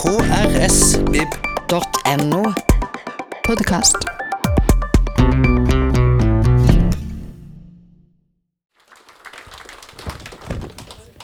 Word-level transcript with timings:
krsvib.no. 0.00 1.74
Podkast. 3.44 3.98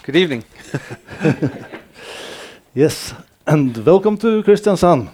Good 0.03 0.17
evening. 0.17 0.44
Yes, 2.74 3.15
and 3.47 3.74
welcome 3.87 4.19
to 4.19 4.42
Kristiansand. 4.42 5.08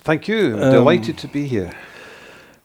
Thank 0.00 0.28
you. 0.28 0.58
Um, 0.60 0.70
Delighted 0.70 1.16
to 1.16 1.28
be 1.28 1.46
here. 1.46 1.72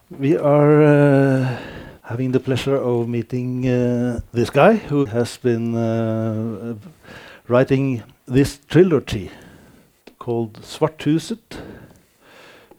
We 0.10 0.36
are 0.36 0.84
uh, 0.84 1.58
having 2.02 2.34
the 2.34 2.42
pleasure 2.42 2.76
of 2.76 3.08
meeting 3.08 3.66
uh, 3.66 4.20
this 4.34 4.50
guy 4.50 4.76
who 4.76 5.06
has 5.06 5.38
been 5.38 5.74
uh, 5.74 6.76
writing 7.48 8.04
this 8.28 8.60
trilogy 8.68 9.32
called 10.26 10.58
Svarthuset, 10.64 11.62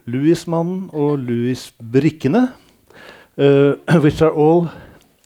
Lewismannen 0.07 0.91
og 0.93 1.19
Louis 1.19 1.73
Brikkene, 1.93 2.49
uh, 3.39 3.75
which 4.03 4.21
are 4.23 4.33
all 4.35 4.69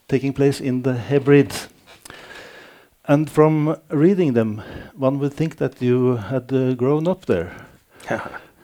taking 0.09 0.34
place 0.34 0.60
in 0.60 0.83
the 0.83 0.93
Hebrides. 0.93 1.69
And 3.09 3.30
from 3.30 3.77
reading 3.91 4.34
them, 4.34 4.60
one 4.95 5.19
would 5.19 5.33
think 5.33 5.56
that 5.56 5.80
you 5.83 6.16
had 6.16 6.52
uh, 6.52 6.74
grown 6.74 7.09
up 7.09 7.24
there. 7.27 7.51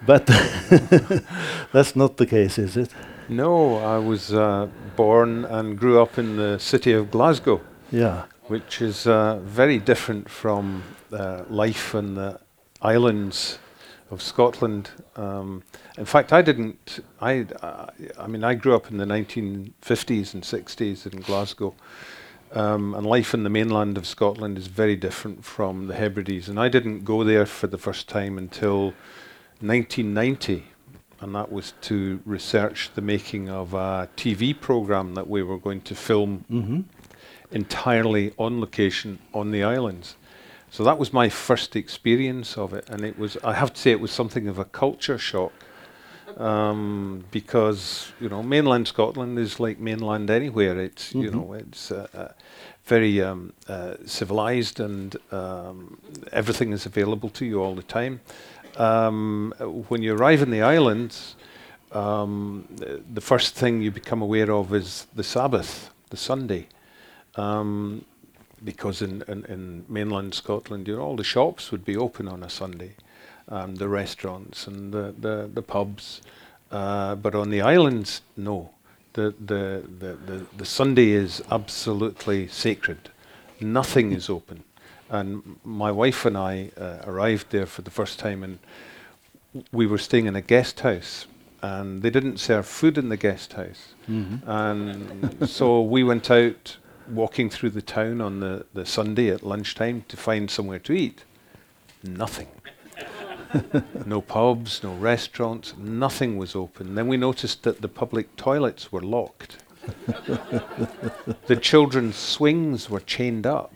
But 0.07 0.27
that's 1.73 1.96
not 1.96 2.16
the 2.18 2.27
case, 2.27 2.59
is 2.59 2.77
it? 2.77 2.91
no, 3.29 3.77
I 3.79 3.98
was 3.98 4.32
uh, 4.32 4.68
born 4.96 5.45
and 5.46 5.77
grew 5.79 6.01
up 6.02 6.18
in 6.18 6.37
the 6.37 6.59
city 6.59 6.93
of 6.93 7.10
Glasgow, 7.10 7.60
Yeah. 7.91 8.23
which 8.48 8.80
is 8.82 9.07
uh, 9.07 9.41
very 9.43 9.79
different 9.79 10.29
from 10.29 10.82
uh, 11.12 11.43
life 11.51 11.95
in 11.98 12.15
the 12.15 12.38
islands 12.82 13.58
of 14.10 14.23
Scotland. 14.23 14.90
Um, 15.16 15.62
in 15.98 16.04
fact, 16.04 16.32
I 16.32 16.42
didn't. 16.42 17.01
I, 17.20 17.46
uh, 17.62 17.87
I 18.18 18.26
mean, 18.26 18.45
I 18.45 18.54
grew 18.54 18.74
up 18.74 18.90
in 18.90 18.98
the 18.98 19.04
1950s 19.04 20.34
and 20.34 20.42
60s 20.42 21.12
in 21.12 21.20
Glasgow. 21.20 21.74
Um, 22.52 22.95
and 22.95 23.04
life 23.04 23.34
in 23.34 23.42
the 23.42 23.51
mainland 23.51 23.98
of 23.98 24.06
Scotland 24.06 24.56
is 24.56 24.68
very 24.68 24.95
different 24.95 25.45
from 25.45 25.88
the 25.88 25.95
Hebrides. 25.95 26.48
And 26.48 26.60
I 26.60 26.68
didn't 26.68 27.04
go 27.04 27.24
there 27.24 27.45
for 27.45 27.66
the 27.66 27.76
first 27.76 28.09
time 28.09 28.38
until 28.38 28.95
1990, 29.60 30.64
and 31.20 31.34
that 31.34 31.51
was 31.51 31.74
to 31.82 32.20
research 32.24 32.90
the 32.95 33.01
making 33.01 33.48
of 33.48 33.74
a 33.74 34.08
TV 34.16 34.58
program 34.58 35.14
that 35.14 35.29
we 35.29 35.42
were 35.42 35.58
going 35.58 35.80
to 35.82 35.95
film 35.95 36.45
hmm 36.48 36.80
entirely 37.52 38.32
on 38.38 38.60
location 38.60 39.18
on 39.32 39.51
the 39.51 39.62
islands. 39.62 40.16
So 40.70 40.84
that 40.84 40.98
was 40.98 41.12
my 41.12 41.28
first 41.28 41.76
experience 41.76 42.59
of 42.59 42.72
it, 42.74 42.88
and 42.90 43.02
it 43.04 43.18
was, 43.18 43.36
I 43.45 43.54
have 43.54 43.72
to 43.74 43.80
say, 43.80 43.90
it 43.92 44.00
was 44.00 44.10
something 44.10 44.48
of 44.48 44.59
a 44.59 44.64
culture 44.64 45.18
shock. 45.18 45.52
Um, 46.38 47.24
because 47.30 48.12
you 48.20 48.28
know 48.28 48.42
mainland 48.42 48.88
Scotland 48.88 49.38
is 49.38 49.58
like 49.58 49.78
mainland 49.78 50.28
anywhere. 50.30 50.78
It's 50.78 51.14
you 51.14 51.30
Mhm. 51.30 51.32
know 51.32 51.52
it's 51.54 51.90
uh, 51.90 52.08
uh, 52.14 52.28
very 52.84 53.23
um, 53.23 53.52
uh, 53.68 53.95
civilized 54.04 54.78
and 54.80 55.16
um, 55.32 55.96
everything 56.32 56.73
is 56.74 56.84
available 56.84 57.30
to 57.30 57.45
you 57.46 57.62
all 57.62 57.74
the 57.74 57.82
time. 57.82 58.20
Um, 58.76 59.54
when 59.88 60.02
you 60.02 60.14
arrive 60.14 60.42
in 60.42 60.51
the 60.51 60.60
islands, 60.60 61.36
um, 61.92 62.66
the, 62.76 63.01
the 63.14 63.20
first 63.23 63.54
thing 63.54 63.80
you 63.80 63.90
become 63.90 64.20
aware 64.20 64.50
of 64.53 64.75
is 64.75 65.06
the 65.14 65.25
Sabbath, 65.25 65.91
the 66.10 66.16
Sunday, 66.19 66.66
um, 67.36 68.04
because 68.66 69.00
in, 69.00 69.22
in, 69.28 69.44
in 69.47 69.84
mainland 69.88 70.34
Scotland, 70.34 70.88
you 70.88 70.97
know, 70.97 71.03
all 71.03 71.16
the 71.16 71.25
shops 71.25 71.70
would 71.70 71.84
be 71.84 71.97
open 71.97 72.28
on 72.28 72.42
a 72.42 72.50
Sunday, 72.50 72.92
um, 73.48 73.76
the 73.76 73.88
restaurants 73.88 74.66
and 74.69 74.92
the 74.92 75.14
the, 75.26 75.48
the 75.54 75.62
pubs, 75.62 76.20
uh, 76.70 77.14
but 77.14 77.34
on 77.34 77.50
the 77.50 77.62
islands, 77.62 78.20
no. 78.36 78.70
The, 79.12 79.34
the, 79.41 79.82
the, 79.98 80.12
the, 80.26 80.46
the 80.58 80.64
Sunday 80.66 81.12
is 81.12 81.42
absolutely 81.50 82.48
sacred. 82.48 82.98
Nothing 83.60 84.12
is 84.12 84.28
open. 84.28 84.62
And 85.08 85.56
my 85.64 85.91
wife 85.91 86.26
and 86.26 86.36
I 86.36 86.70
uh, 86.76 86.98
arrived 87.10 87.46
there 87.50 87.64
for 87.66 87.82
the 87.82 87.91
first 87.91 88.18
time, 88.18 88.42
and 88.42 88.58
we 89.72 89.86
were 89.86 89.96
staying 89.98 90.26
in 90.26 90.36
a 90.36 90.42
guest 90.42 90.80
house, 90.80 91.26
and 91.62 92.02
they 92.02 92.10
didn't 92.10 92.38
serve 92.38 92.66
food 92.66 92.98
in 92.98 93.08
the 93.08 93.16
guest 93.16 93.54
house. 93.54 93.94
hmm 94.06 94.36
And 94.46 95.48
so 95.48 95.80
we 95.80 96.04
went 96.04 96.30
out 96.30 96.76
walking 97.08 97.50
through 97.50 97.70
the 97.70 97.82
town 97.82 98.20
on 98.20 98.40
the, 98.40 98.66
the 98.74 98.86
Sunday 98.86 99.28
at 99.30 99.42
lunchtime 99.42 100.04
to 100.08 100.16
find 100.16 100.50
somewhere 100.50 100.78
to 100.80 100.92
eat. 100.92 101.24
Nothing. 102.02 102.48
no 104.06 104.20
pubs, 104.20 104.82
no 104.82 104.94
restaurants, 104.94 105.74
nothing 105.78 106.36
was 106.36 106.54
open. 106.56 106.94
Then 106.94 107.08
we 107.08 107.16
noticed 107.16 107.62
that 107.62 107.80
the 107.80 107.88
public 107.88 108.34
toilets 108.36 108.90
were 108.92 109.00
locked. 109.02 109.58
the 111.46 111.56
children's 111.60 112.16
swings 112.16 112.90
were 112.90 113.00
chained 113.00 113.46
up. 113.46 113.72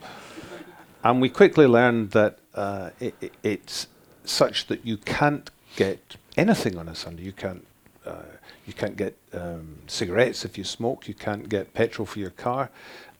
And 1.05 1.21
we 1.21 1.29
quickly 1.29 1.67
learned 1.67 2.11
that 2.11 2.39
uh, 2.55 2.91
i 3.01 3.13
i- 3.23 3.31
it's 3.43 3.87
such 4.25 4.67
that 4.67 4.85
you 4.85 4.97
can't 4.97 5.51
get 5.77 6.17
anything 6.37 6.77
on 6.77 6.89
a 6.89 6.95
Sunday. 6.95 7.23
You 7.23 7.33
can't, 7.33 7.67
uh, 8.07 8.23
you 8.67 8.73
can't 8.73 8.97
get 8.97 9.17
um, 9.33 9.79
cigarettes 9.87 10.45
if 10.45 10.57
you 10.57 10.65
smoke. 10.65 11.09
You 11.09 11.15
can't 11.15 11.49
get 11.49 11.75
petrol 11.75 12.07
for 12.07 12.19
your 12.19 12.31
car, 12.31 12.71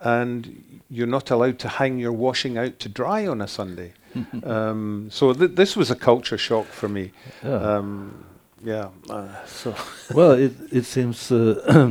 and 0.01 0.81
you're 0.89 1.07
not 1.07 1.31
allowed 1.31 1.59
to 1.61 1.69
hang 1.69 1.99
your 1.99 2.13
washing 2.13 2.57
out 2.57 2.79
to 2.81 2.89
dry 2.89 3.27
on 3.27 3.41
a 3.41 3.49
Sunday. 3.49 3.93
um, 4.45 5.09
so 5.11 5.33
th- 5.33 5.53
this 5.55 5.77
was 5.77 5.91
a 5.91 5.97
culture 5.97 6.39
shock 6.39 6.67
for 6.67 6.89
me. 6.89 7.13
Yeah. 7.45 7.55
Um, 7.55 8.25
yeah. 8.65 8.89
Uh, 9.09 9.45
so 9.47 9.75
well, 10.15 10.33
it 10.33 10.53
it 10.73 10.85
seems 10.85 11.31
uh, 11.31 11.91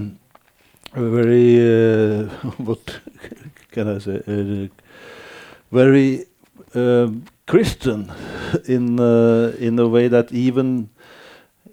very 0.94 1.60
uh, 1.60 2.26
what 2.58 3.00
can 3.72 3.96
I 3.96 4.00
say? 4.00 4.22
Uh, 4.28 4.68
very 5.72 6.26
um, 6.76 7.26
Christian 7.46 8.12
in 8.66 9.00
uh, 9.00 9.54
in 9.60 9.80
a 9.80 9.88
way 9.88 10.08
that 10.08 10.32
even 10.32 10.90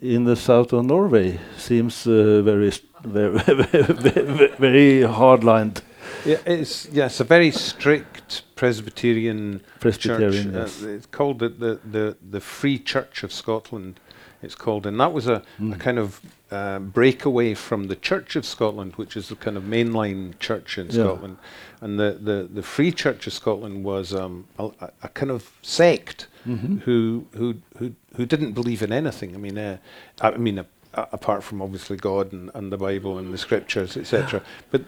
in 0.00 0.24
the 0.24 0.36
south 0.36 0.72
of 0.72 0.84
Norway 0.84 1.38
seems 1.56 2.06
uh, 2.06 2.42
very 2.42 2.70
very 3.04 4.48
very, 4.58 5.02
hard-lined 5.02 5.82
yeah, 6.24 6.38
it's 6.46 6.88
yeah, 6.92 7.06
it's 7.06 7.20
a 7.20 7.24
very 7.24 7.50
strict 7.50 8.42
Presbyterian 8.56 9.60
Presbyterian. 9.80 10.52
church. 10.52 10.54
yes. 10.54 10.82
Uh, 10.82 10.88
it's 10.88 11.06
called 11.06 11.38
the, 11.40 11.48
the, 11.48 11.80
the, 11.84 12.16
the 12.30 12.40
Free 12.40 12.78
Church 12.78 13.22
of 13.24 13.32
Scotland. 13.32 13.98
It's 14.42 14.54
called, 14.54 14.86
and 14.86 14.98
that 15.00 15.12
was 15.12 15.26
a, 15.26 15.34
a 15.34 15.42
Mm. 15.62 15.80
kind 15.80 15.98
of 15.98 16.20
uh, 16.50 16.78
breakaway 16.78 17.54
from 17.54 17.88
the 17.88 17.96
Church 17.96 18.36
of 18.36 18.44
Scotland, 18.46 18.92
which 18.96 19.16
is 19.16 19.28
the 19.28 19.36
kind 19.36 19.56
of 19.56 19.64
mainline 19.64 20.38
church 20.38 20.78
in 20.78 20.86
Yeah. 20.86 20.92
Scotland. 21.04 21.38
And 21.80 21.98
the, 21.98 22.18
the, 22.20 22.48
the 22.52 22.62
Free 22.62 22.92
Church 22.92 23.26
of 23.26 23.32
Scotland 23.32 23.84
was 23.84 24.14
um, 24.14 24.46
a, 24.58 24.66
a- 24.80 24.90
a 25.04 25.08
kind 25.08 25.30
of 25.32 25.50
sect 25.62 26.28
Mhm. 26.46 26.80
who, 26.82 27.26
who 27.34 27.54
who 27.78 27.92
who 28.16 28.24
didn't 28.26 28.52
believe 28.52 28.82
in 28.82 28.92
anything. 28.92 29.34
I 29.34 29.38
mean, 29.38 29.58
uh, 29.58 29.78
I 30.20 30.36
mean, 30.36 30.58
uh, 30.60 30.64
apart 31.12 31.42
from 31.42 31.60
obviously 31.60 31.96
God 31.96 32.32
and, 32.32 32.50
and 32.54 32.70
the 32.72 32.78
Bible 32.78 33.18
and 33.18 33.32
the 33.34 33.38
Scriptures, 33.38 33.96
etc. 33.96 34.42
But 34.70 34.82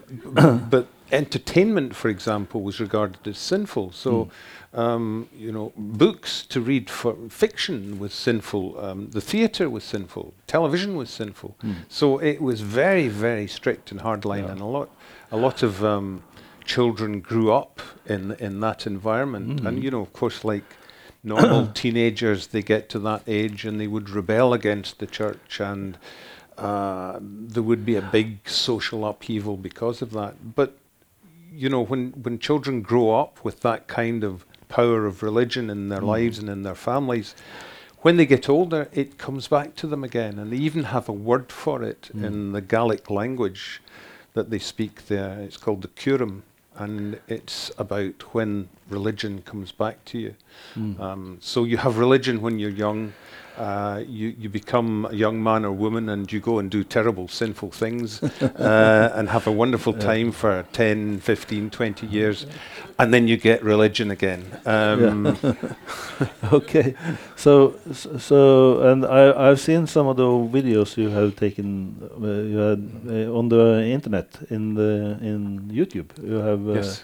but 0.69 0.87
entertainment, 1.11 1.95
for 1.95 2.09
example, 2.09 2.61
was 2.61 2.79
regarded 2.79 3.27
as 3.27 3.37
sinful. 3.37 3.91
So, 3.91 4.29
um, 4.73 5.27
you 5.35 5.51
know, 5.51 5.71
books 5.75 6.45
to 6.47 6.61
read 6.61 6.89
for 6.89 7.15
fiction 7.29 7.99
was 7.99 8.13
sinful. 8.13 8.79
Um, 8.79 9.09
the 9.11 9.21
theatre 9.21 9.69
was 9.69 9.83
sinful. 9.83 10.33
Television 10.47 10.95
was 10.95 11.09
sinful. 11.09 11.55
Mm. 11.63 11.75
So 11.89 12.19
it 12.19 12.39
was 12.41 12.61
very 12.61 13.07
very 13.09 13.47
strict 13.47 13.91
and 13.91 14.01
hardline, 14.01 14.43
Yeah. 14.45 14.51
and 14.53 14.61
a 14.61 14.65
lot 14.77 14.89
a 15.31 15.37
lot 15.37 15.63
of 15.63 15.83
um, 15.83 16.21
children 16.65 17.19
grew 17.21 17.51
up 17.51 17.81
in 18.05 18.31
in 18.39 18.59
that 18.61 18.85
environment. 18.87 19.59
And 19.67 19.77
Mhm. 19.77 19.83
you 19.83 19.91
know, 19.91 20.01
of 20.01 20.13
course, 20.13 20.43
like 20.53 20.65
normal 21.23 21.67
teenagers, 21.73 22.47
they 22.47 22.61
get 22.61 22.89
to 22.89 22.99
that 22.99 23.23
age 23.27 23.65
and 23.65 23.79
they 23.79 23.87
would 23.87 24.09
rebel 24.09 24.53
against 24.53 24.99
the 24.99 25.07
church, 25.07 25.59
and 25.59 25.97
uh, 26.57 27.19
there 27.21 27.63
would 27.63 27.85
be 27.85 27.95
a 27.95 28.01
big 28.01 28.47
social 28.49 29.05
upheaval 29.05 29.57
because 29.57 30.01
of 30.01 30.11
that. 30.11 30.55
But 30.55 30.77
you 31.53 31.69
know, 31.69 31.81
when 31.81 32.11
when 32.23 32.39
children 32.39 32.81
grow 32.81 33.19
up 33.19 33.43
with 33.43 33.61
that 33.61 33.87
kind 33.87 34.23
of 34.23 34.45
power 34.67 35.05
of 35.05 35.23
religion 35.23 35.69
in 35.69 35.89
their 35.89 36.01
Mm. 36.01 36.07
lives 36.07 36.39
and 36.39 36.47
in 36.49 36.63
their 36.63 36.75
families, 36.75 37.33
when 38.01 38.17
they 38.17 38.25
get 38.25 38.47
older, 38.47 38.87
it 38.93 39.17
comes 39.17 39.47
back 39.47 39.75
to 39.75 39.87
them 39.87 40.03
again, 40.03 40.37
and 40.39 40.51
they 40.53 40.57
even 40.57 40.83
have 40.85 41.09
a 41.09 41.13
word 41.13 41.51
for 41.51 41.83
it 41.83 42.09
Mm. 42.15 42.23
in 42.23 42.51
the 42.53 42.61
Gaelic 42.61 43.09
language 43.09 43.81
that 44.35 44.49
they 44.51 44.59
speak 44.59 45.07
there. 45.07 45.39
It's 45.41 45.57
called 45.57 45.81
the 45.81 45.87
Cùram, 45.89 46.41
and 46.79 47.19
it's 47.27 47.71
about 47.77 48.33
when 48.33 48.69
religion 48.89 49.41
comes 49.41 49.71
back 49.71 50.03
to 50.05 50.17
you. 50.17 50.35
Mm. 50.75 50.99
Um, 50.99 51.37
so 51.41 51.65
you 51.65 51.77
have 51.77 51.97
religion 51.97 52.41
when 52.41 52.57
you're 52.57 52.69
young. 52.69 53.13
Uh, 53.59 54.01
you, 54.07 54.33
you 54.39 54.47
become 54.47 55.05
a 55.11 55.13
young 55.13 55.43
man 55.43 55.65
or 55.65 55.71
woman 55.73 56.07
and 56.07 56.31
you 56.31 56.39
go 56.39 56.59
and 56.59 56.71
do 56.71 56.81
terrible, 56.81 57.27
sinful 57.27 57.71
things 57.71 58.23
uh, 58.41 59.11
and 59.13 59.27
have 59.29 59.47
a 59.47 59.51
wonderful 59.51 59.91
time 59.91 60.31
for 60.31 60.65
10, 60.71 61.19
15, 61.19 61.69
20 61.69 62.07
years. 62.07 62.45
And 62.97 63.13
then 63.13 63.27
you 63.27 63.35
get 63.35 63.61
religion 63.61 64.11
again. 64.11 64.45
Um, 64.65 65.37
okay, 66.53 66.95
so 67.35 67.75
so 68.17 68.81
and 68.81 69.05
I 69.05 69.49
I've 69.49 69.59
seen 69.59 69.87
some 69.87 70.07
of 70.07 70.17
the 70.17 70.23
videos 70.23 70.97
you 70.97 71.09
have 71.09 71.35
taken 71.35 71.95
uh, 72.01 72.27
you 72.27 72.57
had 72.57 72.91
uh, 73.07 73.37
on 73.37 73.49
the 73.49 73.83
internet 73.85 74.27
in 74.49 74.75
the 74.75 75.17
in 75.21 75.69
YouTube. 75.69 76.09
You 76.23 76.35
have 76.35 76.67
uh, 76.67 76.73
Yes. 76.73 77.03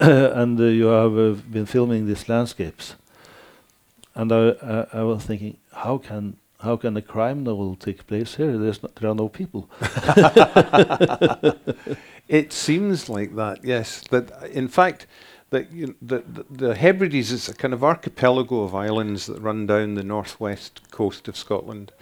and 0.00 0.58
uh, 0.58 0.64
you 0.64 0.86
have 0.86 1.16
uh, 1.16 1.40
been 1.50 1.66
filming 1.66 2.06
these 2.06 2.28
landscapes. 2.28 2.96
And 4.14 4.32
I, 4.32 4.50
I 4.62 4.86
I 4.92 5.02
was 5.02 5.24
thinking, 5.24 5.56
how 5.72 5.98
can 5.98 6.36
how 6.60 6.76
can 6.76 6.96
a 6.96 7.02
crime 7.02 7.42
novel 7.44 7.74
take 7.76 8.06
place 8.06 8.36
here? 8.36 8.56
There's 8.58 8.82
no, 8.82 8.90
there 9.00 9.10
are 9.10 9.14
no 9.14 9.28
people. 9.28 9.68
It 12.28 12.52
seems 12.52 13.08
like 13.08 13.34
that, 13.36 13.64
yes. 13.64 14.00
That 14.10 14.30
uh, 14.42 14.46
in 14.46 14.68
fact, 14.68 15.06
that 15.50 15.70
you 15.72 15.88
know, 15.88 15.94
the, 16.00 16.18
the 16.20 16.44
the 16.68 16.74
Hebrides 16.74 17.30
is 17.32 17.48
a 17.48 17.54
kind 17.54 17.74
of 17.74 17.82
archipelago 17.84 18.62
of 18.62 18.74
islands 18.74 19.26
that 19.26 19.40
run 19.40 19.66
down 19.66 19.94
the 19.94 20.02
northwest 20.04 20.80
coast 20.90 21.28
of 21.28 21.36
Scotland, 21.36 21.92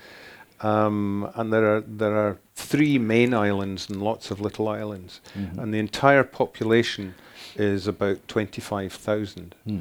um, 0.60 1.28
and 1.34 1.52
there 1.52 1.76
are 1.76 1.80
there 1.80 2.14
are 2.16 2.38
three 2.54 2.98
main 2.98 3.34
islands 3.34 3.88
and 3.88 4.02
lots 4.02 4.30
of 4.30 4.40
little 4.40 4.68
islands, 4.68 5.20
and 5.34 5.72
the 5.74 5.78
entire 5.78 6.22
population 6.24 7.14
is 7.56 7.86
about 7.88 8.28
twenty 8.28 8.60
five 8.60 8.92
thousand, 8.92 9.54
Hmm. 9.64 9.80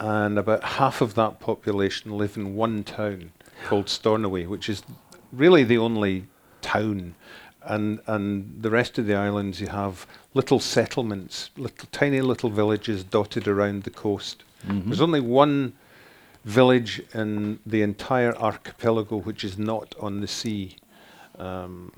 And 0.00 0.38
about 0.38 0.62
half 0.62 1.00
of 1.00 1.14
that 1.14 1.40
population 1.40 2.16
live 2.16 2.36
in 2.36 2.54
one 2.54 2.84
town 2.84 3.32
called 3.66 3.88
Stornoway, 3.88 4.46
which 4.46 4.68
is 4.68 4.82
really 5.32 5.64
the 5.64 5.78
only 5.78 6.26
town. 6.62 7.14
And, 7.62 8.00
and 8.06 8.62
the 8.62 8.70
rest 8.70 8.98
of 8.98 9.06
the 9.06 9.14
islands, 9.14 9.60
you 9.60 9.66
have 9.66 10.06
little 10.32 10.60
settlements, 10.60 11.50
little 11.56 11.88
tiny 11.92 12.20
little 12.20 12.48
villages 12.48 13.04
dotted 13.04 13.46
around 13.48 13.82
the 13.82 13.90
coast. 13.90 14.44
There's 14.86 15.00
only 15.00 15.20
one 15.20 15.74
village 16.44 17.02
in 17.14 17.58
the 17.66 17.82
entire 17.82 18.34
archipelago 18.36 19.18
which 19.18 19.44
is 19.44 19.58
not 19.58 19.94
on 20.00 20.20
the 20.20 20.28
sea, 20.28 20.76
um, 21.38 21.90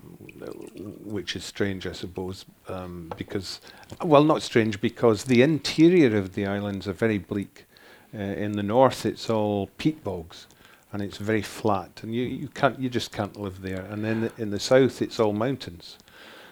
which 1.04 1.36
is 1.36 1.44
strange, 1.44 1.86
I 1.86 1.92
suppose, 1.92 2.46
um, 2.68 3.12
because, 3.16 3.60
well, 4.02 4.24
not 4.24 4.42
strange, 4.42 4.80
because 4.80 5.24
the 5.24 5.42
interior 5.42 6.16
of 6.16 6.34
the 6.34 6.46
islands 6.46 6.88
are 6.88 6.92
very 6.92 7.18
bleak. 7.18 7.66
Uh, 8.14 8.18
in 8.18 8.52
the 8.52 8.62
north, 8.62 9.06
it's 9.06 9.30
all 9.30 9.68
peat 9.78 10.02
bogs, 10.02 10.46
and 10.92 11.00
it's 11.02 11.18
very 11.18 11.42
flat, 11.42 11.90
and 12.02 12.12
you, 12.14 12.22
you 12.24 12.48
can't, 12.48 12.78
you 12.80 12.88
just 12.88 13.12
can't 13.12 13.36
live 13.40 13.62
there. 13.62 13.82
And 13.90 14.04
then 14.04 14.30
in 14.38 14.50
the 14.50 14.58
south, 14.58 15.00
it's 15.00 15.20
all 15.20 15.32
mountains, 15.32 15.96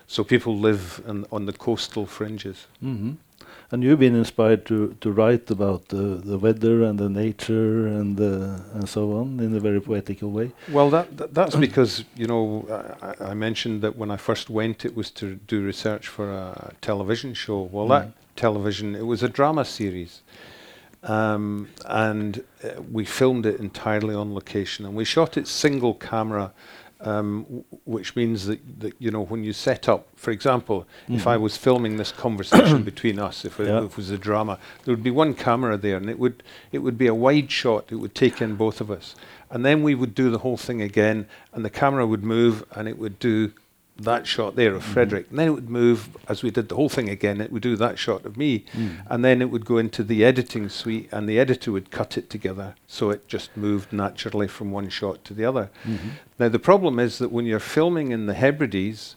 so 0.06 0.22
people 0.25 0.56
live 0.56 1.00
on, 1.08 1.25
on 1.32 1.46
the 1.46 1.52
coastal 1.52 2.06
fringes. 2.06 2.66
hmm 2.81 3.12
And 3.72 3.82
you've 3.82 3.99
been 3.99 4.14
inspired 4.16 4.64
to, 4.66 4.94
to 5.00 5.10
write 5.12 5.50
about 5.50 5.88
the, 5.88 6.22
the 6.25 6.38
weather 6.38 6.82
and 6.84 6.99
the 6.99 7.08
nature 7.08 7.87
and 7.88 8.19
uh, 8.20 8.75
and 8.75 8.88
so 8.88 9.02
on 9.20 9.40
in 9.40 9.54
a 9.56 9.61
very 9.61 9.81
poetical 9.81 10.31
way. 10.31 10.50
Well, 10.72 10.90
that, 10.90 11.06
that 11.19 11.34
that's 11.34 11.56
because 11.66 12.04
you 12.16 12.26
know 12.26 12.64
I, 12.70 13.06
I- 13.08 13.31
I 13.31 13.34
mentioned 13.34 13.82
that 13.82 13.96
when 13.96 14.11
I 14.11 14.16
first 14.19 14.49
went, 14.50 14.84
it 14.84 14.94
was 14.96 15.11
to 15.11 15.26
do 15.49 15.56
research 15.66 16.06
for 16.08 16.26
a 16.32 16.72
television 16.81 17.34
show. 17.34 17.69
Well, 17.72 17.88
that 17.88 18.06
television 18.37 18.94
it 18.94 19.06
was 19.06 19.22
a 19.22 19.28
drama 19.28 19.64
series, 19.64 20.22
um, 21.04 21.68
and 21.86 22.44
uh, 22.64 22.82
we 22.90 23.04
filmed 23.04 23.46
it 23.46 23.60
entirely 23.60 24.14
on 24.14 24.34
location, 24.34 24.84
and 24.84 24.94
we 24.94 25.04
shot 25.04 25.36
it 25.36 25.46
single 25.46 25.94
camera. 25.94 26.52
Um, 27.00 27.44
w- 27.44 27.64
which 27.84 28.16
means 28.16 28.46
that, 28.46 28.58
that 28.80 28.92
you 28.98 29.12
know 29.12 29.22
when 29.24 29.44
you 29.44 29.52
set 29.52 29.88
up, 29.88 30.08
for 30.16 30.32
example, 30.32 30.84
if 31.08 31.28
I 31.28 31.36
was 31.36 31.56
filming 31.56 31.96
this 31.96 32.10
conversation 32.10 32.82
between 32.92 33.20
us, 33.20 33.44
if 33.44 33.60
it, 33.60 33.68
if 33.84 33.92
it 33.92 33.96
was 33.96 34.10
a 34.10 34.18
drama, 34.18 34.58
there 34.82 34.92
would 34.92 35.04
be 35.04 35.12
one 35.12 35.34
camera 35.34 35.76
there, 35.76 35.96
and 35.96 36.10
it 36.10 36.18
would 36.18 36.42
it 36.72 36.78
would 36.80 36.98
be 36.98 37.06
a 37.06 37.14
wide 37.14 37.52
shot. 37.52 37.92
It 37.92 37.96
would 37.96 38.16
take 38.16 38.42
in 38.42 38.56
both 38.56 38.80
of 38.80 38.90
us, 38.90 39.14
and 39.48 39.64
then 39.64 39.84
we 39.84 39.94
would 39.94 40.12
do 40.12 40.28
the 40.28 40.38
whole 40.38 40.56
thing 40.56 40.82
again, 40.82 41.28
and 41.52 41.64
the 41.64 41.70
camera 41.70 42.04
would 42.04 42.24
move, 42.24 42.64
and 42.72 42.88
it 42.88 42.98
would 42.98 43.20
do 43.20 43.52
that 43.98 44.22
mm-hmm. 44.22 44.24
shot 44.24 44.56
there 44.56 44.74
of 44.74 44.82
mm-hmm. 44.82 44.92
Frederick, 44.92 45.26
and 45.30 45.38
then 45.38 45.48
it 45.48 45.52
would 45.52 45.70
move 45.70 46.16
as 46.28 46.42
we 46.42 46.50
did 46.50 46.68
the 46.68 46.76
whole 46.76 46.88
thing 46.88 47.08
again. 47.08 47.40
It 47.40 47.52
would 47.52 47.62
do 47.62 47.76
that 47.76 47.98
shot 47.98 48.24
of 48.24 48.36
me, 48.36 48.64
mm. 48.72 48.96
and 49.08 49.24
then 49.24 49.42
it 49.42 49.50
would 49.50 49.64
go 49.64 49.78
into 49.78 50.02
the 50.02 50.24
editing 50.24 50.68
suite, 50.68 51.08
and 51.12 51.28
the 51.28 51.38
editor 51.38 51.72
would 51.72 51.90
cut 51.90 52.16
it 52.16 52.30
together 52.30 52.74
so 52.86 53.10
it 53.10 53.28
just 53.28 53.56
moved 53.56 53.92
naturally 53.92 54.48
from 54.48 54.70
one 54.70 54.88
shot 54.88 55.24
to 55.24 55.34
the 55.34 55.44
other. 55.44 55.70
Mm-hmm. 55.84 56.08
Now 56.38 56.48
the 56.48 56.58
problem 56.58 56.98
is 56.98 57.18
that 57.18 57.32
when 57.32 57.46
you're 57.46 57.60
filming 57.60 58.12
in 58.12 58.26
the 58.26 58.34
Hebrides, 58.34 59.16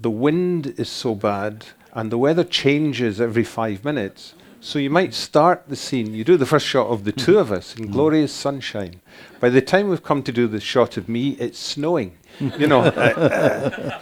the 0.00 0.10
wind 0.10 0.74
is 0.78 0.88
so 0.88 1.14
bad 1.14 1.66
and 1.92 2.10
the 2.10 2.18
weather 2.18 2.44
changes 2.44 3.20
every 3.20 3.44
five 3.44 3.84
minutes. 3.84 4.34
So 4.60 4.78
you 4.78 4.90
might 4.90 5.12
start 5.12 5.64
the 5.68 5.76
scene, 5.76 6.14
you 6.14 6.24
do 6.24 6.36
the 6.36 6.46
first 6.46 6.66
shot 6.66 6.86
of 6.86 7.04
the 7.04 7.12
two 7.12 7.38
of 7.38 7.50
us 7.50 7.76
in 7.76 7.90
glorious 7.90 8.32
sunshine. 8.32 9.00
By 9.40 9.48
the 9.48 9.60
time 9.60 9.88
we've 9.88 10.02
come 10.02 10.22
to 10.22 10.32
do 10.32 10.46
the 10.46 10.60
shot 10.60 10.96
of 10.96 11.08
me, 11.08 11.30
it's 11.40 11.58
snowing. 11.58 12.16
You 12.40 12.66
know, 12.66 12.80
uh, 12.80 13.98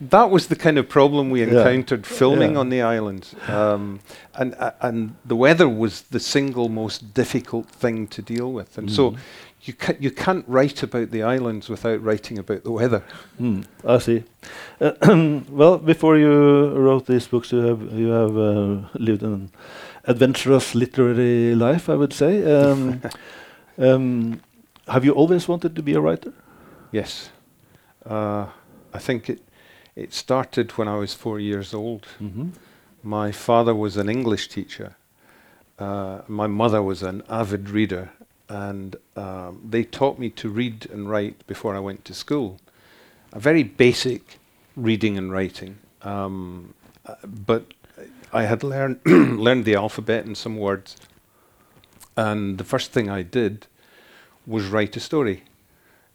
that 0.00 0.30
was 0.30 0.46
the 0.48 0.56
kind 0.56 0.78
of 0.78 0.88
problem 0.88 1.30
we 1.30 1.40
Yeah. 1.44 1.58
encountered 1.58 2.06
filming 2.06 2.52
Yeah. 2.52 2.58
on 2.60 2.68
the 2.70 2.82
islands. 2.82 3.34
Um, 3.48 4.00
and, 4.34 4.54
uh, 4.58 4.72
and 4.80 5.14
the 5.24 5.36
weather 5.36 5.68
was 5.68 6.02
the 6.10 6.20
single 6.20 6.68
most 6.68 7.14
difficult 7.14 7.68
thing 7.68 8.06
to 8.08 8.22
deal 8.22 8.52
with. 8.52 8.76
And 8.78 8.90
so 8.90 9.14
you, 9.62 9.72
ca- 9.72 9.96
you 10.00 10.10
can't 10.10 10.44
write 10.48 10.82
about 10.82 11.10
the 11.10 11.22
islands 11.22 11.68
without 11.68 12.02
writing 12.02 12.38
about 12.38 12.64
the 12.64 12.70
weather. 12.72 13.02
Hmm, 13.38 13.62
I 13.86 13.98
see. 13.98 14.24
Uh, 14.80 14.92
well, 15.50 15.78
before 15.78 16.16
you 16.16 16.68
wrote 16.74 17.06
these 17.06 17.26
books, 17.28 17.52
you 17.52 17.58
have 17.60 17.82
you 17.92 18.08
have 18.08 18.36
uh, 18.36 18.88
lived 18.94 19.22
an 19.22 19.50
adventurous 20.04 20.74
literary 20.74 21.54
life, 21.54 21.88
I 21.88 21.94
would 21.94 22.12
say. 22.12 22.44
Um, 22.44 23.00
um, 23.78 24.40
have 24.88 25.04
you 25.04 25.12
always 25.12 25.48
wanted 25.48 25.74
to 25.76 25.82
be 25.82 25.94
a 25.94 26.00
writer? 26.00 26.32
Yes. 26.92 27.30
Uh, 28.06 28.46
I 28.92 28.98
think 28.98 29.28
it, 29.28 29.42
it 29.94 30.14
started 30.14 30.72
when 30.72 30.88
I 30.88 30.96
was 30.96 31.14
four 31.14 31.40
years 31.40 31.74
old. 31.74 32.06
Mm-hmm. 32.20 32.50
My 33.02 33.32
father 33.32 33.74
was 33.74 33.96
an 33.96 34.08
English 34.08 34.48
teacher. 34.48 34.96
Uh, 35.78 36.22
my 36.26 36.46
mother 36.46 36.82
was 36.82 37.02
an 37.02 37.22
avid 37.28 37.68
reader, 37.70 38.10
and 38.48 38.96
um, 39.16 39.60
they 39.68 39.84
taught 39.84 40.18
me 40.18 40.30
to 40.30 40.48
read 40.48 40.88
and 40.90 41.10
write 41.10 41.46
before 41.46 41.76
I 41.76 41.80
went 41.80 42.04
to 42.06 42.14
school. 42.14 42.58
A 43.32 43.40
very 43.40 43.62
basic 43.62 44.38
reading 44.76 45.18
and 45.18 45.30
writing, 45.30 45.78
um, 46.02 46.74
uh, 47.04 47.14
but 47.24 47.74
I 48.32 48.44
had 48.44 48.62
learned 48.62 49.00
learned 49.06 49.64
the 49.64 49.74
alphabet 49.74 50.24
and 50.24 50.36
some 50.36 50.56
words. 50.56 50.96
And 52.16 52.56
the 52.56 52.64
first 52.64 52.92
thing 52.92 53.10
I 53.10 53.22
did 53.22 53.66
was 54.46 54.66
write 54.68 54.96
a 54.96 55.00
story. 55.00 55.42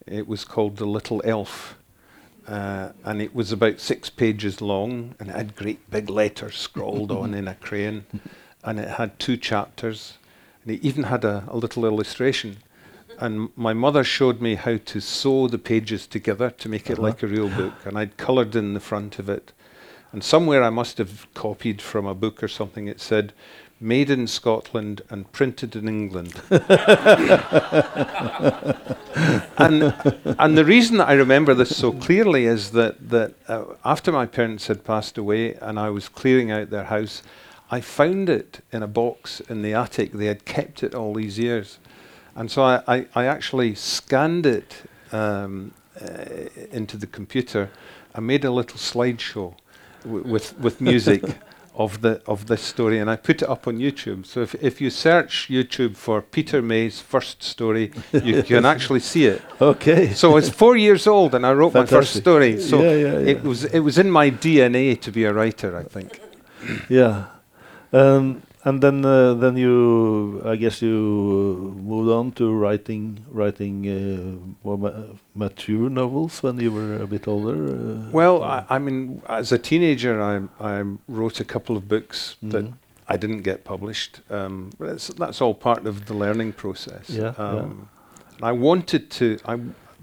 It 0.08 0.27
was 0.27 0.44
called 0.44 0.77
The 0.77 0.86
Little 0.86 1.22
Elf. 1.24 1.77
Uh, 2.48 2.89
and 3.05 3.21
it 3.21 3.36
was 3.36 3.51
about 3.51 3.79
six 3.79 4.10
pages 4.10 4.62
long 4.62 5.13
and 5.19 5.29
it 5.29 5.36
had 5.36 5.55
great 5.55 5.89
big 5.91 6.10
letters 6.10 6.57
scrawled 6.57 7.12
on 7.21 7.33
in 7.33 7.48
a 7.48 7.55
crayon. 7.55 8.05
And 8.63 8.79
it 8.79 8.89
had 8.89 9.19
two 9.19 9.38
chapters. 9.38 10.17
And 10.65 10.75
it 10.75 10.83
even 10.83 11.03
had 11.03 11.24
a, 11.24 11.43
a 11.48 11.57
little 11.57 11.86
illustration. 11.86 12.57
And 13.19 13.50
my 13.55 13.74
mother 13.74 14.03
showed 14.03 14.41
me 14.41 14.55
how 14.55 14.77
to 14.86 15.00
sew 15.00 15.48
the 15.48 15.57
pages 15.60 16.07
together 16.07 16.50
to 16.50 16.69
make 16.69 16.89
it 16.89 16.93
Uh-huh. 16.93 17.03
like 17.03 17.24
a 17.24 17.27
real 17.27 17.50
book. 17.50 17.74
And 17.86 17.98
I'd 17.98 18.17
coloured 18.17 18.55
in 18.55 18.74
the 18.74 18.79
front 18.79 19.19
of 19.19 19.29
it. 19.29 19.51
And 20.12 20.24
somewhere 20.24 20.63
I 20.63 20.69
must 20.69 20.98
have 20.98 21.27
copied 21.33 21.81
from 21.81 22.05
a 22.05 22.15
book 22.15 22.43
or 22.43 22.48
something. 22.48 22.88
It 22.88 23.00
said, 23.00 23.33
made 23.82 24.12
in 24.12 24.28
Scotland 24.28 25.02
and 25.10 25.30
printed 25.32 25.76
in 25.76 25.88
England. 25.90 26.40
and 29.58 29.94
and 30.40 30.58
the 30.58 30.64
reason 30.66 30.98
that 30.98 31.08
I 31.10 31.14
remember 31.14 31.54
this 31.56 31.76
so 31.76 31.92
clearly 31.92 32.46
is 32.46 32.72
that 32.72 33.10
that 33.10 33.34
uh, 33.48 33.64
after 33.84 34.12
my 34.12 34.28
parents 34.28 34.68
had 34.68 34.84
passed 34.84 35.18
away 35.18 35.56
and 35.56 35.80
I 35.80 35.90
was 35.90 36.08
clearing 36.08 36.52
out 36.52 36.70
their 36.70 36.86
house, 36.86 37.24
I 37.72 37.82
found 37.82 38.30
it 38.30 38.64
in 38.72 38.84
a 38.84 38.88
box 38.88 39.42
in 39.42 39.64
the 39.64 39.74
attic. 39.74 40.12
They 40.14 40.28
had 40.28 40.46
kept 40.46 40.84
it 40.84 40.94
all 40.94 41.16
these 41.16 41.40
years, 41.40 41.80
and 42.36 42.52
so 42.52 42.62
I 42.64 42.84
I, 42.88 43.06
I 43.16 43.26
actually 43.26 43.74
scanned 43.76 44.46
it 44.46 44.84
um, 45.12 45.74
uh, 46.00 46.26
into 46.72 46.98
the 46.98 47.08
computer. 47.08 47.72
I 48.14 48.20
made 48.20 48.46
a 48.46 48.52
little 48.52 48.78
slideshow 48.78 49.56
w- 50.04 50.24
with 50.24 50.58
with 50.60 50.82
music. 50.82 51.24
Of 51.74 52.01
the 52.01 52.22
of 52.25 52.46
this 52.48 52.62
story, 52.62 53.00
and 53.00 53.10
I 53.10 53.16
put 53.16 53.42
it 53.42 53.50
up 53.50 53.66
on 53.68 53.78
YouTube. 53.78 54.25
So 54.25 54.42
if 54.42 54.56
if 54.62 54.82
you 54.82 54.90
search 54.90 55.48
YouTube 55.50 55.96
for 55.96 56.22
Peter 56.22 56.62
May's 56.62 57.00
first 57.00 57.42
story, 57.44 57.92
you 58.12 58.44
can 58.50 58.66
actually 58.66 59.00
see 59.00 59.25
it. 59.25 59.42
Okay. 59.62 60.13
So 60.13 60.32
I 60.32 60.34
was 60.36 60.50
four 60.50 60.75
years 60.75 61.08
old 61.08 61.34
and 61.34 61.46
I 61.46 61.54
wrote 61.54 61.74
my 61.74 61.86
first 61.86 62.13
story. 62.16 62.60
So 62.60 62.82
Yeah, 62.82 62.96
yeah, 62.96 63.30
it 63.32 63.44
was 63.44 63.63
it 63.63 63.80
was 63.80 63.98
in 63.98 64.12
my 64.12 64.30
DNA 64.32 64.96
to 65.00 65.12
be 65.12 65.24
a 65.25 65.32
writer, 65.34 65.78
I 65.78 65.84
think. 65.84 66.20
yeah. 66.90 67.25
Um, 67.94 68.42
and 68.63 68.82
then, 68.82 69.03
uh, 69.06 69.34
then 69.34 69.58
you, 69.58 70.41
I 70.46 70.56
guess 70.56 70.82
you 70.82 70.96
uh, 70.98 71.82
moved 71.82 72.12
on 72.12 72.32
to 72.34 72.53
writing, 72.53 73.25
writing 73.30 73.88
uh, 73.88 74.56
more 74.63 74.77
ma 74.77 74.91
mature 75.36 75.89
novels 75.89 76.44
when 76.44 76.60
you 76.60 76.72
were 76.72 76.96
a 77.01 77.08
bit 77.08 77.27
older. 77.27 77.56
Uh, 77.56 78.10
Well, 78.12 78.44
I, 78.44 78.65
I 78.70 78.80
mean, 78.80 79.22
as 79.27 79.51
a 79.51 79.58
teenager, 79.58 80.22
I, 80.22 80.41
I 80.60 80.84
wrote 81.08 81.39
a 81.39 81.46
couple 81.46 81.75
of 81.77 81.88
books 81.88 82.36
that 82.44 82.65
Mhm. 82.65 82.74
I 83.08 83.18
didn't 83.18 83.41
get 83.41 83.63
published. 83.63 84.22
Um, 84.30 84.70
but 84.77 84.88
that's, 84.88 85.08
that's 85.08 85.41
all 85.41 85.53
part 85.53 85.86
of 85.88 86.06
the 86.06 86.13
learning 86.13 86.53
process. 86.53 87.10
Yeah, 87.10 87.34
yeah. 87.38 87.44
Um, 87.46 87.89
and 88.38 88.46
I 88.46 88.51
wanted 88.53 89.10
to. 89.20 89.25
I 89.46 89.60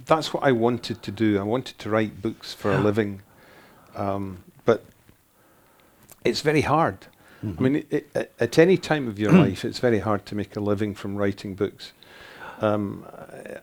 that's 0.06 0.32
what 0.34 0.42
I 0.42 0.52
wanted 0.52 1.02
to 1.02 1.10
do. 1.10 1.38
I 1.38 1.42
wanted 1.42 1.78
to 1.78 1.90
write 1.90 2.20
books 2.22 2.54
for 2.54 2.70
a 2.72 2.78
living, 2.80 3.20
um, 3.94 4.38
but 4.64 4.84
it's 6.24 6.40
very 6.42 6.62
hard. 6.62 6.96
I 7.42 7.60
mean, 7.60 7.84
i 7.92 8.02
i 8.16 8.26
at 8.40 8.58
any 8.58 8.76
time 8.76 9.08
of 9.08 9.18
your 9.18 9.32
life, 9.44 9.64
it's 9.64 9.78
very 9.78 10.00
hard 10.00 10.26
to 10.26 10.34
make 10.34 10.56
a 10.56 10.60
living 10.60 10.94
from 10.94 11.16
writing 11.16 11.54
books. 11.54 11.92
Um, 12.60 13.06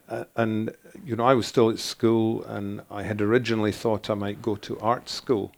uh, 0.08 0.24
and 0.36 0.74
you 1.04 1.16
know, 1.16 1.24
I 1.24 1.34
was 1.34 1.46
still 1.46 1.68
at 1.70 1.78
school, 1.78 2.42
and 2.44 2.80
I 2.90 3.02
had 3.02 3.20
originally 3.20 3.72
thought 3.72 4.08
I 4.08 4.14
might 4.14 4.40
go 4.40 4.56
to 4.56 4.78
art 4.80 5.08
school, 5.08 5.52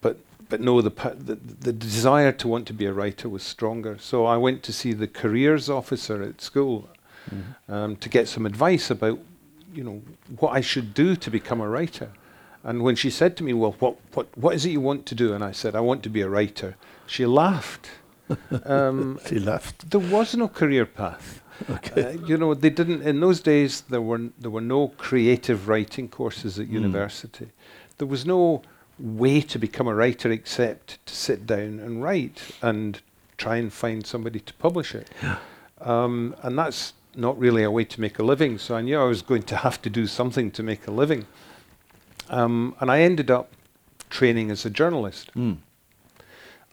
but 0.00 0.18
but 0.48 0.60
no, 0.60 0.80
the, 0.82 0.90
pa- 0.90 1.14
the 1.16 1.36
the 1.36 1.72
desire 1.72 2.32
to 2.32 2.48
want 2.48 2.66
to 2.66 2.72
be 2.74 2.86
a 2.86 2.92
writer 2.92 3.28
was 3.28 3.42
stronger. 3.42 3.98
So 4.00 4.26
I 4.26 4.36
went 4.36 4.62
to 4.64 4.72
see 4.72 4.92
the 4.92 5.06
careers 5.06 5.70
officer 5.70 6.22
at 6.22 6.40
school 6.40 6.88
um, 7.68 7.96
to 7.96 8.08
get 8.08 8.28
some 8.28 8.46
advice 8.46 8.90
about, 8.90 9.18
you 9.72 9.84
know, 9.84 10.02
what 10.40 10.50
I 10.50 10.60
should 10.60 10.92
do 10.92 11.14
to 11.16 11.30
become 11.30 11.60
a 11.60 11.68
writer. 11.68 12.10
And 12.64 12.82
when 12.82 12.94
she 12.96 13.10
said 13.10 13.36
to 13.36 13.44
me, 13.44 13.52
"Well, 13.52 13.74
what 13.80 13.96
what 14.14 14.26
what 14.36 14.54
is 14.54 14.64
it 14.64 14.70
you 14.70 14.80
want 14.80 15.06
to 15.06 15.14
do?" 15.14 15.34
and 15.34 15.42
I 15.44 15.52
said, 15.52 15.74
"I 15.74 15.80
want 15.80 16.02
to 16.04 16.08
be 16.10 16.20
a 16.22 16.28
writer," 16.28 16.76
she 17.06 17.26
laughed. 17.26 17.88
um, 18.64 19.18
She 19.26 19.38
left. 19.38 19.90
there 19.90 20.00
was 20.00 20.34
no 20.36 20.48
career 20.48 20.86
path. 20.86 21.40
Uh, 21.96 22.10
you 22.26 22.36
know, 22.36 22.54
they 22.54 22.70
didn't. 22.70 23.02
In 23.02 23.20
those 23.20 23.40
days, 23.40 23.82
there 23.82 24.00
were 24.02 24.20
there 24.40 24.50
were 24.50 24.60
no 24.76 24.88
creative 24.98 25.68
writing 25.68 26.08
courses 26.08 26.58
at 26.58 26.66
Mm. 26.68 26.72
university. 26.72 27.48
There 27.98 28.08
was 28.08 28.24
no 28.26 28.62
way 28.98 29.40
to 29.42 29.58
become 29.58 29.86
a 29.90 29.94
writer 29.94 30.30
except 30.32 30.98
to 31.06 31.14
sit 31.14 31.46
down 31.46 31.78
and 31.84 32.02
write 32.02 32.40
and 32.62 33.00
try 33.36 33.56
and 33.58 33.72
find 33.72 34.04
somebody 34.06 34.40
to 34.40 34.52
publish 34.54 34.94
it. 34.94 35.08
Um, 35.80 36.34
and 36.42 36.58
that's 36.58 36.94
not 37.14 37.38
really 37.38 37.62
a 37.62 37.70
way 37.70 37.84
to 37.84 38.00
make 38.00 38.18
a 38.18 38.22
living. 38.24 38.58
So 38.58 38.74
I 38.74 38.82
knew 38.82 38.98
I 39.00 39.04
was 39.04 39.22
going 39.22 39.42
to 39.44 39.56
have 39.56 39.80
to 39.82 39.90
do 39.90 40.06
something 40.06 40.50
to 40.52 40.62
make 40.62 40.86
a 40.88 40.90
living. 40.90 41.26
Um, 42.28 42.74
and 42.80 42.90
I 42.90 43.00
ended 43.00 43.30
up 43.30 43.52
training 44.10 44.50
as 44.50 44.64
a 44.64 44.70
journalist. 44.70 45.30
Mm. 45.34 45.58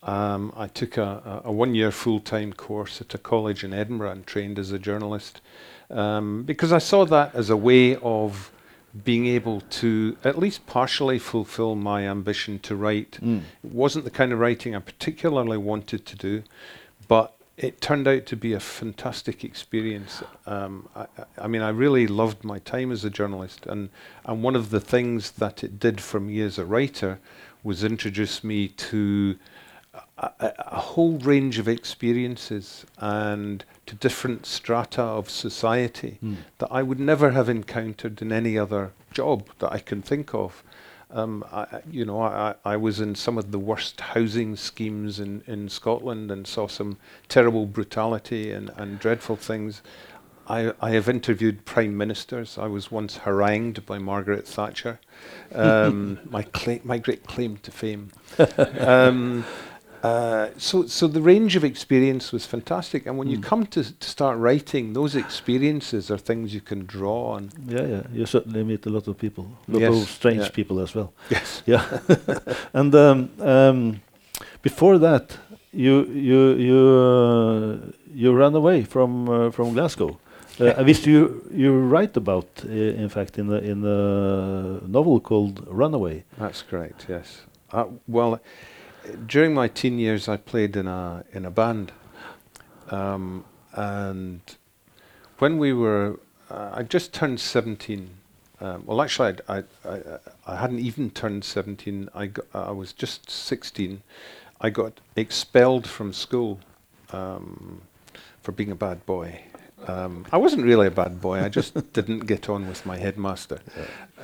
Um, 0.03 0.53
I 0.56 0.68
took 0.68 0.98
a, 0.98 1.41
a, 1.44 1.51
one 1.51 1.75
year 1.75 1.91
full 1.91 2.20
time 2.20 2.53
course 2.53 3.01
at 3.01 3.13
a 3.13 3.18
college 3.18 3.63
in 3.63 3.74
Edinburgh 3.74 4.12
and 4.12 4.25
trained 4.25 4.58
as 4.58 4.72
a 4.72 4.79
journalist 4.79 5.41
um, 5.89 6.44
because 6.44 6.72
I 6.72 6.77
saw 6.77 7.06
that 7.06 7.36
as 7.36 7.50
a 7.50 7.58
way 7.58 7.98
of 7.98 8.51
being 9.03 9.27
able 9.27 9.62
to 9.62 10.18
at 10.24 10.38
least 10.38 10.65
partially 10.65 11.20
fulfill 11.20 11.75
my 11.75 12.08
ambition 12.08 12.60
to 12.60 12.75
write. 12.75 13.20
Mm. 13.22 13.41
It 13.63 13.72
wasn't 13.72 14.06
the 14.06 14.12
kind 14.12 14.32
of 14.32 14.39
writing 14.39 14.75
I 14.75 14.79
particularly 14.79 15.58
wanted 15.58 16.06
to 16.06 16.15
do, 16.15 16.44
but 17.08 17.36
it 17.59 17.81
turned 17.81 18.07
out 18.07 18.25
to 18.25 18.37
be 18.37 18.53
a 18.53 18.59
fantastic 18.59 19.43
experience. 19.43 20.23
Um, 20.45 20.87
I, 20.95 21.05
I- 21.37 21.47
mean, 21.47 21.61
I 21.61 21.69
really 21.69 22.07
loved 22.07 22.43
my 22.43 22.59
time 22.59 22.89
as 22.91 23.03
a 23.03 23.09
journalist, 23.09 23.65
and, 23.65 23.89
and 24.25 24.41
one 24.41 24.55
of 24.55 24.69
the 24.69 24.79
things 24.79 25.31
that 25.31 25.63
it 25.63 25.77
did 25.77 25.99
for 25.99 26.19
me 26.21 26.39
as 26.41 26.57
a 26.57 26.65
writer 26.65 27.19
was 27.63 27.83
introduce 27.83 28.43
me 28.45 28.69
to 28.69 29.37
a, 30.17 30.29
a, 30.39 30.53
a 30.57 30.79
whole 30.79 31.17
range 31.17 31.59
of 31.59 31.67
experiences 31.67 32.85
and 32.99 33.65
to 33.87 33.95
different 33.95 34.45
strata 34.45 35.01
of 35.01 35.29
society 35.29 36.17
Mm. 36.23 36.37
that 36.59 36.69
I 36.71 36.81
would 36.83 36.99
never 36.99 37.31
have 37.31 37.49
encountered 37.49 38.21
in 38.21 38.31
any 38.31 38.57
other 38.57 38.93
job 39.11 39.47
that 39.59 39.73
I 39.73 39.79
can 39.79 40.01
think 40.01 40.33
of. 40.33 40.63
Um, 41.11 41.43
I, 41.51 41.81
you 41.89 42.05
know, 42.05 42.21
I, 42.21 42.51
I 42.51 42.73
I 42.73 42.77
was 42.77 42.99
in 42.99 43.15
some 43.15 43.37
of 43.37 43.51
the 43.51 43.57
worst 43.59 43.99
housing 43.99 44.55
schemes 44.55 45.19
in, 45.19 45.43
in 45.47 45.67
Scotland 45.69 46.29
and 46.29 46.45
saw 46.45 46.67
some 46.67 46.97
terrible 47.27 47.65
brutality 47.65 48.51
and, 48.51 48.69
and 48.77 48.99
dreadful 48.99 49.35
things. 49.35 49.81
I, 50.47 50.73
I 50.81 50.91
have 50.91 51.07
interviewed 51.07 51.63
prime 51.65 51.95
ministers. 51.95 52.57
I 52.57 52.65
was 52.67 52.91
once 52.91 53.17
harangued 53.17 53.85
by 53.85 53.99
Margaret 53.99 54.47
Thatcher. 54.47 54.99
Um, 55.53 56.19
my, 56.29 56.41
cla- 56.43 56.79
my 56.83 56.97
great 56.97 57.25
claim 57.27 57.57
to 57.57 57.71
fame. 57.71 58.09
um, 58.79 59.45
uh, 60.03 60.48
so, 60.58 60.86
so 60.88 61.08
the 61.08 61.22
range 61.22 61.56
of 61.56 61.63
experience 61.63 62.32
was 62.32 62.46
fantastic. 62.46 63.06
And 63.06 63.18
when 63.18 63.27
you 63.29 63.38
Mm. 63.39 63.44
come 63.44 63.65
to, 63.68 63.84
to 64.00 64.08
start 64.10 64.38
writing, 64.38 64.94
those 64.94 65.15
experiences 65.15 66.10
are 66.12 66.18
things 66.18 66.53
you 66.53 66.62
can 66.62 66.86
draw 66.86 67.32
on. 67.36 67.50
Yeah, 67.68 67.86
yeah. 67.88 68.03
You 68.13 68.25
certainly 68.25 68.63
meet 68.63 68.86
a 68.86 68.89
lot 68.89 69.08
of 69.08 69.18
people, 69.18 69.44
a 69.68 69.72
lot 69.72 69.82
Yes, 69.82 70.01
of 70.03 70.10
strange 70.10 70.41
yeah. 70.44 70.50
people 70.56 70.79
as 70.79 70.96
well. 70.96 71.12
Yes. 71.29 71.63
Yeah. 71.68 71.84
and 72.74 72.94
um, 72.96 73.29
um, 73.39 74.01
before 74.62 74.98
that, 75.00 75.38
you 75.74 76.06
you 76.29 76.53
you 76.68 76.77
uh, 76.77 77.91
you 78.15 78.34
ran 78.34 78.56
away 78.56 78.84
from 78.86 79.29
uh, 79.29 79.51
from 79.51 79.74
Glasgow. 79.74 80.18
Uh, 80.60 80.84
wish 80.86 81.06
you 81.08 81.41
you 81.53 81.72
write 81.94 82.18
about, 82.18 82.48
uh, 82.65 82.72
in 83.03 83.10
fact, 83.10 83.38
in 83.38 83.48
the 83.48 83.60
in 83.63 83.82
the 83.82 84.82
novel 84.88 85.20
called 85.20 85.63
Runaway. 85.68 86.24
That's 86.38 86.63
correct. 86.63 87.06
Yes. 87.10 87.41
Uh, 87.72 87.86
well, 88.08 88.39
during 89.25 89.53
my 89.53 89.68
teen 89.68 90.00
years, 90.00 90.27
I 90.27 90.38
played 90.38 90.75
in 90.75 90.88
a 90.88 91.24
in 91.34 91.46
a 91.46 91.51
band, 91.51 91.91
um, 92.91 93.46
and 93.74 94.41
when 95.39 95.58
we 95.58 95.74
were, 95.74 96.20
uh, 96.50 96.72
I 96.74 96.84
just 96.84 97.13
turned 97.13 97.39
seventeen. 97.39 98.12
Um, 98.62 98.84
well, 98.86 99.01
actually, 99.01 99.38
I, 99.48 99.63
I 99.86 100.01
I 100.46 100.56
hadn't 100.58 100.79
even 100.79 101.12
turned 101.12 101.44
seventeen. 101.46 102.10
I 102.13 102.27
got, 102.27 102.46
I 102.53 102.72
was 102.72 102.94
just 102.94 103.29
sixteen. 103.29 104.01
I 104.62 104.70
got 104.70 105.00
expelled 105.15 105.88
from 105.88 106.12
school 106.12 106.60
um, 107.13 107.82
for 108.41 108.51
being 108.51 108.72
a 108.72 108.75
bad 108.75 109.06
boy. 109.06 109.41
Um, 109.88 110.25
I 110.31 110.38
wasn't 110.38 110.63
really 110.65 110.88
a 110.88 110.91
bad 110.91 111.19
boy. 111.21 111.39
I 111.39 111.50
just 111.50 111.74
didn't 111.93 112.25
get 112.27 112.50
on 112.50 112.67
with 112.67 112.86
my 112.86 112.98
headmaster. 112.98 113.59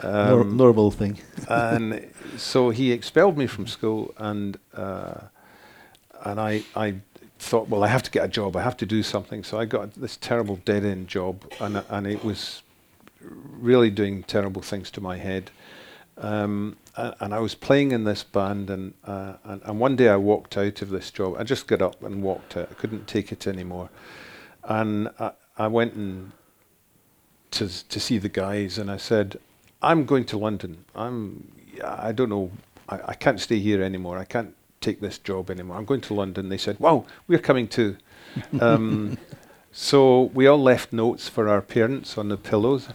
Nor- 0.03 0.41
Um, 0.41 0.57
normal 0.57 0.91
thing. 0.91 1.19
and 1.49 2.05
so 2.37 2.69
he 2.71 2.91
expelled 2.91 3.37
me 3.37 3.47
from 3.47 3.67
school, 3.67 4.13
and 4.17 4.57
uh, 4.73 5.21
and 6.23 6.39
I 6.39 6.63
I 6.75 6.95
thought, 7.39 7.69
well, 7.69 7.83
I 7.83 7.87
have 7.87 8.03
to 8.03 8.11
get 8.11 8.23
a 8.25 8.27
job. 8.27 8.55
I 8.55 8.61
have 8.61 8.77
to 8.77 8.85
do 8.85 9.03
something. 9.03 9.43
So 9.43 9.59
I 9.59 9.65
got 9.65 9.93
this 9.95 10.17
terrible 10.17 10.59
dead 10.65 10.83
end 10.85 11.07
job, 11.07 11.35
and 11.59 11.83
and 11.89 12.07
it 12.07 12.23
was 12.23 12.61
really 13.21 13.89
doing 13.89 14.23
terrible 14.23 14.61
things 14.61 14.91
to 14.91 15.01
my 15.01 15.17
head. 15.17 15.51
Um, 16.17 16.77
a- 16.95 17.13
and 17.19 17.33
I 17.33 17.39
was 17.39 17.55
playing 17.55 17.91
in 17.91 18.03
this 18.03 18.23
band, 18.23 18.69
and, 18.69 18.93
uh, 19.05 19.33
and 19.43 19.61
and 19.63 19.79
one 19.81 19.95
day 19.95 20.09
I 20.09 20.17
walked 20.17 20.57
out 20.57 20.81
of 20.81 20.89
this 20.89 21.11
job. 21.11 21.35
I 21.39 21.43
just 21.43 21.67
got 21.67 21.81
up 21.81 22.03
and 22.03 22.21
walked 22.23 22.55
out. 22.57 22.67
I 22.71 22.73
couldn't 22.73 23.07
take 23.07 23.31
it 23.31 23.47
anymore, 23.47 23.89
and 24.63 25.09
I, 25.19 25.31
I 25.57 25.67
went 25.67 25.93
and 25.93 26.31
to 27.51 27.69
to 27.87 27.99
see 27.99 28.17
the 28.17 28.29
guys, 28.29 28.77
and 28.77 28.91
I 28.91 28.97
said, 28.97 29.39
"I'm 29.81 30.05
going 30.05 30.25
to 30.25 30.37
London. 30.37 30.85
I'm 30.95 31.51
I 31.83 32.11
don't 32.11 32.29
know. 32.29 32.51
I, 32.89 32.99
I 33.09 33.13
can't 33.13 33.39
stay 33.39 33.59
here 33.59 33.81
anymore. 33.81 34.17
I 34.17 34.25
can't 34.25 34.53
take 34.81 34.99
this 34.99 35.17
job 35.17 35.49
anymore. 35.49 35.77
I'm 35.77 35.85
going 35.85 36.01
to 36.01 36.13
London." 36.13 36.49
They 36.49 36.57
said, 36.57 36.79
"Wow, 36.79 37.05
we're 37.27 37.39
coming 37.39 37.67
too." 37.67 37.97
um, 38.59 39.17
so 39.71 40.23
we 40.33 40.47
all 40.47 40.61
left 40.61 40.91
notes 40.91 41.29
for 41.29 41.47
our 41.47 41.61
parents 41.61 42.17
on 42.17 42.29
the 42.29 42.37
pillows, 42.37 42.89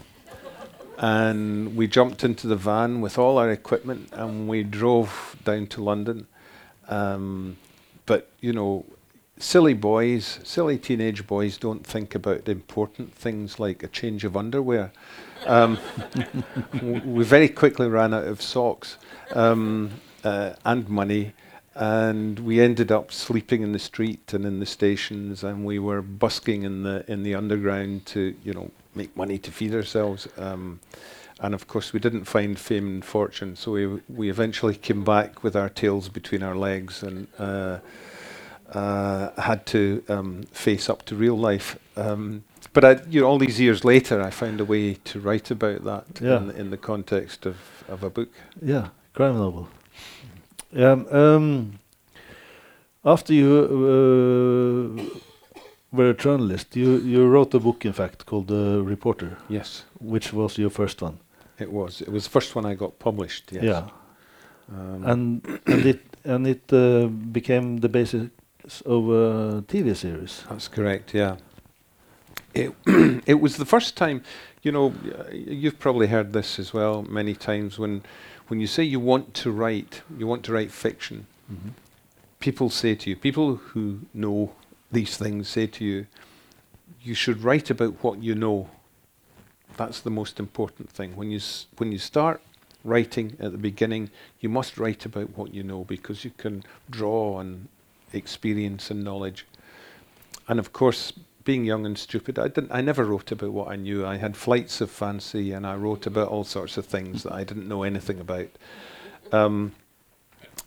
and 0.99 1.75
we 1.77 1.87
jumped 1.87 2.23
into 2.25 2.47
the 2.47 2.57
van 2.57 3.01
with 3.01 3.19
all 3.19 3.39
our 3.39 3.51
equipment, 3.51 4.11
and 4.13 4.49
we 4.49 4.63
drove 4.63 5.37
down 5.45 5.67
to 5.69 5.83
London. 5.83 6.27
Um, 6.89 7.57
but 8.05 8.29
you 8.41 8.53
know, 8.53 8.85
silly 9.41 9.75
boys, 9.75 10.39
silly 10.45 10.79
teenage 10.79 11.27
boys 11.27 11.57
don't 11.57 11.85
think 11.85 12.15
about 12.15 12.49
important 12.49 13.13
things 13.15 13.59
like 13.59 13.83
a 13.83 13.89
change 13.89 14.25
of 14.25 14.37
underwear. 14.37 14.93
Um, 15.47 15.79
we 16.83 17.25
very 17.25 17.49
quickly 17.49 17.89
ran 17.89 18.13
out 18.13 18.25
of 18.25 18.43
socks 18.43 18.99
um, 19.35 19.91
uh, 20.23 20.53
and 20.65 20.89
money, 20.89 21.33
and 21.75 22.39
we 22.39 22.61
ended 22.61 22.93
up 22.93 23.11
sleeping 23.11 23.63
in 23.63 23.73
the 23.73 23.79
street 23.79 24.33
and 24.35 24.45
in 24.45 24.61
the 24.61 24.67
stations, 24.67 25.43
and 25.43 25.65
we 25.65 25.79
were 25.79 26.03
busking 26.03 26.63
in 26.63 26.83
the 26.83 27.11
in 27.11 27.23
the 27.23 27.35
underground 27.35 28.05
to 28.07 28.35
you 28.45 28.53
know 28.53 28.71
make 28.95 29.17
money 29.17 29.39
to 29.39 29.51
feed 29.51 29.75
ourselves. 29.75 30.29
Um, 30.37 30.81
and 31.43 31.55
of 31.55 31.67
course, 31.67 31.95
we 31.95 32.01
didn't 32.01 32.27
find 32.27 32.59
fame 32.59 32.87
and 32.87 33.05
fortune, 33.05 33.57
so 33.57 33.73
we 33.73 33.87
we 34.11 34.29
eventually 34.29 34.75
came 34.75 35.05
back 35.05 35.43
with 35.43 35.57
our 35.57 35.71
tails 35.71 36.11
between 36.11 36.43
our 36.43 36.55
legs 36.55 37.03
and. 37.03 37.27
Uh, 37.39 37.79
uh, 38.75 39.31
had 39.41 39.65
to 39.67 40.03
um, 40.09 40.43
face 40.53 40.89
up 40.93 41.05
to 41.07 41.15
real 41.17 41.37
life. 41.39 41.79
Um, 41.97 42.43
but 42.73 42.85
I, 42.85 43.01
you 43.11 43.21
know, 43.21 43.27
all 43.29 43.39
these 43.39 43.61
years 43.61 43.85
later, 43.85 44.23
I 44.23 44.31
found 44.31 44.61
a 44.61 44.65
way 44.65 44.95
to 44.95 45.21
write 45.21 45.51
about 45.51 45.85
that 45.85 46.21
Yeah. 46.21 46.37
in, 46.39 46.51
in 46.51 46.71
the 46.71 46.77
context 46.77 47.47
of, 47.47 47.57
of 47.89 48.03
a 48.05 48.11
book. 48.11 48.29
Yeah, 48.63 48.89
crime 49.15 49.35
novel. 49.39 49.69
Um, 50.77 51.07
um, 51.11 51.73
After 53.05 53.33
you 53.35 53.49
uh, 53.65 55.03
were 55.93 56.11
a 56.11 56.15
journalist, 56.15 56.77
you, 56.77 56.99
you 56.99 57.27
wrote 57.27 57.55
a 57.55 57.61
book, 57.61 57.85
in 57.85 57.93
fact, 57.93 58.25
called 58.27 58.47
The 58.49 58.83
Reporter, 58.85 59.37
Yes, 59.49 59.85
which 60.01 60.33
was 60.33 60.59
your 60.59 60.71
first 60.71 61.03
one. 61.03 61.19
it 61.59 61.71
was. 61.73 62.01
It 62.01 62.09
was 62.09 62.25
the 62.25 62.31
first 62.31 62.55
one 62.57 62.65
I 62.73 62.75
got 62.75 62.99
published. 62.99 63.53
Yes. 63.53 63.65
Yeah, 63.65 63.85
Um, 64.73 65.05
and 65.05 65.43
and 65.67 65.85
it 65.87 66.01
and 66.25 66.47
it 66.47 66.73
uh, 66.73 67.09
became 67.33 67.79
the 67.81 67.89
basis 67.89 68.31
of 68.87 69.09
a 69.09 69.63
TV 69.63 69.95
series. 69.97 70.45
That's 70.49 70.69
correct. 70.69 71.15
Yeah. 71.15 71.37
It 72.55 72.75
it 73.27 73.41
was 73.41 73.57
the 73.57 73.65
first 73.65 73.97
time, 73.97 74.23
you 74.63 74.73
know, 74.73 74.93
you've 75.33 75.79
probably 75.79 76.09
heard 76.09 76.33
this 76.33 76.59
as 76.59 76.73
well 76.73 77.03
many 77.03 77.35
times 77.35 77.79
when 77.79 78.03
when 78.49 78.61
you 78.61 78.67
say 78.67 78.83
you 78.83 78.99
want 79.01 79.35
to 79.35 79.51
write, 79.51 80.03
you 80.19 80.27
want 80.27 80.43
to 80.45 80.53
write 80.53 80.73
fiction. 80.73 81.27
Mm-hmm. 81.53 81.69
People 82.41 82.71
say 82.71 82.95
to 82.97 83.11
you, 83.11 83.17
people 83.17 83.57
who 83.57 84.01
know 84.13 84.53
these 84.91 85.17
things 85.17 85.49
say 85.49 85.67
to 85.69 85.85
you, 85.85 86.07
you 87.03 87.15
should 87.15 87.43
write 87.45 87.71
about 87.71 88.03
what 88.03 88.23
you 88.23 88.35
know. 88.35 88.69
That's 89.77 90.01
the 90.01 90.11
most 90.11 90.41
important 90.41 90.91
thing. 90.91 91.17
When 91.17 91.31
you 91.31 91.39
s- 91.39 91.67
when 91.79 91.93
you 91.93 91.99
start 91.99 92.41
writing 92.85 93.37
at 93.39 93.53
the 93.53 93.59
beginning, 93.59 94.11
you 94.41 94.49
must 94.49 94.79
write 94.79 95.07
about 95.07 95.37
what 95.37 95.55
you 95.55 95.63
know 95.63 95.85
because 95.85 96.25
you 96.25 96.33
can 96.37 96.65
draw 96.91 97.37
on 97.37 97.69
experience 98.19 98.91
and 98.91 99.05
knowledge. 99.05 99.47
And 100.49 100.59
of 100.59 100.73
course, 100.73 101.13
being 101.45 101.65
young 101.65 101.87
and 101.87 101.99
stupid, 101.99 102.39
I 102.39 102.49
didn't. 102.49 102.73
I 102.73 102.81
never 102.81 103.05
wrote 103.05 103.33
about 103.33 103.53
what 103.53 103.69
I 103.69 103.77
knew. 103.77 104.07
I 104.07 104.17
had 104.17 104.37
flights 104.37 104.81
of 104.81 104.91
fancy, 104.91 105.53
and 105.53 105.67
I 105.67 105.75
wrote 105.75 106.07
about 106.07 106.29
all 106.29 106.45
sorts 106.45 106.77
of 106.77 106.87
things 106.87 107.23
that 107.23 107.33
I 107.33 107.45
didn't 107.45 107.69
know 107.69 107.83
anything 107.83 108.21
about. 108.21 108.49
Um, 109.33 109.73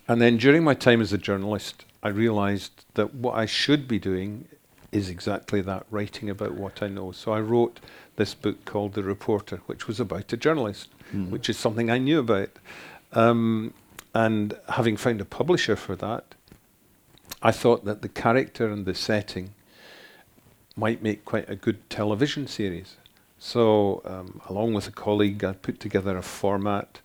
and 0.07 0.21
then 0.21 0.37
during 0.37 0.63
my 0.63 0.73
time 0.73 1.01
as 1.01 1.13
a 1.13 1.17
journalist, 1.17 1.85
I 2.01 2.09
realised 2.09 2.85
that 2.95 3.13
what 3.13 3.35
I 3.35 3.45
should 3.45 3.87
be 3.87 3.99
doing 3.99 4.47
is 4.91 5.09
exactly 5.09 5.61
that, 5.61 5.85
writing 5.89 6.29
about 6.29 6.53
what 6.53 6.83
I 6.83 6.87
know. 6.87 7.11
So 7.11 7.31
I 7.33 7.39
wrote 7.39 7.79
this 8.15 8.33
book 8.33 8.65
called 8.65 8.93
The 8.93 9.03
Reporter, 9.03 9.61
which 9.65 9.87
was 9.87 9.99
about 9.99 10.31
a 10.33 10.37
journalist, 10.37 10.89
which 11.29 11.49
is 11.49 11.57
something 11.57 11.89
I 11.89 11.97
knew 11.97 12.19
about. 12.19 12.49
Um, 13.13 13.73
and 14.13 14.55
having 14.69 14.97
found 14.97 15.21
a 15.21 15.25
publisher 15.25 15.75
for 15.75 15.95
that, 15.95 16.35
I 17.41 17.51
thought 17.51 17.85
that 17.85 18.01
the 18.01 18.09
character 18.09 18.69
and 18.69 18.85
the 18.85 18.95
setting 18.95 19.53
might 20.75 21.03
make 21.03 21.25
quite 21.25 21.49
a 21.49 21.55
good 21.55 21.89
television 21.89 22.47
series. 22.47 22.97
So, 23.37 24.01
um, 24.05 24.41
along 24.47 24.73
with 24.73 24.87
a 24.87 24.91
colleague, 24.91 25.43
I 25.43 25.53
put 25.53 25.79
together 25.79 26.17
a 26.17 26.21
format 26.21 27.01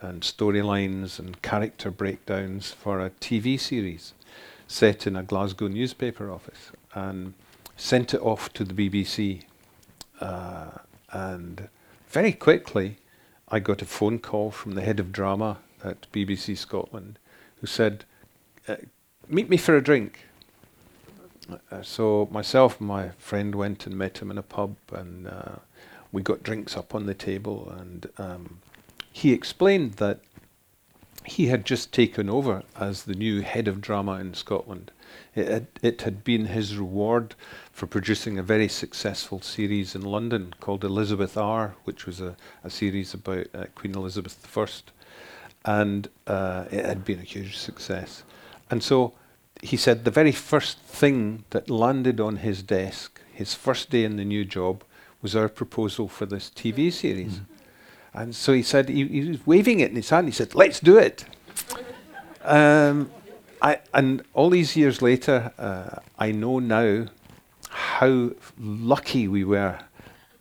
and 0.00 0.22
storylines 0.22 1.18
and 1.18 1.42
character 1.42 1.90
breakdowns 1.90 2.70
for 2.70 3.00
a 3.00 3.10
TV 3.10 3.58
series 3.58 4.14
set 4.66 5.06
in 5.06 5.16
a 5.16 5.22
Glasgow 5.24 5.66
newspaper 5.66 6.30
office 6.30 6.70
and 6.94 7.34
sent 7.76 8.14
it 8.14 8.20
off 8.22 8.52
to 8.52 8.64
the 8.64 8.72
BBC. 8.72 9.42
Uh, 10.20 10.70
and 11.10 11.68
very 12.08 12.32
quickly, 12.32 12.98
I 13.48 13.58
got 13.58 13.82
a 13.82 13.86
phone 13.86 14.20
call 14.20 14.52
from 14.52 14.72
the 14.72 14.82
head 14.82 15.00
of 15.00 15.10
drama 15.10 15.58
at 15.82 16.10
BBC 16.12 16.56
Scotland 16.56 17.18
who 17.60 17.66
said, 17.66 18.04
uh, 18.68 18.76
Meet 19.32 19.48
me 19.48 19.56
for 19.56 19.76
a 19.76 19.80
drink. 19.80 20.26
Uh, 21.70 21.82
so 21.82 22.28
myself 22.32 22.80
and 22.80 22.88
my 22.88 23.10
friend 23.10 23.54
went 23.54 23.86
and 23.86 23.96
met 23.96 24.18
him 24.18 24.28
in 24.28 24.38
a 24.38 24.42
pub, 24.42 24.74
and 24.92 25.28
uh, 25.28 25.56
we 26.10 26.20
got 26.20 26.42
drinks 26.42 26.76
up 26.76 26.96
on 26.96 27.06
the 27.06 27.14
table. 27.14 27.72
And 27.78 28.08
um, 28.18 28.58
he 29.12 29.32
explained 29.32 29.94
that 29.94 30.18
he 31.24 31.46
had 31.46 31.64
just 31.64 31.92
taken 31.92 32.28
over 32.28 32.64
as 32.74 33.04
the 33.04 33.14
new 33.14 33.40
head 33.42 33.68
of 33.68 33.80
drama 33.80 34.14
in 34.14 34.34
Scotland. 34.34 34.90
It 35.36 35.46
had, 35.46 35.66
it 35.80 36.02
had 36.02 36.24
been 36.24 36.46
his 36.46 36.76
reward 36.76 37.36
for 37.70 37.86
producing 37.86 38.36
a 38.36 38.42
very 38.42 38.66
successful 38.66 39.40
series 39.40 39.94
in 39.94 40.02
London 40.02 40.54
called 40.58 40.82
Elizabeth 40.82 41.36
R, 41.36 41.76
which 41.84 42.04
was 42.04 42.20
a, 42.20 42.36
a 42.64 42.70
series 42.70 43.14
about 43.14 43.46
uh, 43.54 43.66
Queen 43.76 43.94
Elizabeth 43.94 44.44
I. 44.58 44.66
And 45.64 46.08
uh, 46.26 46.64
it 46.72 46.84
had 46.84 47.04
been 47.04 47.20
a 47.20 47.22
huge 47.22 47.58
success. 47.58 48.24
And 48.72 48.82
so 48.82 49.14
he 49.62 49.76
said 49.76 50.04
the 50.04 50.10
very 50.10 50.32
first 50.32 50.78
thing 50.78 51.44
that 51.50 51.68
landed 51.68 52.20
on 52.20 52.36
his 52.36 52.62
desk, 52.62 53.20
his 53.32 53.54
first 53.54 53.90
day 53.90 54.04
in 54.04 54.16
the 54.16 54.24
new 54.24 54.44
job, 54.44 54.84
was 55.22 55.36
our 55.36 55.48
proposal 55.48 56.08
for 56.08 56.26
this 56.26 56.50
TV 56.50 56.92
series. 56.92 57.40
And 58.14 58.34
so 58.34 58.52
he 58.52 58.62
said, 58.62 58.88
he, 58.88 59.06
he 59.06 59.28
was 59.28 59.46
waving 59.46 59.80
it 59.80 59.90
in 59.90 59.96
his 59.96 60.10
hand. 60.10 60.26
He 60.26 60.32
said, 60.32 60.54
let's 60.54 60.80
do 60.80 60.98
it. 60.98 61.24
Um, 62.42 63.10
I, 63.62 63.80
and 63.92 64.22
all 64.34 64.50
these 64.50 64.76
years 64.76 65.02
later, 65.02 65.52
uh, 65.58 66.00
I 66.18 66.32
know 66.32 66.58
now 66.58 67.06
how 67.68 68.30
lucky 68.58 69.28
we 69.28 69.44
were 69.44 69.78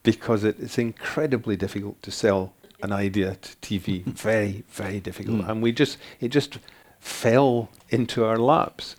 because 0.03 0.43
it, 0.43 0.58
it's 0.60 0.77
incredibly 0.77 1.58
difficult 1.58 2.01
to 2.03 2.12
sell 2.12 2.53
an 2.82 2.93
idea 2.93 3.36
to 3.36 3.55
TV. 3.58 4.03
very, 4.05 4.63
very 4.69 4.99
difficult. 4.99 5.41
And 5.45 5.62
we 5.62 5.71
just, 5.71 5.97
it 6.21 6.29
just 6.29 6.58
fell 6.99 7.69
into 7.89 8.23
our 8.23 8.38
laps. 8.38 8.95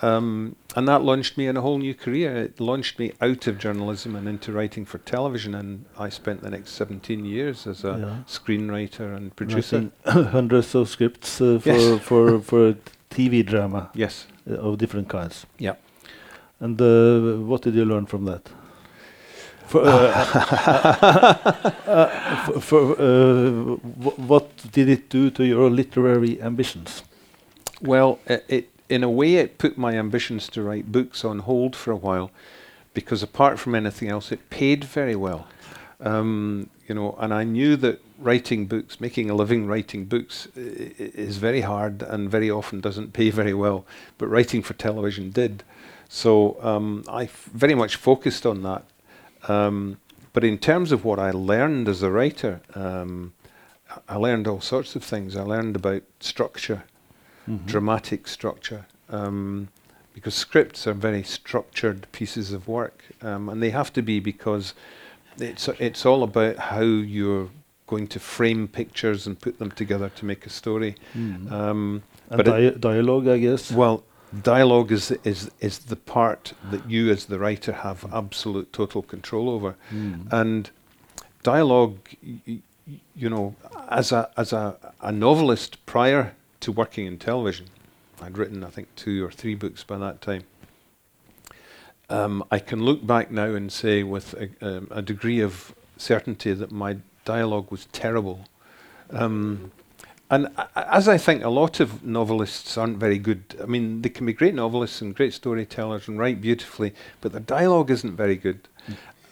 Um, 0.00 0.56
and 0.74 0.88
that 0.88 1.02
launched 1.02 1.36
me 1.36 1.46
in 1.46 1.56
a 1.56 1.60
whole 1.60 1.78
new 1.78 1.94
career. 1.94 2.34
It 2.36 2.60
launched 2.60 2.98
me 2.98 3.12
out 3.20 3.46
of 3.46 3.58
journalism 3.58 4.16
and 4.16 4.26
into 4.26 4.52
writing 4.52 4.86
for 4.86 4.98
television. 4.98 5.54
And 5.54 5.84
I 5.98 6.08
spent 6.08 6.40
the 6.42 6.50
next 6.50 6.72
17 6.72 7.24
years 7.26 7.66
as 7.66 7.84
a 7.84 7.98
Yeah. 7.98 8.16
screenwriter 8.26 9.14
and 9.14 9.34
producer. 9.36 9.90
Hundreds 10.06 10.74
of 10.74 10.88
scripts 10.88 11.40
uh, 11.40 11.58
for, 11.60 11.68
Yes. 11.70 12.00
for, 12.08 12.40
for 12.40 12.74
TV 13.10 13.44
drama 13.44 13.90
Yes. 13.94 14.26
uh, 14.50 14.54
of 14.54 14.78
different 14.78 15.08
kinds. 15.10 15.44
Yeah. 15.58 15.74
And 16.60 16.80
uh, 16.80 17.36
what 17.44 17.62
did 17.62 17.74
you 17.74 17.84
learn 17.84 18.06
from 18.06 18.24
that? 18.24 18.48
For, 19.66 19.82
uh, 19.84 19.88
uh, 21.86 22.60
for, 22.60 22.92
uh, 23.00 23.50
wh- 23.76 24.18
what 24.18 24.50
did 24.72 24.88
it 24.88 25.08
do 25.10 25.30
to 25.30 25.44
your 25.44 25.70
literary 25.70 26.40
ambitions? 26.40 27.02
Well, 27.82 28.20
it, 28.26 28.44
it 28.48 28.68
in 28.88 29.02
a 29.02 29.10
way 29.10 29.36
it 29.36 29.58
put 29.58 29.76
my 29.76 29.94
ambitions 29.94 30.48
to 30.50 30.62
write 30.62 30.92
books 30.92 31.24
on 31.24 31.40
hold 31.40 31.74
for 31.74 31.90
a 31.90 31.96
while, 31.96 32.30
because 32.94 33.22
apart 33.22 33.58
from 33.58 33.74
anything 33.74 34.08
else, 34.08 34.30
it 34.30 34.50
paid 34.50 34.84
very 34.84 35.16
well. 35.16 35.46
Um, 36.00 36.68
you 36.86 36.94
know, 36.94 37.16
and 37.18 37.32
I 37.34 37.42
knew 37.44 37.76
that 37.76 38.00
writing 38.18 38.66
books, 38.66 39.00
making 39.00 39.30
a 39.30 39.34
living 39.34 39.66
writing 39.66 40.04
books, 40.04 40.46
i- 40.56 40.60
is 40.60 41.38
very 41.38 41.62
hard 41.62 42.02
and 42.02 42.30
very 42.30 42.50
often 42.50 42.80
doesn't 42.80 43.12
pay 43.12 43.30
very 43.30 43.54
well. 43.54 43.84
But 44.18 44.28
writing 44.28 44.62
for 44.62 44.74
television 44.74 45.30
did, 45.30 45.64
so 46.08 46.58
um, 46.62 47.04
I 47.08 47.24
f- 47.24 47.48
very 47.52 47.74
much 47.74 47.96
focused 47.96 48.44
on 48.46 48.62
that. 48.62 48.84
Um, 49.48 49.98
but 50.32 50.44
in 50.44 50.58
terms 50.58 50.92
of 50.92 51.04
what 51.04 51.18
I 51.18 51.30
learned 51.30 51.88
as 51.88 52.02
a 52.02 52.10
writer, 52.10 52.60
um, 52.74 53.32
I 54.08 54.16
learned 54.16 54.46
all 54.46 54.60
sorts 54.60 54.94
of 54.96 55.02
things. 55.02 55.36
I 55.36 55.42
learned 55.42 55.76
about 55.76 56.02
structure 56.20 56.84
dramatic 57.66 58.28
structure, 58.28 58.86
um, 59.10 59.68
because 60.14 60.34
scripts 60.34 60.86
are 60.86 60.94
very 60.94 61.22
structured 61.22 62.06
pieces 62.12 62.52
of 62.52 62.68
work, 62.68 63.04
um, 63.22 63.48
and 63.48 63.62
they 63.62 63.70
have 63.70 63.92
to 63.92 64.02
be 64.02 64.20
because 64.20 64.74
it's 65.38 65.68
it's 65.78 66.04
all 66.06 66.22
about 66.22 66.56
how 66.56 66.82
you're 66.82 67.48
going 67.86 68.06
to 68.08 68.20
frame 68.20 68.68
pictures 68.68 69.26
and 69.26 69.38
put 69.40 69.58
them 69.58 69.70
together 69.70 70.08
to 70.10 70.24
make 70.24 70.46
a 70.46 70.50
story. 70.50 70.94
Um, 71.14 72.02
And 72.30 72.36
but 72.38 72.46
dia- 72.46 72.78
dialogue, 72.78 73.28
I 73.28 73.38
guess. 73.38 73.70
well, 73.72 74.02
dialogue 74.42 74.92
is 74.92 75.10
is 75.24 75.50
is 75.60 75.78
the 75.78 75.96
part 75.96 76.54
that 76.70 76.88
you 76.90 77.10
as 77.12 77.24
the 77.26 77.38
writer 77.38 77.72
have 77.72 78.06
absolute 78.12 78.72
total 78.72 79.02
control 79.02 79.48
over, 79.50 79.74
and 80.30 80.70
dialogue. 81.42 81.96
Y- 82.22 82.40
y- 82.46 82.62
you 83.14 83.30
know, 83.30 83.54
as 83.88 84.12
a 84.12 84.28
as 84.36 84.52
a, 84.52 84.74
a 85.00 85.12
novelist 85.12 85.84
prior 85.86 86.34
to 86.62 86.72
working 86.72 87.06
in 87.06 87.18
television, 87.18 87.66
I'd 88.20 88.38
written 88.38 88.64
I 88.64 88.70
think 88.70 88.88
two 88.96 89.24
or 89.24 89.30
three 89.30 89.54
books 89.54 89.84
by 89.84 89.98
that 89.98 90.20
time. 90.20 90.44
Um, 92.08 92.44
I 92.50 92.58
can 92.58 92.82
look 92.84 93.06
back 93.06 93.30
now 93.30 93.54
and 93.54 93.72
say 93.72 94.02
with 94.02 94.34
a, 94.34 94.48
um, 94.60 94.88
a 94.90 95.02
degree 95.02 95.40
of 95.40 95.74
certainty 95.96 96.52
that 96.52 96.70
my 96.70 96.98
dialogue 97.24 97.70
was 97.70 97.86
terrible. 97.86 98.46
Um, 99.10 99.72
and 100.30 100.46
a- 100.56 100.94
as 100.94 101.08
I 101.08 101.18
think 101.18 101.42
a 101.42 101.48
lot 101.48 101.80
of 101.80 102.04
novelists 102.04 102.76
aren't 102.76 102.98
very 102.98 103.18
good. 103.18 103.56
I 103.62 103.66
mean, 103.66 104.02
they 104.02 104.08
can 104.08 104.26
be 104.26 104.32
great 104.32 104.54
novelists 104.54 105.00
and 105.00 105.14
great 105.14 105.32
storytellers 105.32 106.08
and 106.08 106.18
write 106.18 106.40
beautifully, 106.40 106.94
but 107.20 107.32
their 107.32 107.40
dialogue 107.40 107.90
isn't 107.90 108.16
very 108.16 108.36
good. 108.36 108.68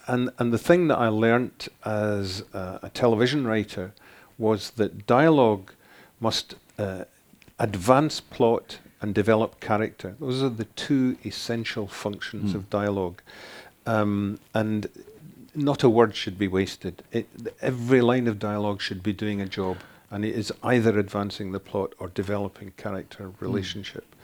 And 0.06 0.30
and 0.38 0.52
the 0.52 0.58
thing 0.58 0.88
that 0.88 0.98
I 0.98 1.08
learnt 1.08 1.68
as 1.84 2.42
a, 2.52 2.80
a 2.84 2.90
television 2.90 3.46
writer 3.46 3.92
was 4.38 4.70
that 4.72 5.06
dialogue 5.06 5.72
must 6.18 6.54
uh, 6.78 7.04
advance 7.60 8.20
plot 8.20 8.80
and 9.00 9.14
develop 9.14 9.60
character. 9.60 10.16
Those 10.18 10.42
are 10.42 10.48
the 10.48 10.64
two 10.64 11.16
essential 11.24 11.86
functions 11.86 12.54
of 12.54 12.68
dialogue. 12.70 13.22
Um, 13.86 14.40
and 14.54 14.88
not 15.54 15.82
a 15.82 15.88
word 15.88 16.16
should 16.16 16.38
be 16.38 16.48
wasted. 16.48 17.02
It, 17.12 17.28
every 17.60 18.00
line 18.00 18.26
of 18.26 18.38
dialogue 18.38 18.80
should 18.80 19.02
be 19.02 19.12
doing 19.12 19.40
a 19.40 19.46
job, 19.46 19.78
and 20.10 20.24
it 20.24 20.34
is 20.34 20.52
either 20.62 20.98
advancing 20.98 21.52
the 21.52 21.60
plot 21.60 21.94
or 21.98 22.08
developing 22.08 22.72
character 22.76 23.30
relationship. 23.40 24.14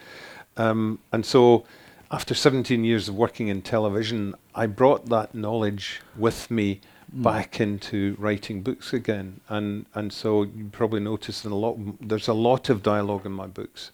Um, 0.57 0.99
and 1.12 1.25
so, 1.25 1.64
after 2.11 2.35
17 2.35 2.85
years 2.85 3.09
of 3.09 3.14
working 3.14 3.49
in 3.49 3.62
television, 3.62 4.35
I 4.55 4.66
brought 4.66 5.07
that 5.07 5.35
knowledge 5.35 6.01
with 6.16 6.51
me 6.51 6.81
Mm. 7.16 7.22
back 7.22 7.61
into 7.61 8.14
writing 8.18 8.62
books 8.62 8.92
again. 8.92 9.40
And 9.48 9.87
and 9.94 10.12
so 10.12 10.42
you 10.42 10.68
probably 10.72 11.00
noticed 11.00 11.44
in 11.44 11.52
a 11.52 11.57
lot. 11.57 11.76
There's 12.09 12.29
a 12.29 12.35
lot 12.35 12.68
of 12.70 12.83
dialogue 12.83 13.26
in 13.26 13.33
my 13.33 13.46
books, 13.46 13.90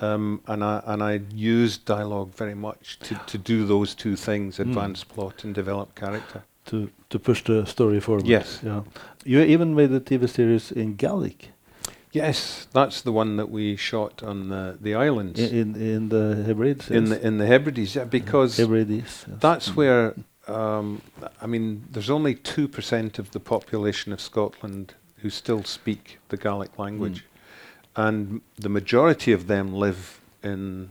um, 0.00 0.40
and 0.46 0.62
I 0.64 0.82
and 0.86 1.02
I 1.02 1.20
use 1.34 1.78
dialogue 1.78 2.34
very 2.38 2.54
much 2.54 2.98
to, 3.00 3.14
to 3.26 3.38
do 3.38 3.66
those 3.66 3.94
two 3.94 4.16
things: 4.16 4.56
Mm. 4.58 4.60
advance 4.68 5.04
plot 5.04 5.44
and 5.44 5.54
develop 5.54 5.94
character. 5.94 6.42
to 6.66 6.88
to 7.10 7.18
push 7.18 7.44
the 7.44 7.66
story 7.66 8.00
forward. 8.00 8.26
Yes. 8.26 8.60
Yeah. 8.62 8.82
You 9.24 9.40
even 9.40 9.74
made 9.74 9.92
a 9.92 10.00
TV 10.00 10.26
series 10.28 10.72
in 10.72 10.96
Gaelic 10.96 11.50
Yes, 12.12 12.68
that's 12.72 13.02
the 13.02 13.10
one 13.12 13.36
that 13.36 13.50
we 13.50 13.76
shot 13.76 14.22
on 14.22 14.48
the 14.48 14.76
the 14.80 14.94
islands 14.94 15.38
in 15.40 15.74
in, 15.74 15.82
in 15.96 16.08
the 16.08 16.44
Hebrides. 16.46 16.90
in 16.90 17.04
the 17.10 17.26
in 17.26 17.38
the 17.38 17.46
Hebrides. 17.46 17.94
Yeah, 17.96 18.04
because 18.10 18.56
Hebrides. 18.56 18.90
yes. 18.90 19.24
That's 19.40 19.68
Mm. 19.70 19.76
where, 19.76 20.14
um, 20.46 21.02
I 21.40 21.46
mean, 21.46 21.84
there's 21.90 22.10
only 22.10 22.34
2% 22.34 23.18
of 23.18 23.30
the 23.30 23.40
population 23.40 24.12
of 24.12 24.20
Scotland 24.20 24.94
who 25.18 25.30
still 25.30 25.64
speak 25.64 26.18
the 26.28 26.36
Gaelic 26.36 26.78
language. 26.78 27.24
And 27.96 28.40
the 28.56 28.68
majority 28.68 29.32
of 29.32 29.46
them 29.46 29.72
live 29.72 30.20
in 30.42 30.90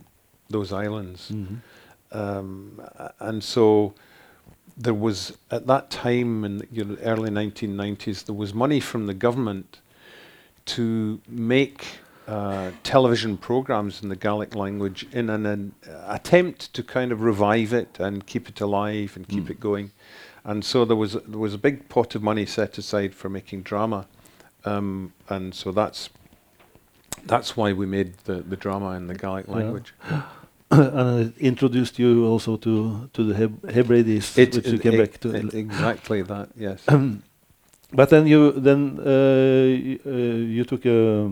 those 0.49 0.71
islands. 0.71 1.31
Mhm. 1.31 1.59
Um, 2.11 2.81
and 3.19 3.43
so 3.43 3.93
there 4.77 4.93
was, 4.93 5.37
at 5.51 5.67
that 5.67 5.89
time 5.89 6.43
in 6.43 6.57
the 6.59 6.67
you 6.71 6.85
know, 6.85 6.97
early 7.03 7.29
1990s, 7.29 8.23
there 8.25 8.35
was 8.35 8.53
money 8.53 8.79
from 8.79 9.05
the 9.05 9.13
government 9.13 9.79
to 10.65 11.19
make 11.27 11.99
uh, 12.27 12.71
television 12.83 13.37
programs 13.37 14.01
in 14.01 14.09
the 14.09 14.15
Gaelic 14.15 14.55
language 14.55 15.05
in 15.11 15.29
an, 15.29 15.45
an 15.45 15.73
attempt 16.07 16.73
to 16.73 16.83
kind 16.83 17.11
of 17.11 17.21
revive 17.21 17.73
it 17.73 17.99
and 17.99 18.25
keep 18.25 18.47
it 18.49 18.61
alive 18.61 19.13
and 19.15 19.27
keep 19.27 19.45
Mm. 19.45 19.49
it 19.51 19.59
going. 19.59 19.91
And 20.45 20.63
so 20.65 20.85
there 20.85 20.95
was 20.97 21.13
there 21.13 21.39
was 21.39 21.53
a 21.53 21.57
big 21.57 21.87
pot 21.89 22.15
of 22.15 22.21
money 22.23 22.45
set 22.45 22.77
aside 22.77 23.13
for 23.15 23.29
making 23.29 23.63
drama, 23.63 24.07
um, 24.65 25.13
and 25.29 25.53
so 25.55 25.71
that's 25.71 26.09
that's 27.25 27.55
why 27.55 27.71
we 27.73 27.85
made 27.85 28.17
the, 28.25 28.41
the 28.41 28.57
drama 28.57 28.91
in 28.91 29.07
the 29.07 29.15
Gaelic 29.15 29.45
Yeah. 29.47 29.55
language. 29.55 29.93
and 30.71 31.19
it 31.27 31.37
introduced 31.37 31.97
you 31.99 32.25
also 32.25 32.57
to 32.57 33.09
to 33.13 33.23
the 33.23 33.33
Heb- 33.35 33.69
Hebrides, 33.71 34.35
which 34.35 34.67
you 34.67 34.79
came 34.79 34.97
back 34.97 35.19
to. 35.21 35.29
exactly 35.57 36.21
that. 36.23 36.49
Yes. 36.57 36.83
but 37.93 38.09
then 38.09 38.27
you 38.27 38.51
then 38.51 38.99
uh, 38.99 39.11
uh, 40.05 40.11
you 40.57 40.63
took 40.65 40.85
a 40.85 41.31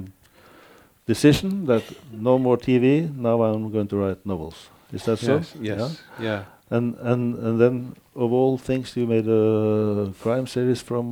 decision 1.14 1.66
that 1.66 1.84
no 2.12 2.38
more 2.46 2.58
TV. 2.58 2.86
Now 3.16 3.44
I'm 3.44 3.72
going 3.72 3.88
to 3.88 3.98
write 4.02 4.26
novels. 4.26 4.70
Is 4.94 5.04
that 5.06 5.18
so? 5.20 5.36
yes. 5.36 5.56
Yes. 5.62 6.02
Yeah. 6.20 6.44
And 6.70 6.96
and 7.12 7.24
and 7.46 7.56
then 7.62 7.76
of 8.16 8.30
all 8.32 8.58
things, 8.58 8.96
you 8.98 9.08
made 9.08 9.28
a 9.28 10.14
crime 10.24 10.48
series 10.48 10.82
from 10.90 11.04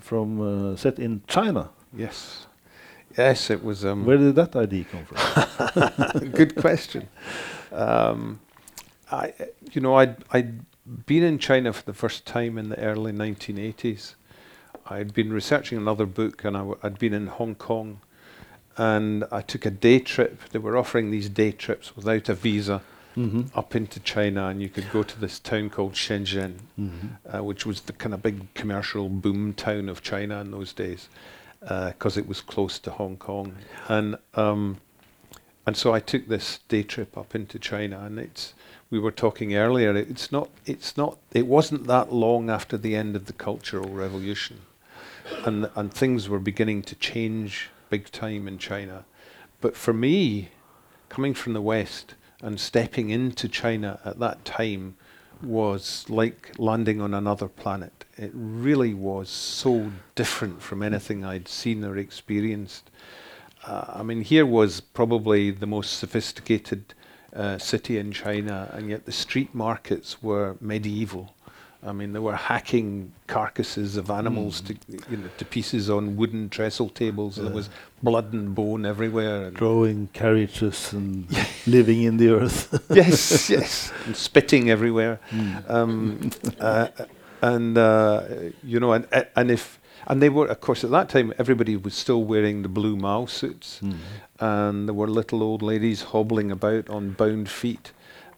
from 0.00 0.28
uh, 0.40 0.76
set 0.76 0.98
in 0.98 1.22
China. 1.26 1.62
Yes. 2.04 2.46
Yes. 3.18 3.50
It 3.50 3.60
was. 3.64 3.84
Um, 3.84 4.04
Where 4.06 4.18
did 4.18 4.34
that 4.34 4.56
idea 4.56 4.84
come 4.92 5.04
from? 5.08 6.30
Good 6.40 6.54
question. 6.56 7.02
Um, 7.72 8.40
I, 9.10 9.32
you 9.72 9.80
know, 9.80 9.94
I'd, 10.02 10.16
I'd 10.32 10.60
been 11.06 11.22
in 11.22 11.38
China 11.38 11.72
for 11.72 11.84
the 11.84 11.92
first 11.94 12.24
time 12.26 12.58
in 12.58 12.68
the 12.68 12.78
early 12.78 13.12
1980s. 13.12 14.14
I'd 14.86 15.12
been 15.14 15.32
researching 15.32 15.78
another 15.78 16.06
book 16.06 16.44
and 16.44 16.56
i 16.56 16.60
w- 16.60 16.78
I'd 16.82 16.98
been 16.98 17.14
in 17.14 17.26
Hong 17.26 17.54
Kong 17.54 18.00
and 18.76 19.24
I 19.30 19.40
took 19.42 19.66
a 19.66 19.70
day 19.70 20.00
trip. 20.00 20.40
They 20.50 20.58
were 20.58 20.76
offering 20.76 21.10
these 21.10 21.28
day 21.28 21.52
trips 21.52 21.96
without 21.96 22.28
a 22.28 22.34
visa 22.34 22.82
hmm 23.14 23.42
up 23.54 23.76
into 23.76 24.00
China 24.00 24.48
and 24.48 24.60
you 24.60 24.68
could 24.68 24.90
go 24.90 25.04
to 25.04 25.20
this 25.20 25.38
town 25.38 25.70
called 25.70 25.92
Shenzhen, 25.92 26.54
hmm 26.76 26.90
uh, 27.32 27.42
which 27.44 27.64
was 27.64 27.82
the 27.82 27.92
kind 27.92 28.12
of 28.12 28.22
big 28.22 28.52
commercial 28.54 29.08
boom 29.08 29.54
town 29.54 29.88
of 29.88 30.02
China 30.02 30.40
in 30.40 30.50
those 30.50 30.72
days, 30.72 31.08
because 31.60 32.16
it 32.16 32.26
was 32.26 32.40
close 32.40 32.78
to 32.80 32.90
Hong 32.90 33.16
Kong, 33.16 33.54
and 33.88 34.16
um, 34.34 34.78
and 35.66 35.76
so 35.76 35.94
I 35.94 36.00
took 36.00 36.26
this 36.28 36.58
day 36.68 36.82
trip 36.82 37.16
up 37.16 37.34
into 37.34 37.58
China, 37.58 38.00
and 38.00 38.18
it's 38.18 38.54
we 38.90 38.98
were 38.98 39.12
talking 39.12 39.54
earlier. 39.54 39.96
It's 39.96 40.32
not 40.32 40.50
it's 40.66 40.96
not 40.96 41.16
it 41.32 41.46
wasn't 41.46 41.86
that 41.86 42.12
long 42.12 42.50
after 42.50 42.76
the 42.76 42.96
end 42.96 43.14
of 43.16 43.26
the 43.26 43.32
Cultural 43.32 43.88
Revolution, 43.88 44.62
and 45.44 45.70
and 45.76 45.94
things 45.94 46.28
were 46.28 46.40
beginning 46.40 46.82
to 46.82 46.94
change 46.96 47.70
big 47.94 48.10
time 48.10 48.48
in 48.48 48.58
China, 48.58 49.04
but 49.60 49.76
for 49.76 49.92
me, 49.92 50.48
coming 51.08 51.32
from 51.32 51.52
the 51.52 51.62
West 51.62 52.16
and 52.42 52.58
stepping 52.58 53.10
into 53.10 53.48
China 53.48 54.00
at 54.04 54.18
that 54.18 54.44
time 54.44 54.96
was 55.40 56.04
like 56.08 56.50
landing 56.58 57.00
on 57.00 57.14
another 57.14 57.46
planet. 57.46 58.04
It 58.16 58.32
really 58.34 58.94
was 58.94 59.28
so 59.30 59.92
different 60.16 60.60
from 60.60 60.82
anything 60.82 61.24
I'd 61.24 61.46
seen 61.46 61.84
or 61.84 61.96
experienced. 61.96 62.90
Uh, 63.64 63.84
I 64.00 64.02
mean, 64.02 64.22
here 64.22 64.44
was 64.44 64.80
probably 64.80 65.52
the 65.52 65.66
most 65.66 65.98
sophisticated 65.98 66.94
uh, 67.32 67.58
city 67.58 67.98
in 67.98 68.10
China, 68.10 68.70
and 68.72 68.90
yet 68.90 69.06
the 69.06 69.12
street 69.12 69.54
markets 69.54 70.20
were 70.20 70.56
medieval. 70.60 71.33
I 71.86 71.92
mean, 71.92 72.12
they 72.14 72.18
were 72.18 72.34
hacking 72.36 73.12
carcasses 73.26 73.96
of 73.96 74.10
animals 74.10 74.60
to, 74.62 74.74
you 75.10 75.16
know, 75.18 75.28
to 75.36 75.44
pieces 75.44 75.90
on 75.90 76.16
wooden 76.16 76.48
trestle 76.48 76.88
tables. 76.88 77.36
There 77.36 77.50
was 77.50 77.68
blood 78.02 78.32
and 78.32 78.54
bone 78.54 78.86
everywhere. 78.86 79.46
And 79.48 79.56
Drawing 79.56 80.08
carriages 80.12 80.92
and 80.94 81.26
living 81.66 82.02
in 82.02 82.16
the 82.16 82.30
earth. 82.30 82.84
yes, 82.90 83.50
yes, 83.50 83.92
and 84.06 84.16
spitting 84.16 84.70
everywhere. 84.70 85.20
Um, 85.68 86.30
uh, 86.58 86.88
and 87.42 87.76
uh, 87.76 88.22
you 88.62 88.80
know, 88.80 88.92
and 88.92 89.06
uh, 89.12 89.24
and 89.36 89.50
if 89.50 89.78
and 90.06 90.20
they 90.22 90.28
were, 90.30 90.46
of 90.46 90.60
course, 90.60 90.84
at 90.84 90.90
that 90.90 91.08
time, 91.08 91.32
everybody 91.38 91.76
was 91.76 91.94
still 91.94 92.24
wearing 92.24 92.62
the 92.62 92.68
blue 92.68 92.96
Mao 92.96 93.26
suits, 93.26 93.80
Mm. 93.82 93.96
and 94.40 94.88
there 94.88 94.94
were 94.94 95.08
little 95.08 95.42
old 95.42 95.62
ladies 95.62 96.02
hobbling 96.02 96.50
about 96.50 96.88
on 96.88 97.10
bound 97.10 97.48
feet. 97.50 97.92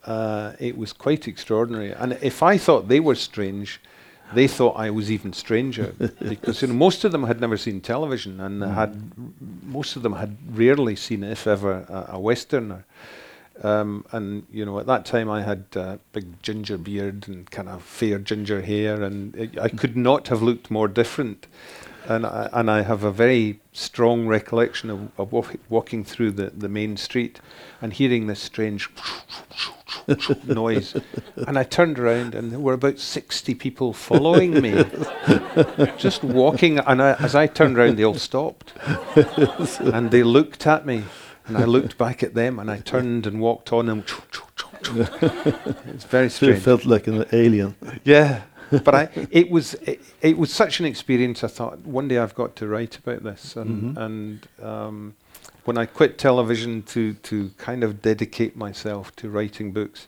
Uh, 0.06 0.52
it 0.60 0.78
was 0.78 0.92
quite 0.92 1.26
extraordinary. 1.26 1.92
And 1.92 2.12
if 2.22 2.42
I 2.42 2.56
thought 2.58 2.88
they 2.88 3.00
were 3.00 3.16
strange, 3.16 3.80
they 4.32 4.48
thought 4.48 4.76
I 4.76 4.90
was 4.90 5.10
even 5.10 5.32
stranger 5.32 5.94
because 6.20 6.62
you 6.62 6.68
know 6.68 6.74
most 6.74 7.04
of 7.04 7.12
them 7.12 7.24
had 7.24 7.40
never 7.40 7.56
seen 7.56 7.80
television 7.80 8.40
and 8.40 8.62
had 8.62 9.12
most 9.64 9.96
of 9.96 10.02
them 10.02 10.14
had 10.14 10.36
rarely 10.50 10.96
seen, 10.96 11.22
if 11.22 11.46
ever, 11.46 11.86
a, 11.88 12.14
a 12.14 12.20
westerner. 12.20 12.84
Um, 13.62 14.04
and 14.12 14.46
you 14.52 14.64
know, 14.64 14.78
at 14.78 14.86
that 14.86 15.06
time 15.06 15.30
I 15.30 15.42
had 15.42 15.64
uh, 15.74 15.96
big 16.12 16.42
ginger 16.42 16.76
beard 16.76 17.26
and 17.26 17.50
kind 17.50 17.68
of 17.68 17.82
fair 17.82 18.18
ginger 18.18 18.60
hair, 18.60 19.02
and 19.02 19.34
it, 19.34 19.58
I 19.58 19.68
could 19.68 19.96
not 19.96 20.28
have 20.28 20.42
looked 20.42 20.70
more 20.70 20.88
different. 20.88 21.46
And 22.08 22.24
I, 22.26 22.48
and 22.52 22.70
I 22.70 22.82
have 22.82 23.02
a 23.04 23.10
very 23.10 23.58
strong 23.72 24.26
recollection 24.26 24.90
of, 24.90 25.10
of 25.18 25.32
walk, 25.32 25.54
walking 25.68 26.04
through 26.04 26.32
the, 26.32 26.50
the 26.50 26.68
main 26.68 26.96
street 26.96 27.40
and 27.82 27.92
hearing 27.92 28.26
this 28.26 28.40
strange 28.40 28.88
noise. 30.46 30.94
And 31.46 31.58
I 31.58 31.64
turned 31.64 31.98
around, 31.98 32.34
and 32.34 32.52
there 32.52 32.60
were 32.60 32.74
about 32.74 32.98
60 32.98 33.54
people 33.54 33.92
following 33.92 34.60
me, 34.60 34.84
just 35.98 36.22
walking. 36.22 36.78
And 36.78 37.02
I, 37.02 37.14
as 37.14 37.34
I 37.34 37.46
turned 37.46 37.76
around, 37.78 37.96
they 37.96 38.04
all 38.04 38.14
stopped. 38.14 38.72
and 39.80 40.10
they 40.10 40.22
looked 40.22 40.66
at 40.66 40.86
me, 40.86 41.04
and 41.46 41.56
I 41.58 41.64
looked 41.64 41.98
back 41.98 42.22
at 42.22 42.34
them, 42.34 42.58
and 42.58 42.70
I 42.70 42.78
turned 42.80 43.26
and 43.26 43.40
walked 43.40 43.72
on, 43.72 43.88
and 43.88 44.04
it's 44.84 46.04
very 46.04 46.28
So 46.30 46.46
strange. 46.46 46.62
felt 46.62 46.84
like 46.84 47.06
an 47.08 47.24
alien. 47.32 47.74
Yeah, 48.04 48.42
but 48.70 48.94
I 48.94 49.08
it 49.30 49.50
was 49.50 49.74
it, 49.74 50.00
it 50.22 50.38
was 50.38 50.52
such 50.52 50.80
an 50.80 50.86
experience. 50.86 51.44
I 51.44 51.48
thought 51.48 51.78
one 51.80 52.08
day 52.08 52.18
I've 52.18 52.34
got 52.34 52.56
to 52.56 52.66
write 52.66 52.96
about 52.98 53.22
this, 53.22 53.56
and 53.56 53.96
Mhm. 53.96 53.96
and 54.04 54.48
um, 54.62 55.14
when 55.64 55.78
I 55.78 55.86
quit 55.86 56.18
television 56.18 56.82
to 56.84 57.14
to 57.14 57.50
kind 57.58 57.84
of 57.84 58.02
dedicate 58.02 58.56
myself 58.56 59.14
to 59.16 59.28
writing 59.30 59.72
books, 59.72 60.06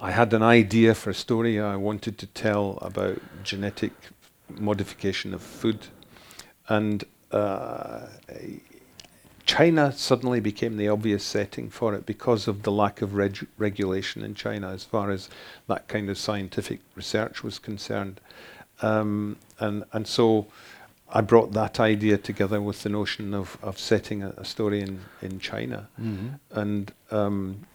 I 0.00 0.10
had 0.10 0.32
an 0.32 0.42
idea 0.42 0.94
for 0.94 1.10
a 1.10 1.14
story 1.14 1.60
I 1.60 1.76
wanted 1.76 2.18
to 2.18 2.26
tell 2.26 2.78
about 2.82 3.18
genetic 3.42 3.92
modification 4.58 5.34
of 5.34 5.42
food, 5.42 5.86
and. 6.68 7.04
Uh, 7.32 8.06
China 9.46 9.92
suddenly 9.92 10.40
became 10.40 10.76
the 10.76 10.88
obvious 10.88 11.22
setting 11.22 11.68
for 11.68 11.94
it 11.94 12.06
because 12.06 12.48
of 12.48 12.62
the 12.62 12.72
lack 12.72 13.02
of 13.02 13.14
reg- 13.14 13.46
regulation 13.58 14.22
in 14.22 14.34
China 14.34 14.70
as 14.70 14.84
far 14.84 15.10
as 15.10 15.28
that 15.68 15.86
kind 15.86 16.08
of 16.08 16.16
scientific 16.16 16.80
research 16.94 17.42
was 17.42 17.58
concerned. 17.58 18.20
Um, 18.80 19.36
and, 19.58 19.84
and 19.92 20.06
so 20.06 20.46
I 21.10 21.20
brought 21.20 21.52
that 21.52 21.78
idea 21.78 22.16
together 22.16 22.60
with 22.60 22.82
the 22.82 22.88
notion 22.88 23.34
of, 23.34 23.58
of 23.62 23.78
setting 23.78 24.22
a, 24.22 24.30
a 24.30 24.44
story 24.44 24.80
in, 24.80 25.00
in 25.20 25.38
China. 25.38 25.88
And 26.50 26.92
um, 27.10 27.66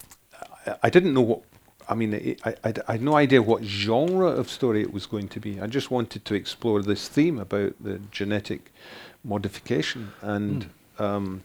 I, 0.65 0.75
I 0.83 0.89
didn't 0.89 1.13
know 1.13 1.21
what, 1.21 1.41
I 1.87 1.95
mean, 1.95 2.13
it, 2.13 2.41
I, 2.45 2.55
I, 2.63 2.73
I 2.87 2.91
had 2.93 3.01
no 3.01 3.15
idea 3.15 3.41
what 3.41 3.63
genre 3.63 4.27
of 4.27 4.49
story 4.49 4.81
it 4.81 4.91
was 4.91 5.05
going 5.05 5.27
to 5.29 5.39
be. 5.39 5.61
I 5.61 5.67
just 5.67 5.91
wanted 5.91 6.25
to 6.25 6.33
explore 6.33 6.81
this 6.81 7.07
theme 7.07 7.37
about 7.37 7.73
the 7.79 7.99
genetic 8.11 8.73
modification. 9.23 10.11
And 10.21 10.69
um, 10.97 11.43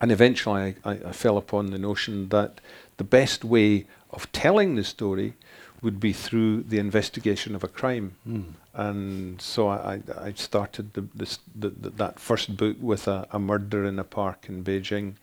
and 0.00 0.10
eventually 0.10 0.76
I, 0.84 0.90
I, 0.90 0.92
I 1.08 1.12
fell 1.12 1.36
upon 1.36 1.70
the 1.70 1.78
notion 1.78 2.28
that 2.30 2.60
the 2.96 3.04
best 3.04 3.44
way 3.44 3.86
of 4.10 4.30
telling 4.32 4.76
the 4.76 4.84
story 4.84 5.34
would 5.82 5.98
be 5.98 6.12
through 6.12 6.62
the 6.62 6.78
investigation 6.78 7.54
of 7.54 7.64
a 7.64 7.68
crime. 7.68 8.16
Mm. 8.28 8.52
And 8.74 9.40
so 9.40 9.68
I, 9.68 10.00
I, 10.18 10.24
I 10.26 10.32
started 10.32 10.92
the, 10.92 11.06
this, 11.14 11.38
the, 11.54 11.70
the, 11.70 11.90
that 11.90 12.20
first 12.20 12.56
book 12.56 12.76
with 12.80 13.08
a, 13.08 13.26
a 13.32 13.38
murder 13.38 13.84
in 13.84 13.98
a 13.98 14.04
park 14.04 14.46
in 14.48 14.62
Beijing, 14.62 15.14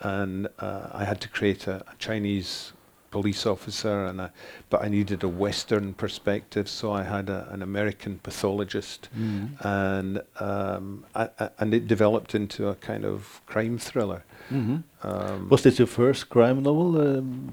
and 0.00 0.48
uh, 0.58 0.88
I 0.92 1.04
had 1.04 1.20
to 1.22 1.28
create 1.28 1.66
a, 1.66 1.76
a 1.76 1.96
Chinese 1.98 2.72
police 3.16 3.46
officer, 3.50 3.96
and 4.08 4.20
I, 4.20 4.28
but 4.70 4.78
I 4.86 4.88
needed 4.88 5.24
a 5.24 5.28
Western 5.28 5.94
perspective, 5.94 6.66
so 6.68 6.84
I 7.00 7.02
had 7.02 7.28
a, 7.30 7.38
an 7.54 7.62
American 7.62 8.18
pathologist, 8.22 9.08
Mm. 9.18 9.48
and 9.64 10.20
um, 10.48 11.04
I, 11.14 11.28
I, 11.42 11.48
and 11.60 11.74
it 11.74 11.86
developed 11.88 12.34
into 12.34 12.68
a 12.68 12.74
kind 12.74 13.04
of 13.04 13.40
crime 13.46 13.78
thriller. 13.78 14.20
Mhm. 14.50 14.82
Um, 15.02 15.48
Was 15.48 15.62
this 15.62 15.78
your 15.78 15.88
first 15.88 16.28
crime 16.28 16.62
novel? 16.62 16.88
Um, 17.00 17.52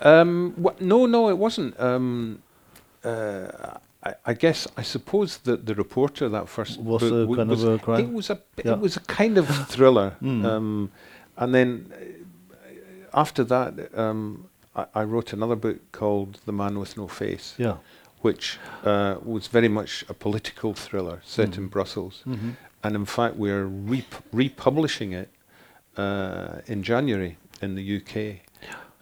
Um, 0.00 0.54
no, 0.80 1.06
no, 1.06 1.28
it 1.30 1.38
wasn't. 1.38 1.72
Um, 1.80 2.38
uh, 3.04 3.46
I, 4.08 4.12
I 4.30 4.34
guess 4.34 4.68
I 4.80 4.82
suppose 4.82 5.38
that 5.44 5.58
the 5.66 5.74
reporter 5.74 6.28
that 6.30 6.48
first 6.48 6.80
Was 6.80 7.02
a 7.02 7.26
kind 7.36 7.50
of 7.52 7.64
a 7.64 7.78
crime? 7.78 8.00
It 8.04 8.12
was 8.12 8.30
a 8.30 8.36
Yeah. 8.64 8.72
it 8.74 8.80
was 8.80 8.96
a 8.96 9.00
kind 9.18 9.38
of 9.38 9.46
thriller. 9.68 10.10
Mm. 10.22 10.44
Um, 10.44 10.90
and 11.36 11.52
then 11.54 11.68
uh, 11.92 13.20
after 13.22 13.44
that, 13.44 13.72
um, 13.98 14.44
I, 14.76 14.86
I 14.94 15.04
wrote 15.04 15.32
another 15.32 15.56
book 15.56 15.78
called 15.92 16.40
The 16.46 16.52
Man 16.52 16.78
with 16.78 16.96
No 16.96 17.08
Face, 17.08 17.54
yeah. 17.58 17.76
which 18.22 18.58
uh, 18.84 19.16
was 19.24 19.46
very 19.48 19.68
much 19.68 20.04
a 20.08 20.14
political 20.14 20.74
thriller 20.74 21.20
set 21.24 21.56
in 21.58 21.68
Mm. 21.68 21.70
Brussels. 21.70 22.22
Mhm. 22.26 22.56
And 22.82 22.94
in 22.96 23.04
fact, 23.06 23.36
we're 23.36 23.64
rep- 23.66 24.22
republishing 24.32 25.12
it 25.12 25.30
uh, 25.96 26.60
in 26.66 26.82
January 26.82 27.38
in 27.62 27.74
the 27.76 27.96
UK. 27.98 28.43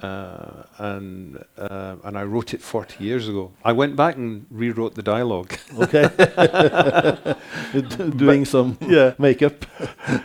Uh, 0.02 0.64
and 0.78 1.36
uh, 1.56 1.94
and 2.04 2.18
I 2.18 2.24
wrote 2.24 2.52
it 2.54 2.60
40 2.60 3.04
years 3.04 3.28
ago. 3.28 3.52
I 3.64 3.72
went 3.72 3.94
back 3.94 4.16
and 4.16 4.46
rewrote 4.50 4.94
the 4.96 5.02
dialogue. 5.02 5.54
Okay. 5.78 6.08
Doing 8.16 8.44
some 8.44 8.76
yeah. 8.80 9.14
makeup. 9.18 9.64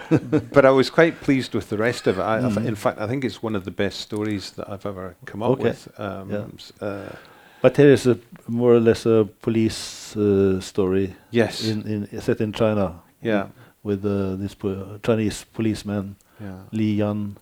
but 0.54 0.66
I 0.66 0.72
was 0.72 0.90
quite 0.90 1.22
pleased 1.22 1.54
with 1.54 1.70
the 1.70 1.78
rest 1.78 2.08
of 2.08 2.18
it. 2.20 2.22
I, 2.22 2.38
I 2.38 2.42
Mm. 2.50 2.66
in 2.66 2.76
fact, 2.76 3.00
I 3.00 3.08
think 3.08 3.24
it's 3.24 3.44
one 3.44 3.56
of 3.58 3.64
the 3.66 3.72
best 3.72 4.00
stories 4.00 4.52
that 4.52 4.68
I've 4.70 4.86
ever 4.86 5.16
come 5.26 5.44
up 5.44 5.52
Okay. 5.52 5.64
with. 5.64 5.88
Um, 6.00 6.30
Yeah. 6.32 6.88
uh, 6.88 7.16
But 7.62 7.78
here 7.78 7.92
is 7.94 8.08
a 8.08 8.18
more 8.48 8.74
or 8.76 8.80
less 8.80 9.06
a 9.06 9.26
police 9.42 10.16
uh, 10.18 10.60
story 10.62 11.14
yes. 11.32 11.64
in, 11.68 11.84
in 12.12 12.22
set 12.22 12.42
in 12.42 12.52
China. 12.54 13.02
yeah. 13.22 13.48
With 13.84 14.04
uh, 14.06 14.36
this 14.38 14.56
po- 14.56 15.00
Chinese 15.04 15.46
policeman 15.54 16.16
Yeah. 16.42 16.60
Li 16.72 16.96
Yan 16.98 17.36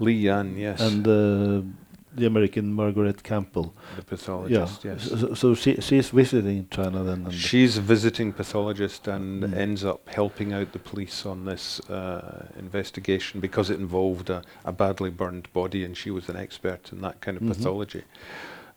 Li 0.00 0.12
Yan, 0.14 0.56
yes. 0.56 0.80
and 0.80 1.06
uh, 1.06 1.62
the 2.16 2.26
American 2.26 2.72
Margaret 2.74 3.22
Campbell. 3.22 3.72
the 3.96 4.02
pathologist, 4.02 4.84
yeah. 4.84 4.92
yes. 4.94 5.20
So, 5.20 5.34
so 5.34 5.54
she 5.54 5.76
she's 5.80 6.10
visiting 6.10 6.66
China 6.70 7.04
then. 7.04 7.24
And 7.26 7.32
She's 7.34 7.76
a 7.78 7.80
visiting 7.80 8.32
pathologist 8.32 9.06
and 9.08 9.42
Mm. 9.44 9.56
ends 9.56 9.84
up 9.84 10.08
helping 10.08 10.52
out 10.52 10.72
the 10.72 10.78
police 10.80 11.24
on 11.24 11.44
this 11.44 11.78
uh, 11.88 12.46
investigation 12.58 13.40
because 13.40 13.70
it 13.70 13.78
involved 13.78 14.28
a, 14.30 14.42
a 14.64 14.72
badly 14.72 15.10
burned 15.10 15.52
body, 15.52 15.84
and 15.84 15.96
she 15.96 16.10
was 16.10 16.28
an 16.28 16.36
expert 16.36 16.90
in 16.92 17.00
that 17.02 17.20
kind 17.20 17.36
of 17.36 17.42
Mhm. 17.44 17.48
pathology. 17.54 18.02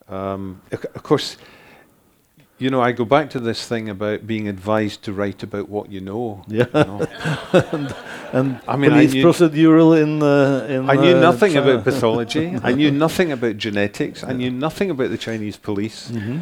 Um, 0.08 0.60
of 0.70 1.02
course, 1.02 1.36
you 2.64 2.70
know, 2.70 2.80
I 2.80 2.92
go 2.92 3.04
back 3.04 3.28
to 3.30 3.40
this 3.40 3.66
thing 3.68 3.90
about 3.90 4.26
being 4.26 4.48
advised 4.48 5.02
to 5.04 5.12
write 5.12 5.42
about 5.42 5.68
what 5.68 5.86
you 5.92 6.00
know. 6.00 6.42
Yeah. 6.48 6.64
you 6.74 6.84
know. 6.90 7.06
and 8.32 8.60
I 8.66 8.76
mean, 8.76 8.92
I 8.92 9.04
knew- 9.04 9.24
procedural 9.24 9.90
in 10.02 10.22
uh, 10.22 10.66
in. 10.74 10.88
I 10.88 10.94
knew 11.02 11.14
nothing 11.20 11.52
China. 11.52 11.70
about 11.72 11.84
pathology. 11.84 12.46
I 12.70 12.72
knew 12.72 12.90
nothing 12.90 13.32
about 13.32 13.58
genetics. 13.58 14.24
I 14.24 14.32
knew 14.32 14.50
nothing 14.50 14.88
about 14.90 15.10
the 15.10 15.18
Chinese 15.18 15.58
police. 15.58 16.10
Mhm. 16.10 16.40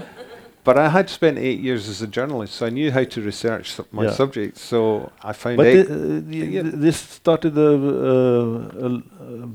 But 0.65 0.79
I 0.79 0.89
had 0.91 1.11
spent 1.11 1.39
eight 1.39 1.59
years 1.59 1.89
as 1.89 2.03
a 2.03 2.07
journalist, 2.07 2.55
so 2.55 2.67
I 2.67 2.71
knew 2.71 2.93
how 2.93 3.03
to 3.15 3.21
research 3.21 3.73
su- 3.73 3.87
my 3.91 4.05
Yeah. 4.05 4.13
subjects. 4.13 4.61
So 4.61 5.11
I 5.31 5.33
found 5.33 5.57
But 5.57 5.67
uh, 5.67 5.81
yeah. 6.31 6.63
th- 6.63 6.75
this 6.87 6.97
started 6.97 7.59
a, 7.59 7.71
uh, 7.75 8.87
a, 8.87 9.49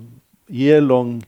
year-long 0.50 1.24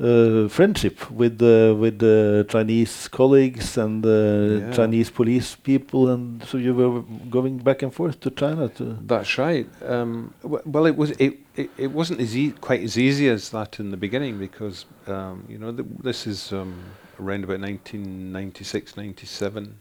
uh, 0.00 0.48
friendship 0.48 1.08
with 1.10 1.38
the 1.38 1.76
with 1.78 1.98
the 2.00 2.44
Chinese 2.48 3.06
colleagues 3.08 3.78
and 3.78 4.02
the 4.02 4.60
Yeah. 4.66 4.72
Chinese 4.72 5.10
police 5.10 5.54
people, 5.54 6.08
and 6.10 6.42
so 6.44 6.58
you 6.58 6.74
were 6.74 7.02
going 7.30 7.58
back 7.58 7.82
and 7.82 7.92
forth 7.94 8.18
to 8.20 8.30
China 8.30 8.68
to. 8.70 8.98
That's 9.06 9.38
right. 9.38 9.68
Um, 9.86 10.34
well, 10.42 10.86
it 10.86 10.96
was 10.96 11.10
it, 11.12 11.38
it, 11.54 11.70
it 11.78 11.90
wasn't 11.92 12.20
as 12.20 12.36
e- 12.36 12.54
quite 12.60 12.82
as 12.82 12.98
easy 12.98 13.28
as 13.28 13.50
that 13.50 13.78
in 13.78 13.90
the 13.92 13.96
beginning 13.96 14.38
because 14.38 14.84
um, 15.06 15.44
you 15.48 15.58
know 15.58 15.70
th- 15.72 15.88
this 16.02 16.26
is 16.26 16.52
um, 16.52 16.74
around 17.20 17.44
about 17.44 17.60
1996, 17.60 18.96
97, 18.96 19.80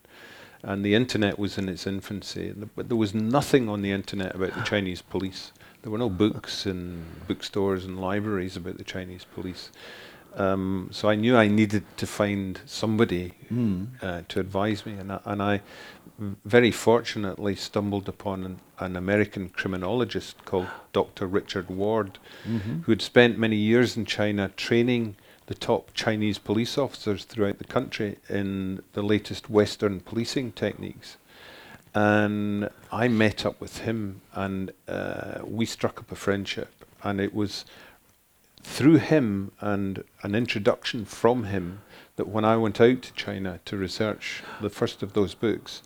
and 0.61 0.85
the 0.85 0.93
internet 0.93 1.39
was 1.39 1.57
in 1.57 1.67
its 1.69 1.87
infancy. 1.87 2.53
But 2.75 2.87
there 2.87 2.97
was 2.97 3.13
nothing 3.15 3.67
on 3.67 3.81
the 3.81 3.91
internet 3.91 4.35
about 4.35 4.53
the 4.53 4.61
Chinese 4.61 5.01
police. 5.01 5.51
There 5.83 5.91
were 5.91 5.97
no 5.97 6.09
books 6.09 6.65
in 6.65 7.03
bookstores 7.27 7.83
and 7.83 7.99
libraries 7.99 8.55
about 8.55 8.77
the 8.77 8.85
Chinese 8.85 9.25
police. 9.25 9.69
Um, 10.35 10.87
so 10.91 11.09
I 11.09 11.15
knew 11.15 11.35
I 11.35 11.47
needed 11.49 11.83
to 11.97 12.07
find 12.07 12.59
somebody 12.65 13.33
Mm. 13.51 13.87
uh, 14.01 14.21
to 14.29 14.39
advise 14.39 14.85
me, 14.85 14.93
and 14.93 15.11
I, 15.11 15.19
and 15.25 15.43
I 15.43 15.61
very 16.45 16.71
fortunately 16.71 17.55
stumbled 17.55 18.07
upon 18.07 18.43
an, 18.45 18.59
an 18.79 18.95
American 18.95 19.49
criminologist 19.49 20.43
called 20.45 20.67
Dr. 20.93 21.27
Richard 21.27 21.67
Ward, 21.69 22.17
Mhm. 22.47 22.83
who 22.83 22.91
had 22.93 23.01
spent 23.01 23.37
many 23.37 23.57
years 23.57 23.97
in 23.97 24.05
China 24.05 24.49
training 24.55 25.17
the 25.47 25.53
top 25.53 25.93
Chinese 25.93 26.37
police 26.39 26.77
officers 26.77 27.25
throughout 27.25 27.57
the 27.57 27.65
country 27.65 28.17
in 28.29 28.81
the 28.93 29.03
latest 29.03 29.49
Western 29.49 29.99
policing 29.99 30.53
techniques. 30.53 31.17
And 31.95 32.69
I 32.91 33.07
met 33.07 33.45
up 33.45 33.61
with 33.61 33.79
him, 33.79 34.21
and 34.33 34.71
uh, 34.87 35.39
we 35.43 35.65
struck 35.65 35.99
up 35.99 36.11
a 36.11 36.15
friendship, 36.15 36.85
and 37.03 37.21
it 37.21 37.33
was 37.33 37.65
through 38.63 38.97
him 38.97 39.51
and 39.59 40.03
an 40.23 40.35
introduction 40.35 41.05
from 41.05 41.43
him 41.45 41.81
that 42.15 42.27
when 42.27 42.45
I 42.45 42.55
went 42.57 42.79
out 42.79 43.01
to 43.03 43.13
China 43.13 43.59
to 43.65 43.77
research 43.77 44.43
the 44.61 44.69
first 44.69 45.03
of 45.03 45.13
those 45.13 45.35
books, 45.35 45.81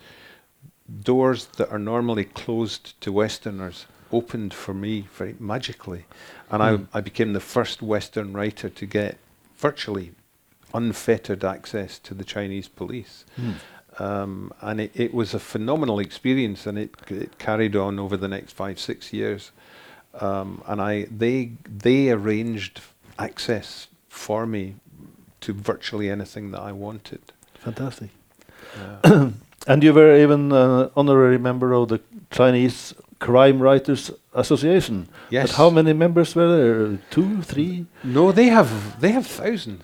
doors 1.03 1.45
that 1.57 1.69
are 1.71 1.79
normally 1.79 2.25
closed 2.25 2.99
to 3.01 3.11
Westerners 3.11 3.85
opened 4.11 4.53
for 4.53 4.73
me 4.73 5.07
very 5.13 5.35
magically. 5.39 6.05
And 6.49 6.61
Hmm. 6.61 6.85
I, 6.93 6.99
I 6.99 7.01
became 7.01 7.33
the 7.33 7.39
first 7.39 7.81
Western 7.81 8.31
writer 8.33 8.69
to 8.69 8.85
get 8.85 9.17
virtually 9.57 10.11
unfettered 10.73 11.43
access 11.43 11.99
to 11.99 12.13
the 12.13 12.23
Chinese 12.23 12.67
police. 12.67 13.25
Mm. 13.39 13.55
Um, 13.99 14.51
and 14.61 14.79
it, 14.81 14.91
it 14.93 15.13
was 15.13 15.33
a 15.33 15.39
phenomenal 15.39 15.99
experience, 15.99 16.67
and 16.67 16.77
it, 16.77 16.91
it 17.09 17.37
carried 17.39 17.75
on 17.75 17.99
over 17.99 18.15
the 18.17 18.27
next 18.27 18.53
five, 18.53 18.79
six 18.79 19.11
years. 19.11 19.51
Um, 20.19 20.61
and 20.67 20.81
I, 20.81 21.07
they, 21.09 21.51
they 21.67 22.09
arranged 22.11 22.81
access 23.19 23.87
for 24.09 24.45
me 24.45 24.75
to 25.41 25.53
virtually 25.53 26.09
anything 26.09 26.51
that 26.51 26.61
I 26.61 26.71
wanted. 26.71 27.21
Fantastic. 27.59 28.09
Uh, 29.03 29.29
And 29.69 29.83
you 29.83 29.93
were 29.93 30.15
even 30.15 30.53
uh, 30.53 30.89
honorary 30.95 31.37
member 31.37 31.73
of 31.73 31.89
the 31.89 31.99
Chinese 32.31 32.93
Crime 33.19 33.59
Writers 33.61 34.11
Association. 34.33 35.09
yes. 35.29 35.49
But 35.49 35.57
how 35.57 35.69
many 35.69 35.91
members 35.91 36.35
were 36.35 36.47
there? 36.55 36.99
Two, 37.09 37.41
three, 37.41 37.85
No, 38.01 38.31
they 38.31 38.45
have 38.47 39.01
they 39.01 39.11
have 39.11 39.27
thousands. 39.27 39.83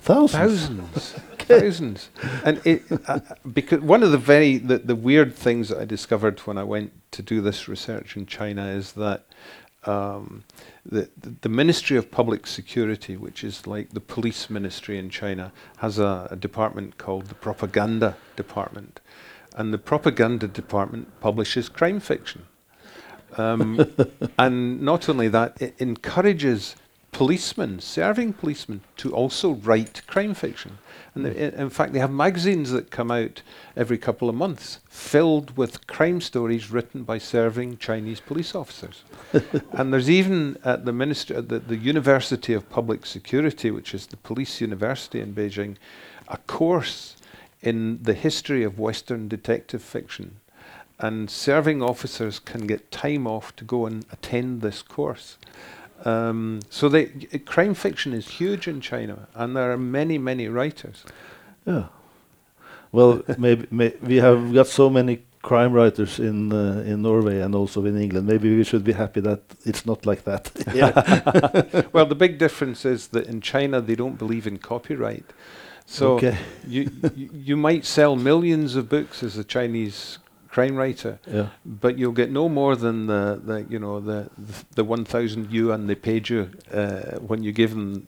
thousands. 0.00 0.32
thousands, 0.32 1.14
thousands, 1.44 2.10
and 2.44 2.60
it 2.64 2.82
uh, 3.06 3.20
because 3.52 3.80
one 3.80 4.02
of 4.02 4.12
the 4.12 4.18
very 4.18 4.58
the, 4.58 4.78
the 4.78 4.96
weird 4.96 5.34
things 5.34 5.68
that 5.68 5.78
I 5.78 5.84
discovered 5.84 6.40
when 6.40 6.58
I 6.58 6.64
went 6.64 6.92
to 7.12 7.22
do 7.22 7.40
this 7.40 7.68
research 7.68 8.16
in 8.16 8.26
China 8.26 8.66
is 8.66 8.92
that 8.92 9.24
um, 9.84 10.44
the, 10.84 11.08
the 11.16 11.34
the 11.42 11.48
Ministry 11.48 11.96
of 11.96 12.10
Public 12.10 12.46
Security, 12.46 13.16
which 13.16 13.44
is 13.44 13.66
like 13.66 13.90
the 13.90 14.00
police 14.00 14.50
ministry 14.50 14.98
in 14.98 15.10
China, 15.10 15.52
has 15.78 15.98
a, 15.98 16.28
a 16.30 16.36
department 16.36 16.98
called 16.98 17.26
the 17.26 17.34
Propaganda 17.34 18.16
Department, 18.36 19.00
and 19.56 19.72
the 19.72 19.78
Propaganda 19.78 20.48
Department 20.48 21.08
publishes 21.20 21.68
crime 21.68 22.00
fiction. 22.00 22.46
Um, 23.36 23.94
and 24.38 24.80
not 24.80 25.08
only 25.08 25.28
that, 25.28 25.60
it 25.60 25.74
encourages 25.78 26.76
policemen, 27.12 27.80
serving 27.80 28.34
policemen, 28.34 28.80
to 28.98 29.12
also 29.14 29.52
write 29.52 30.02
crime 30.06 30.34
fiction. 30.34 30.78
And 31.14 31.24
they- 31.26 31.52
in 31.52 31.70
fact, 31.70 31.92
they 31.92 32.00
have 32.00 32.10
magazines 32.10 32.70
that 32.72 32.90
come 32.90 33.10
out 33.10 33.42
every 33.76 33.98
couple 33.98 34.28
of 34.28 34.34
months 34.34 34.80
filled 34.88 35.56
with 35.56 35.86
crime 35.86 36.20
stories 36.20 36.70
written 36.70 37.04
by 37.04 37.18
serving 37.18 37.78
Chinese 37.78 38.20
police 38.20 38.54
officers. 38.54 39.04
and 39.72 39.92
there's 39.92 40.10
even 40.10 40.56
at 40.64 40.84
the 40.84 40.92
minister, 40.92 41.36
at 41.36 41.48
the, 41.48 41.60
the 41.60 41.76
University 41.76 42.52
of 42.52 42.68
Public 42.68 43.06
Security, 43.06 43.70
which 43.70 43.94
is 43.94 44.06
the 44.06 44.16
police 44.16 44.60
university 44.60 45.20
in 45.20 45.34
Beijing, 45.34 45.76
a 46.28 46.36
course 46.38 47.16
in 47.62 48.02
the 48.02 48.14
history 48.14 48.62
of 48.64 48.78
Western 48.78 49.28
detective 49.28 49.82
fiction. 49.82 50.36
and 51.00 51.28
serving 51.28 51.82
officers 51.82 52.38
can 52.38 52.66
get 52.66 52.90
time 52.92 53.26
off 53.26 53.54
to 53.56 53.64
go 53.64 53.84
and 53.86 54.04
attend 54.12 54.60
this 54.62 54.80
course. 54.82 55.36
Um, 56.04 56.60
so 56.70 56.88
they, 56.88 57.06
crime 57.46 57.74
fiction 57.74 58.12
is 58.12 58.28
huge 58.28 58.68
in 58.68 58.80
China, 58.80 59.28
and 59.34 59.56
there 59.56 59.72
are 59.72 59.78
many, 59.78 60.18
many 60.18 60.48
writers. 60.48 61.04
Yeah. 61.66 61.84
Well, 62.92 63.22
maybe 63.38 63.66
may, 63.70 63.94
we 64.02 64.16
have 64.16 64.52
got 64.52 64.66
so 64.66 64.90
many 64.90 65.22
crime 65.42 65.72
writers 65.72 66.18
in 66.18 66.52
uh, 66.52 66.82
in 66.86 67.02
Norway 67.02 67.40
and 67.40 67.54
also 67.54 67.84
in 67.84 67.96
England. 68.00 68.26
Maybe 68.26 68.56
we 68.56 68.64
should 68.64 68.84
be 68.84 68.92
happy 68.92 69.20
that 69.20 69.42
it's 69.64 69.84
not 69.86 70.06
like 70.06 70.24
that. 70.24 70.50
well, 71.92 72.06
the 72.06 72.14
big 72.14 72.38
difference 72.38 72.84
is 72.84 73.08
that 73.08 73.26
in 73.26 73.40
China 73.40 73.80
they 73.80 73.94
don't 73.94 74.18
believe 74.18 74.46
in 74.46 74.58
copyright. 74.58 75.32
So 75.86 76.14
Okay. 76.14 76.36
you, 76.66 76.90
you 77.14 77.30
you 77.32 77.56
might 77.56 77.84
sell 77.84 78.16
millions 78.16 78.74
of 78.76 78.88
books 78.88 79.22
as 79.22 79.36
a 79.36 79.44
Chinese 79.44 80.18
crime 80.54 80.76
writer, 80.82 81.18
yeah. 81.34 81.46
but 81.64 81.98
you'll 81.98 82.16
get 82.16 82.30
no 82.30 82.48
more 82.48 82.76
than 82.76 83.06
the, 83.06 83.40
the 83.46 83.56
you 83.72 83.78
know 83.78 84.00
the 84.00 84.18
the, 84.48 84.54
the 84.74 84.84
one 84.84 85.04
thousand 85.04 85.50
yuan 85.50 85.86
they 85.86 85.94
paid 85.96 86.28
you 86.28 86.48
uh, 86.72 87.18
when 87.28 87.42
you 87.44 87.52
give 87.52 87.70
them 87.70 88.06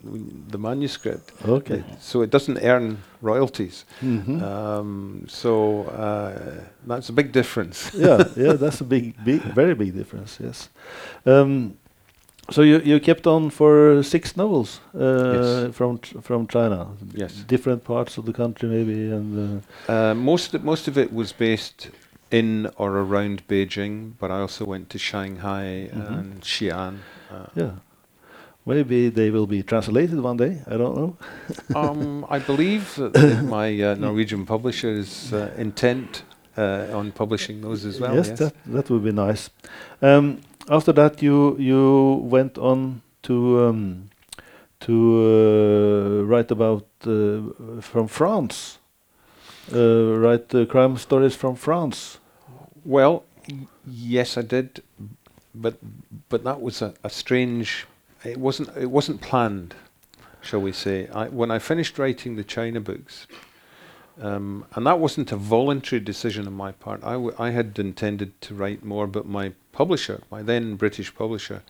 the 0.52 0.58
manuscript. 0.58 1.32
Okay. 1.48 1.82
So 2.00 2.22
it 2.22 2.30
doesn't 2.32 2.58
earn 2.62 2.96
royalties. 3.22 3.84
Mhm. 4.02 4.40
Um, 4.42 5.24
so 5.28 5.82
uh, 5.84 6.32
that's 6.88 7.08
a 7.08 7.12
big 7.12 7.32
difference. 7.32 7.90
yeah, 8.06 8.24
yeah, 8.36 8.56
that's 8.62 8.80
a 8.80 8.84
big, 8.84 9.14
big, 9.24 9.40
very 9.54 9.74
big 9.74 9.92
difference. 9.94 10.38
Yes. 10.44 10.68
Um, 11.24 11.72
so 12.50 12.62
you 12.62 12.80
you 12.84 13.00
kept 13.00 13.26
on 13.26 13.50
for 13.50 14.02
six 14.02 14.36
novels 14.36 14.80
uh, 14.94 15.00
Yes. 15.34 15.74
from 15.76 15.98
Ch- 15.98 16.14
from 16.22 16.46
China. 16.46 16.86
Yes. 17.14 17.32
Different 17.48 17.82
parts 17.82 18.18
of 18.18 18.24
the 18.24 18.32
country, 18.32 18.68
maybe, 18.68 19.14
and 19.16 19.60
uh, 19.88 19.92
Uh, 19.92 20.14
most 20.14 20.54
of, 20.54 20.62
most 20.64 20.88
of 20.88 20.96
it 20.96 21.12
was 21.12 21.32
based 21.32 21.90
in 22.30 22.68
or 22.76 22.90
around 22.98 23.46
Beijing, 23.48 24.12
but 24.18 24.30
I 24.30 24.40
also 24.40 24.64
went 24.64 24.90
to 24.90 24.98
Shanghai 24.98 25.88
Mhm. 25.92 26.18
and 26.18 26.40
Xi'an. 26.42 26.94
Uh, 27.30 27.46
yeah. 27.54 27.70
Maybe 28.64 29.10
they 29.10 29.30
will 29.30 29.46
be 29.46 29.62
translated 29.62 30.18
one 30.20 30.36
day. 30.36 30.60
I 30.66 30.76
don't 30.76 30.96
know. 30.96 31.16
um, 31.76 32.26
I 32.28 32.40
believe 32.40 32.98
my 33.44 33.68
uh, 33.80 33.94
Norwegian 33.94 34.44
publisher 34.44 34.90
is 34.90 35.32
uh, 35.32 35.50
intent 35.56 36.24
uh, 36.58 36.86
on 36.92 37.12
publishing 37.12 37.60
those 37.60 37.84
as 37.84 38.00
well. 38.00 38.14
yes, 38.16 38.28
Yes, 38.28 38.38
that 38.40 38.54
that 38.66 38.90
would 38.90 39.04
be 39.04 39.12
nice. 39.12 39.50
Um, 40.02 40.38
after 40.68 40.92
that, 40.94 41.22
you 41.22 41.56
you 41.58 42.14
went 42.30 42.58
on 42.58 43.02
to 43.22 43.66
um, 43.68 44.08
to 44.80 44.92
uh, 44.92 46.24
write 46.24 46.50
about 46.50 46.86
uh, 47.06 47.80
from 47.80 48.08
France. 48.08 48.78
Uh, 49.72 50.18
write 50.18 50.54
uh, 50.54 50.64
crime 50.64 50.96
stories 50.96 51.34
from 51.34 51.56
France. 51.56 52.18
Well, 52.84 53.24
yes, 53.84 54.38
I 54.38 54.42
did, 54.42 54.82
but 55.54 55.76
but 56.28 56.44
that 56.44 56.60
was 56.60 56.82
a, 56.82 56.94
a 57.02 57.10
strange. 57.10 57.86
It 58.24 58.38
wasn't 58.38 58.68
it 58.76 58.90
wasn't 58.90 59.20
planned, 59.20 59.74
shall 60.40 60.60
we 60.60 60.72
say? 60.72 61.08
I, 61.08 61.28
when 61.28 61.50
I 61.50 61.58
finished 61.58 61.98
writing 61.98 62.36
the 62.36 62.44
China 62.44 62.80
books, 62.80 63.26
um, 64.22 64.64
and 64.74 64.86
that 64.86 65.00
wasn't 65.00 65.32
a 65.32 65.36
voluntary 65.36 66.00
decision 66.00 66.46
on 66.46 66.52
my 66.52 66.70
part. 66.70 67.02
I, 67.02 67.14
I 67.36 67.50
had 67.50 67.76
intended 67.78 68.40
to 68.42 68.54
write 68.54 68.84
more, 68.84 69.08
but 69.08 69.26
my 69.26 69.52
publisher, 69.72 70.22
my 70.30 70.42
then 70.42 70.76
British 70.76 71.12
publisher, 71.12 71.62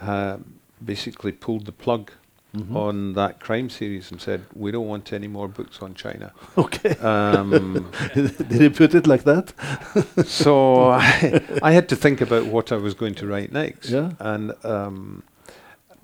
uh, 0.00 0.38
basically 0.84 1.32
pulled 1.32 1.66
the 1.66 1.72
plug 1.72 2.10
Mhm. 2.56 2.74
on 2.74 3.12
that 3.12 3.40
crime 3.40 3.68
series 3.68 4.10
and 4.10 4.20
said, 4.20 4.40
"We 4.54 4.70
don't 4.70 4.86
want 4.88 5.12
any 5.12 5.28
more 5.28 5.48
books 5.48 5.82
on 5.82 5.94
China." 5.94 6.32
Okay. 6.56 6.96
Um, 6.96 7.90
Did 8.14 8.50
he 8.62 8.68
put 8.70 8.94
it 8.94 9.06
like 9.06 9.24
that? 9.24 9.52
so 10.26 10.84
I, 10.90 11.42
I 11.62 11.72
had 11.72 11.88
to 11.90 11.96
think 11.96 12.20
about 12.22 12.46
what 12.46 12.72
I 12.72 12.76
was 12.76 12.94
going 12.94 13.14
to 13.16 13.26
write 13.26 13.52
next. 13.52 13.90
Yeah. 13.90 14.12
And 14.18 14.52
um, 14.64 15.22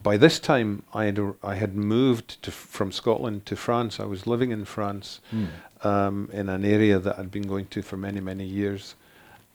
by 0.02 0.18
this 0.18 0.38
time, 0.38 0.82
I 0.92 1.06
had 1.06 1.18
ar- 1.18 1.36
I 1.42 1.54
had 1.54 1.74
moved 1.76 2.42
to, 2.42 2.50
f- 2.50 2.54
from 2.54 2.92
Scotland 2.92 3.46
to 3.46 3.56
France. 3.56 3.98
I 3.98 4.04
was 4.04 4.26
living 4.26 4.50
in 4.52 4.66
France 4.66 5.20
um, 5.82 6.28
in 6.30 6.48
an 6.50 6.64
area 6.64 6.98
that 6.98 7.18
I'd 7.18 7.30
been 7.30 7.48
going 7.48 7.66
to 7.68 7.80
for 7.82 7.96
many 7.96 8.20
many 8.20 8.44
years. 8.44 8.96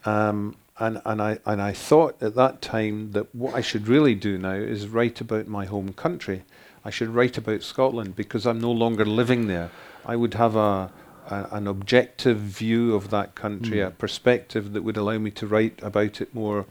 Um, 0.05 0.55
and, 0.79 1.01
and 1.05 1.21
I 1.21 1.37
and 1.45 1.61
I 1.61 1.73
thought 1.73 2.21
at 2.23 2.33
that 2.35 2.61
time 2.63 3.11
that 3.11 3.27
what 3.35 3.53
I 3.53 3.61
should 3.61 3.87
really 3.87 4.15
do 4.15 4.37
now 4.39 4.53
is 4.55 4.87
write 4.87 5.21
about 5.21 5.47
my 5.47 5.65
home 5.65 5.93
country. 5.93 6.41
I 6.85 6.89
should 6.89 7.09
write 7.09 7.37
about 7.37 7.63
Scotland 7.63 8.15
because 8.15 8.45
I'm 8.45 8.59
no 8.59 8.71
longer 8.71 9.05
living 9.05 9.47
there. 9.47 9.69
I 10.05 10.15
would 10.15 10.33
have 10.35 10.55
a, 10.55 10.91
a 11.29 11.47
an 11.51 11.67
objective 11.67 12.37
view 12.37 12.95
of 12.95 13.09
that 13.09 13.35
country, 13.35 13.77
Mm. 13.79 13.87
a 13.87 13.91
perspective 13.91 14.73
that 14.73 14.83
would 14.83 14.97
allow 14.97 15.17
me 15.17 15.31
to 15.31 15.47
write 15.47 15.79
about 15.83 16.21
it 16.21 16.33
more 16.33 16.65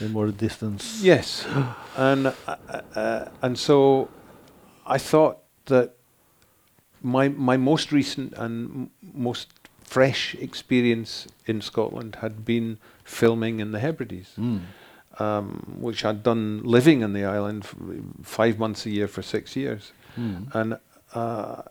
In 0.00 0.12
more 0.12 0.30
distance. 0.30 1.00
Yes, 1.02 1.44
and 1.96 2.26
uh, 2.28 2.56
uh, 2.94 3.28
and 3.42 3.58
so 3.58 4.08
I 4.86 4.98
thought 4.98 5.38
that 5.66 5.94
my 7.02 7.28
my 7.28 7.56
most 7.56 7.92
recent 7.92 8.32
and 8.34 8.70
m- 8.70 8.90
most 9.14 9.48
fresh 9.82 10.34
experience 10.34 11.26
in 11.46 11.60
Scotland 11.60 12.16
had 12.20 12.44
been 12.44 12.78
filming 13.04 13.60
in 13.60 13.72
the 13.72 13.78
Hebrides, 13.80 14.34
Mm. 14.38 14.60
Um, 15.18 15.76
which 15.80 16.04
I'd 16.04 16.22
done 16.22 16.62
living 16.64 17.02
in 17.02 17.12
the 17.12 17.24
island 17.24 17.66
five 18.22 18.58
months 18.58 18.86
a 18.86 18.90
year 18.90 19.08
for 19.08 19.22
six 19.22 19.56
years, 19.56 19.92
Mm. 20.18 20.54
and 20.54 20.78
uh, 21.14 21.62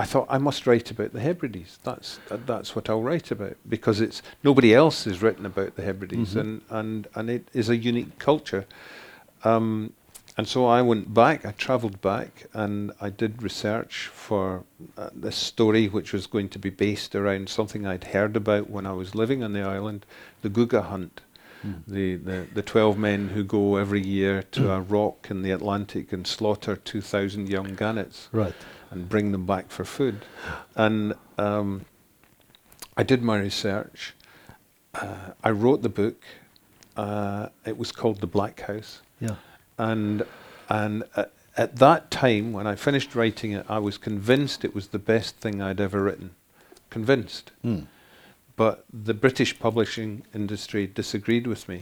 I 0.00 0.04
thought 0.04 0.26
I 0.30 0.38
must 0.38 0.66
write 0.66 0.90
about 0.92 1.12
the 1.12 1.20
Hebrides. 1.20 1.78
That's 1.82 2.20
that, 2.28 2.46
that's 2.46 2.76
what 2.76 2.88
I'll 2.88 3.02
write 3.02 3.30
about 3.32 3.56
because 3.68 4.00
it's 4.00 4.22
nobody 4.44 4.72
else 4.74 5.04
has 5.04 5.20
written 5.22 5.44
about 5.46 5.74
the 5.74 5.82
Hebrides, 5.82 6.34
Mhm. 6.34 6.40
and 6.40 6.60
and 6.70 7.06
and 7.14 7.30
it 7.30 7.48
is 7.52 7.68
a 7.68 7.76
unique 7.76 8.18
culture. 8.18 8.66
Um, 9.44 9.92
and 10.36 10.46
so 10.46 10.66
I 10.66 10.82
went 10.82 11.12
back. 11.12 11.44
I 11.44 11.50
travelled 11.52 12.00
back, 12.00 12.46
and 12.54 12.92
I 13.00 13.10
did 13.10 13.42
research 13.42 14.08
for 14.12 14.62
uh, 14.96 15.10
this 15.12 15.34
story, 15.36 15.88
which 15.88 16.12
was 16.12 16.28
going 16.28 16.48
to 16.50 16.58
be 16.60 16.70
based 16.70 17.16
around 17.16 17.48
something 17.48 17.84
I'd 17.84 18.04
heard 18.04 18.36
about 18.36 18.70
when 18.70 18.86
I 18.86 18.92
was 18.92 19.16
living 19.16 19.42
on 19.42 19.52
the 19.52 19.62
island, 19.62 20.06
the 20.42 20.50
Guga 20.50 20.82
hunt 20.84 21.22
Mm. 21.66 21.82
the, 21.88 22.14
the, 22.16 22.46
the 22.54 22.62
12 22.62 22.96
men 22.98 23.28
who 23.30 23.42
go 23.42 23.76
every 23.76 24.00
year 24.00 24.42
to 24.52 24.70
a 24.70 24.80
rock 24.80 25.26
in 25.30 25.42
the 25.42 25.50
Atlantic 25.50 26.12
and 26.12 26.24
slaughter 26.26 26.76
2,000 26.76 27.48
young 27.48 27.74
gannets 27.74 28.28
Right. 28.30 28.54
and 28.92 29.08
bring 29.08 29.32
them 29.32 29.44
back 29.44 29.70
for 29.70 29.84
food. 29.84 30.24
And 30.76 31.14
um, 31.36 31.84
I 32.96 33.02
did 33.02 33.22
my 33.22 33.38
research. 33.38 34.14
Uh, 34.94 35.32
I 35.42 35.50
wrote 35.50 35.82
the 35.82 35.88
book. 35.88 36.22
Uh, 36.96 37.48
it 37.66 37.76
was 37.76 37.90
called 37.92 38.20
The 38.20 38.26
Black 38.28 38.60
House. 38.60 39.00
Yeah. 39.20 39.36
And, 39.78 40.24
and 40.68 41.02
uh, 41.16 41.24
at 41.56 41.76
that 41.76 42.10
time, 42.12 42.52
when 42.52 42.66
I 42.68 42.76
finished 42.76 43.14
writing 43.16 43.50
it, 43.52 43.66
I 43.68 43.78
was 43.80 43.98
convinced 43.98 44.64
it 44.64 44.74
was 44.76 44.88
the 44.88 44.98
best 45.00 45.36
thing 45.38 45.60
I'd 45.60 45.80
ever 45.80 46.02
written. 46.02 46.30
Convinced 46.90 47.50
Mm. 47.64 47.86
But 48.58 48.84
the 49.06 49.14
British 49.14 49.52
publishing 49.58 50.22
industry 50.34 50.86
disagreed 50.86 51.46
with 51.46 51.68
me 51.68 51.80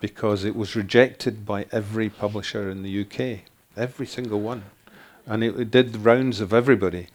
because 0.00 0.44
it 0.48 0.54
was 0.56 0.76
rejected 0.76 1.34
by 1.46 1.66
every 1.72 2.08
publisher 2.10 2.70
in 2.70 2.82
the 2.82 3.00
UK, 3.02 3.40
every 3.76 4.06
single 4.06 4.40
one, 4.40 4.62
and 5.26 5.42
it, 5.44 5.58
it 5.60 5.70
did 5.70 5.92
the 5.92 5.98
rounds 6.10 6.40
of 6.40 6.52
everybody, 6.52 7.06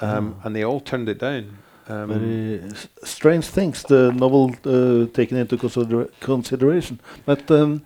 um, 0.00 0.34
Ah. 0.38 0.46
and 0.46 0.54
they 0.56 0.64
all 0.64 0.80
turned 0.80 1.08
it 1.08 1.18
down. 1.18 1.44
Um, 1.88 2.08
Very 2.08 2.60
strange 3.04 3.46
things 3.46 3.82
the 3.82 4.12
novel 4.12 4.50
uh, 4.64 5.06
taken 5.12 5.36
into 5.38 5.56
consider 5.56 6.08
consideration. 6.20 6.98
But 7.24 7.50
um, 7.50 7.82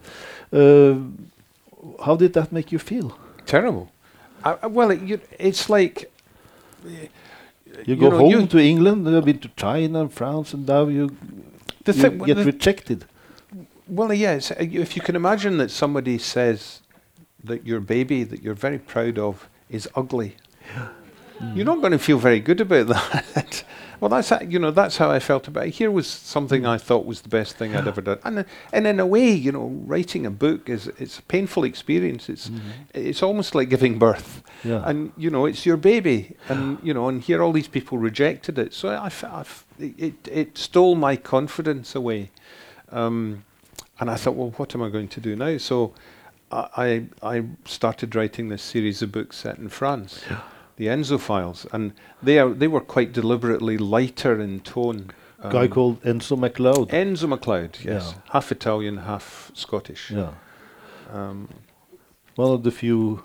uh, 0.52 0.94
how 2.04 2.16
did 2.16 2.32
that 2.32 2.50
make 2.52 2.72
you 2.72 2.78
feel? 2.78 3.08
terrible. 3.46 3.86
I, 4.44 4.56
I- 4.62 4.66
well, 4.68 4.90
it, 4.90 5.00
you, 5.02 5.20
it's 5.38 5.68
like 5.68 6.10
You, 7.86 7.96
go 7.96 8.10
know, 8.10 8.18
home 8.18 8.30
you- 8.30 8.46
to 8.46 8.58
England, 8.58 9.06
you 9.06 9.14
have 9.14 9.24
been 9.24 9.38
to 9.38 9.48
China 9.56 10.00
and 10.02 10.12
France, 10.12 10.52
and 10.54 10.66
now 10.66 10.86
you, 10.86 11.08
The 11.84 11.92
you 11.92 12.02
thing- 12.02 12.18
get 12.18 12.36
rejected. 12.38 13.04
Well, 13.88 14.12
yes. 14.12 14.50
uh, 14.52 14.62
you- 14.62 14.80
If 14.82 14.96
you 14.96 15.02
can 15.02 15.16
imagine 15.16 15.56
that 15.58 15.70
somebody 15.70 16.18
says 16.18 16.80
that 17.44 17.66
your 17.66 17.80
baby 17.80 18.24
that 18.24 18.42
you're 18.42 18.54
very 18.54 18.78
proud 18.78 19.18
of 19.18 19.48
is 19.68 19.88
ugly, 19.96 20.36
you're 21.54 21.64
not 21.64 21.80
going 21.80 21.92
to 21.92 21.98
feel 21.98 22.18
very 22.18 22.40
good 22.40 22.60
about 22.60 22.86
that. 23.34 23.64
Well, 24.00 24.08
that's 24.08 24.32
you 24.48 24.58
know 24.58 24.70
that's 24.70 24.96
how 24.96 25.10
I 25.10 25.18
felt 25.20 25.46
about 25.48 25.66
it. 25.66 25.74
Here 25.74 25.90
was 25.90 26.06
something 26.06 26.64
I 26.66 26.78
thought 26.78 27.04
was 27.06 27.20
the 27.20 27.28
best 27.28 27.56
thing 27.56 27.76
I'd 27.76 27.86
ever 27.86 28.00
done, 28.00 28.18
and 28.24 28.44
and 28.72 28.86
in 28.86 28.98
a 29.00 29.06
way, 29.06 29.30
you 29.30 29.52
know, 29.52 29.66
writing 29.86 30.26
a 30.26 30.30
book 30.30 30.68
is 30.68 30.86
it's 30.98 31.18
a 31.18 31.22
painful 31.22 31.64
experience. 31.64 32.28
It's 32.28 32.50
it's 32.94 33.22
almost 33.22 33.54
like 33.54 33.68
giving 33.68 33.98
birth, 33.98 34.42
Yeah. 34.64 34.82
and 34.88 35.12
you 35.16 35.30
know 35.30 35.46
it's 35.46 35.66
your 35.66 35.76
baby, 35.76 36.34
and 36.48 36.78
you 36.82 36.94
know, 36.94 37.08
and 37.08 37.22
here 37.22 37.42
all 37.42 37.52
these 37.52 37.68
people 37.68 37.98
rejected 37.98 38.58
it. 38.58 38.72
So 38.74 38.88
I, 38.88 39.06
f- 39.06 39.24
I 39.24 39.40
f- 39.40 39.64
it 39.78 40.14
it 40.26 40.58
stole 40.58 40.94
my 40.94 41.16
confidence 41.16 41.94
away. 41.94 42.30
Um, 42.92 43.44
and 44.00 44.10
I 44.10 44.16
thought, 44.16 44.34
well, 44.34 44.50
what 44.56 44.74
am 44.74 44.82
I 44.82 44.88
going 44.88 45.08
to 45.08 45.20
do 45.20 45.36
now? 45.36 45.58
So 45.58 45.92
I, 46.50 47.04
I, 47.22 47.36
I 47.36 47.44
started 47.66 48.16
writing 48.16 48.48
this 48.48 48.62
series 48.62 49.02
of 49.02 49.12
books 49.12 49.36
set 49.36 49.58
in 49.58 49.68
France, 49.68 50.22
the 50.80 50.86
Enzo 50.86 51.18
Files, 51.20 51.66
and 51.74 51.92
they 52.26 52.38
are 52.42 52.50
they 52.60 52.66
were 52.74 52.80
quite 52.94 53.12
deliberately 53.12 53.76
lighter 53.76 54.34
in 54.46 54.60
tone 54.60 55.00
guy 55.56 55.64
Um, 55.66 55.68
called 55.76 55.96
Enzo 56.12 56.36
MacLeod. 56.44 56.88
Enzo 56.90 57.26
MacLeod, 57.28 57.72
yes, 57.84 58.04
Yeah. 58.14 58.32
half 58.32 58.50
Italian, 58.58 58.96
half 59.10 59.50
Scottish. 59.54 60.10
yeah, 60.10 60.32
Um, 61.12 61.48
one 62.36 62.52
of 62.56 62.62
the 62.62 62.70
few 62.70 63.22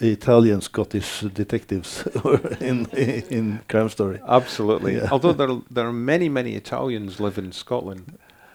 Italian 0.00 0.60
Scottish 0.60 1.20
detectives 1.34 1.90
in 2.70 2.86
in 3.36 3.60
crime 3.68 3.88
story. 3.88 4.18
absolutely. 4.38 4.92
Yeah. 4.96 5.08
Although 5.12 5.34
there 5.40 5.50
are, 5.50 5.62
there 5.74 5.86
are 5.86 5.92
many 6.14 6.28
many 6.28 6.52
Italians 6.62 7.20
live 7.20 7.38
in 7.38 7.52
Scotland. 7.52 8.02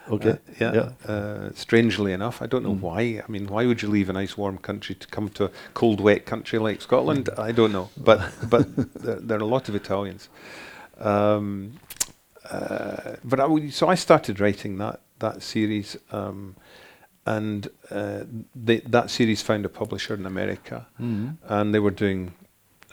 Okay, 0.08 0.30
Uh, 0.30 0.36
yeah. 0.60 0.74
yeah. 0.74 1.12
Uh, 1.12 1.50
strangely 1.54 2.12
enough, 2.12 2.40
I 2.42 2.46
don't 2.46 2.62
know 2.62 2.74
Mm. 2.76 2.80
why. 2.80 3.00
I 3.26 3.30
mean, 3.30 3.46
why 3.46 3.66
would 3.66 3.82
you 3.82 3.88
leave 3.90 4.08
a 4.10 4.12
nice 4.12 4.36
warm 4.38 4.58
country 4.58 4.94
to 4.94 5.06
come 5.08 5.28
to 5.30 5.44
a 5.46 5.50
cold, 5.74 6.00
wet 6.00 6.24
country 6.26 6.58
like 6.58 6.80
Scotland? 6.80 7.28
I 7.38 7.52
don't 7.52 7.72
know, 7.72 7.88
but 7.96 8.20
but 8.50 8.66
there, 9.02 9.20
there 9.20 9.38
are 9.38 9.42
a 9.42 9.46
lot 9.56 9.68
of 9.68 9.74
Italians. 9.74 10.28
Um, 10.98 11.72
uh, 12.50 13.16
but 13.24 13.40
I 13.40 13.46
would, 13.46 13.72
so 13.72 13.88
I 13.88 13.96
started 13.96 14.38
writing 14.40 14.78
that 14.78 15.00
that 15.18 15.42
series, 15.42 15.96
um, 16.12 16.54
and 17.24 17.68
uh, 17.90 18.20
they, 18.54 18.80
that 18.80 19.10
series 19.10 19.42
found 19.42 19.64
a 19.64 19.68
publisher 19.68 20.14
in 20.14 20.26
America, 20.26 20.86
Mhm. 21.00 21.36
and 21.48 21.74
they 21.74 21.80
were 21.80 21.90
doing 21.94 22.32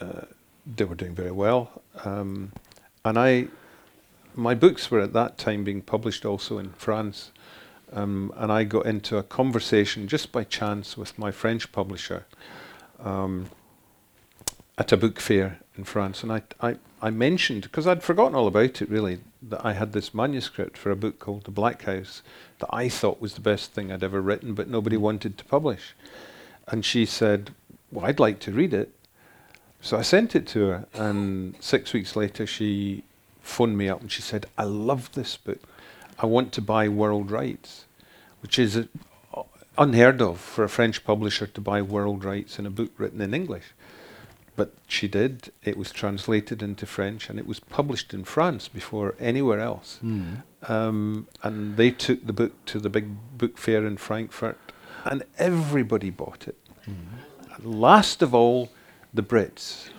uh, 0.02 0.26
they 0.76 0.86
were 0.86 0.96
doing 0.96 1.14
very 1.16 1.32
well. 1.32 1.68
Um, 2.06 2.52
and 3.06 3.18
I, 3.18 3.48
my 4.36 4.56
books 4.56 4.90
were 4.90 5.00
at 5.00 5.14
that 5.14 5.38
time 5.38 5.64
being 5.64 5.82
published 5.82 6.26
also 6.26 6.58
in 6.58 6.72
France, 6.74 7.32
um, 7.92 8.34
and 8.36 8.52
I 8.52 8.64
got 8.64 8.86
into 8.86 9.18
a 9.18 9.24
conversation 9.24 10.08
just 10.08 10.32
by 10.32 10.44
chance 10.44 10.98
with 10.98 11.18
my 11.20 11.32
French 11.32 11.72
publisher 11.72 12.26
um, 13.00 13.50
at 14.78 14.92
a 14.92 14.98
book 14.98 15.20
fair 15.20 15.60
in 15.78 15.84
France, 15.84 16.24
and 16.24 16.32
I 16.32 16.42
I, 16.60 16.78
I 17.02 17.10
mentioned 17.10 17.64
because 17.64 17.88
I'd 17.88 18.04
forgotten 18.04 18.36
all 18.36 18.48
about 18.48 18.82
it 18.82 18.90
really 18.90 19.20
that 19.42 19.66
I 19.66 19.74
had 19.74 19.94
this 19.94 20.14
manuscript 20.14 20.78
for 20.78 20.90
a 20.90 20.96
book 20.96 21.20
called 21.20 21.44
The 21.44 21.52
Black 21.52 21.84
House 21.84 22.22
that 22.60 22.70
I 22.72 22.90
thought 22.90 23.22
was 23.22 23.36
the 23.36 23.42
best 23.42 23.74
thing 23.74 23.92
I'd 23.92 24.04
ever 24.04 24.22
written, 24.22 24.54
but 24.54 24.70
nobody 24.70 24.98
wanted 24.98 25.38
to 25.38 25.46
publish, 25.46 25.96
and 26.68 26.84
she 26.84 27.06
said, 27.06 27.52
"Well, 27.92 28.06
I'd 28.06 28.20
like 28.20 28.40
to 28.42 28.52
read 28.52 28.74
it." 28.74 28.90
So 29.82 29.98
I 29.98 30.02
sent 30.02 30.36
it 30.36 30.48
to 30.48 30.68
her, 30.68 30.86
and 30.94 31.56
six 31.60 31.94
weeks 31.94 32.16
later, 32.16 32.48
she 32.48 33.04
phoned 33.44 33.78
me 33.78 33.88
up 33.90 34.02
and 34.02 34.12
she 34.12 34.22
said, 34.24 34.48
I 34.58 34.64
love 34.64 35.12
this 35.14 35.38
book. 35.38 35.60
I 36.18 36.26
want 36.26 36.52
to 36.54 36.62
buy 36.62 36.88
world 36.88 37.30
rights, 37.30 37.86
which 38.42 38.58
is 38.58 38.88
unheard 39.78 40.22
of 40.22 40.40
for 40.40 40.64
a 40.64 40.70
French 40.70 41.04
publisher 41.04 41.46
to 41.48 41.62
buy 41.62 41.82
world 41.82 42.24
rights 42.24 42.58
in 42.58 42.66
a 42.66 42.70
book 42.72 42.92
written 42.98 43.22
in 43.22 43.34
English. 43.34 43.66
But 44.56 44.74
she 44.88 45.08
did. 45.08 45.52
It 45.64 45.78
was 45.78 45.92
translated 45.92 46.62
into 46.62 46.86
French 46.86 47.30
and 47.30 47.40
it 47.40 47.48
was 47.48 47.60
published 47.60 48.14
in 48.14 48.24
France 48.24 48.68
before 48.68 49.16
anywhere 49.20 49.60
else. 49.60 50.00
Mhm. 50.04 50.44
Um, 50.70 51.28
and 51.42 51.76
they 51.76 51.90
took 51.92 52.26
the 52.26 52.34
book 52.34 52.54
to 52.68 52.80
the 52.80 52.90
big 52.90 53.08
book 53.38 53.58
fair 53.58 53.86
in 53.86 53.98
Frankfurt, 53.98 54.60
and 55.04 55.24
everybody 55.38 56.10
bought 56.12 56.48
it. 56.48 56.58
And 56.86 57.82
last 57.82 58.22
of 58.22 58.34
all, 58.34 58.70
the 59.14 59.24
Brits, 59.24 59.90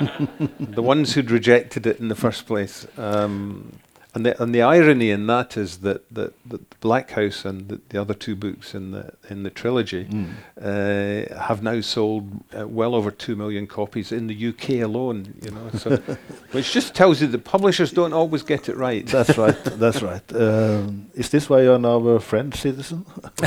the 0.60 0.82
ones 0.82 1.14
who'd 1.14 1.30
rejected 1.30 1.86
it 1.86 2.00
in 2.00 2.08
the 2.08 2.14
first 2.14 2.46
place. 2.46 2.86
Um, 2.96 3.78
and 4.14 4.26
the, 4.26 4.42
and 4.42 4.54
the 4.54 4.62
irony 4.62 5.10
in 5.10 5.26
that 5.28 5.56
is 5.56 5.78
that, 5.78 6.08
that, 6.14 6.32
that 6.48 6.70
the 6.70 6.76
Black 6.80 7.10
House 7.12 7.44
and 7.44 7.68
the, 7.68 7.80
the 7.90 8.00
other 8.00 8.14
two 8.14 8.34
books 8.34 8.74
in 8.74 8.90
the 8.90 9.12
in 9.28 9.42
the 9.44 9.50
trilogy 9.50 10.04
Mm. 10.10 10.30
uh, 10.60 11.38
have 11.44 11.62
now 11.62 11.80
sold 11.80 12.24
uh, 12.58 12.66
well 12.66 12.94
over 12.94 13.10
two 13.10 13.36
million 13.36 13.66
copies 13.66 14.10
in 14.12 14.26
the 14.26 14.48
UK 14.48 14.82
alone. 14.84 15.34
You 15.42 15.50
know, 15.52 15.70
so 15.78 15.96
which 16.52 16.72
just 16.72 16.94
tells 16.94 17.20
you 17.20 17.28
the 17.28 17.38
publishers 17.38 17.92
don't 17.92 18.12
always 18.12 18.42
get 18.42 18.68
it 18.68 18.76
right. 18.76 19.06
That's 19.06 19.36
right. 19.38 19.56
That's 19.64 20.02
right. 20.10 20.32
Um, 20.34 21.06
is 21.14 21.28
this 21.30 21.48
why 21.48 21.62
you 21.62 21.72
are 21.72 21.78
now 21.78 21.98
a 22.08 22.20
French 22.20 22.56
citizen? 22.60 23.04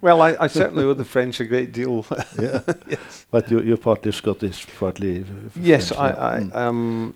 Well, 0.00 0.20
I, 0.22 0.36
I 0.38 0.46
certainly 0.48 0.84
owe 0.84 0.94
the 0.94 1.04
French 1.04 1.40
a 1.40 1.44
great 1.44 1.72
deal. 1.72 2.04
yeah. 2.38 2.60
Yes. 2.88 3.26
But 3.30 3.50
you, 3.50 3.60
you're 3.62 3.76
partly 3.78 4.12
Scottish, 4.12 4.66
partly. 4.78 5.24
yes, 5.58 5.88
French, 5.88 6.00
I, 6.18 6.38
yeah. 6.38 6.50
I, 6.54 6.66
um, 6.66 7.14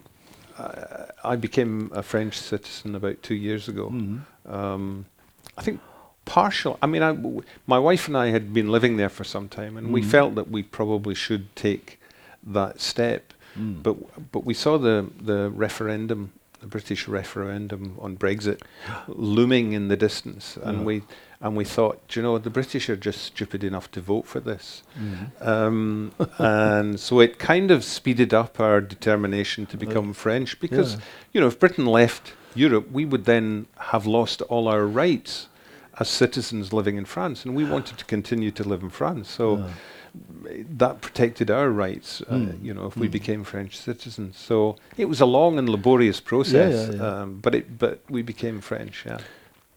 I, 0.58 1.07
I 1.24 1.36
became 1.36 1.90
a 1.94 2.02
French 2.02 2.38
citizen 2.38 2.94
about 2.94 3.22
two 3.22 3.34
years 3.34 3.68
ago. 3.68 3.90
Mhm. 3.90 4.20
Um, 4.46 5.06
I 5.56 5.62
think 5.62 5.80
partial. 6.24 6.78
I 6.82 6.86
mean, 6.86 7.02
I 7.02 7.12
w 7.12 7.42
my 7.66 7.78
wife 7.78 8.06
and 8.08 8.16
I 8.16 8.26
had 8.28 8.52
been 8.52 8.68
living 8.70 8.96
there 8.96 9.08
for 9.08 9.24
some 9.24 9.48
time, 9.48 9.76
and 9.76 9.92
we 9.92 10.02
Mhm. 10.02 10.10
felt 10.10 10.34
that 10.36 10.50
we 10.50 10.62
probably 10.62 11.14
should 11.14 11.54
take 11.56 11.98
that 12.46 12.80
step. 12.80 13.32
Mm. 13.58 13.82
But 13.82 13.96
but 14.32 14.44
we 14.44 14.54
saw 14.54 14.78
the 14.78 15.06
the 15.20 15.50
referendum, 15.50 16.30
the 16.60 16.66
British 16.66 17.08
referendum 17.08 17.96
on 18.00 18.16
Brexit, 18.16 18.60
looming 19.08 19.72
in 19.72 19.88
the 19.88 19.96
distance, 19.96 20.56
and 20.62 20.78
Yeah. 20.78 20.84
we 20.84 21.02
and 21.40 21.56
we 21.56 21.64
thought, 21.64 22.06
"Do 22.08 22.18
you 22.18 22.24
know, 22.24 22.38
the 22.38 22.50
British 22.50 22.90
are 22.90 22.96
just 22.96 23.22
stupid 23.22 23.62
enough 23.62 23.90
to 23.92 24.00
vote 24.00 24.26
for 24.26 24.40
this. 24.40 24.82
Mhm. 24.98 25.46
Um, 25.46 26.12
and 26.38 26.98
so 26.98 27.20
it 27.20 27.38
kind 27.38 27.70
of 27.70 27.84
speeded 27.84 28.34
up 28.34 28.58
our 28.58 28.80
determination 28.80 29.64
to 29.66 29.76
become 29.76 30.12
French 30.12 30.58
because, 30.60 30.94
yeah. 30.94 31.00
you 31.32 31.40
know, 31.40 31.46
if 31.46 31.58
Britain 31.58 31.86
left 31.86 32.32
Europe, 32.54 32.90
we 32.90 33.04
would 33.04 33.24
then 33.24 33.66
have 33.92 34.04
lost 34.06 34.42
all 34.42 34.66
our 34.68 34.84
rights 34.84 35.46
as 36.00 36.08
citizens 36.08 36.72
living 36.72 36.96
in 36.96 37.04
France, 37.04 37.44
and 37.44 37.54
we 37.54 37.64
wanted 37.74 37.98
to 37.98 38.04
continue 38.04 38.50
to 38.50 38.64
live 38.64 38.82
in 38.82 38.90
France. 38.90 39.30
So 39.30 39.58
Yeah. 39.58 39.68
that 40.78 41.00
protected 41.00 41.50
our 41.50 41.70
rights, 41.70 42.22
uh, 42.28 42.34
Mm. 42.34 42.64
you 42.64 42.74
know, 42.74 42.86
if 42.86 42.96
we 42.96 43.06
Mm. 43.08 43.12
became 43.12 43.44
French 43.44 43.76
citizens. 43.76 44.36
So 44.36 44.76
it 44.96 45.04
was 45.08 45.20
a 45.20 45.26
long 45.26 45.58
and 45.58 45.68
laborious 45.68 46.20
process, 46.20 46.88
yeah, 46.88 46.96
yeah. 46.96 47.20
Um, 47.22 47.38
but 47.40 47.54
it 47.54 47.78
but 47.78 48.00
we 48.08 48.22
became 48.22 48.60
French. 48.60 49.04
Yeah. 49.06 49.18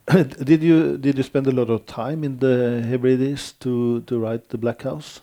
did 0.44 0.62
you 0.62 0.96
did 0.98 1.16
you 1.16 1.22
spend 1.22 1.46
a 1.46 1.52
lot 1.52 1.70
of 1.70 1.86
time 1.86 2.24
in 2.24 2.38
the 2.38 2.82
Hebrides 2.88 3.52
to 3.60 4.00
to 4.02 4.18
write 4.18 4.48
the 4.48 4.58
Black 4.58 4.82
House? 4.82 5.20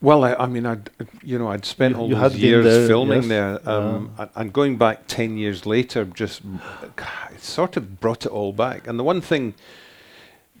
Well, 0.00 0.24
I, 0.24 0.34
I 0.34 0.46
mean, 0.46 0.66
I'd 0.66 0.90
you 1.22 1.38
know 1.38 1.48
I'd 1.48 1.64
spent 1.64 1.94
You- 1.94 2.00
all 2.00 2.08
you 2.08 2.14
those 2.16 2.36
years 2.36 2.64
there, 2.64 2.86
filming 2.88 3.22
yes. 3.22 3.28
there, 3.28 3.68
um, 3.68 4.10
and, 4.18 4.30
and 4.34 4.52
going 4.52 4.76
back 4.76 5.06
ten 5.06 5.36
years 5.38 5.64
later, 5.66 6.04
just 6.04 6.42
it 7.32 7.40
sort 7.42 7.76
of 7.76 8.00
brought 8.00 8.26
it 8.26 8.32
all 8.32 8.52
back. 8.52 8.86
And 8.88 8.98
the 8.98 9.04
one 9.04 9.20
thing, 9.20 9.54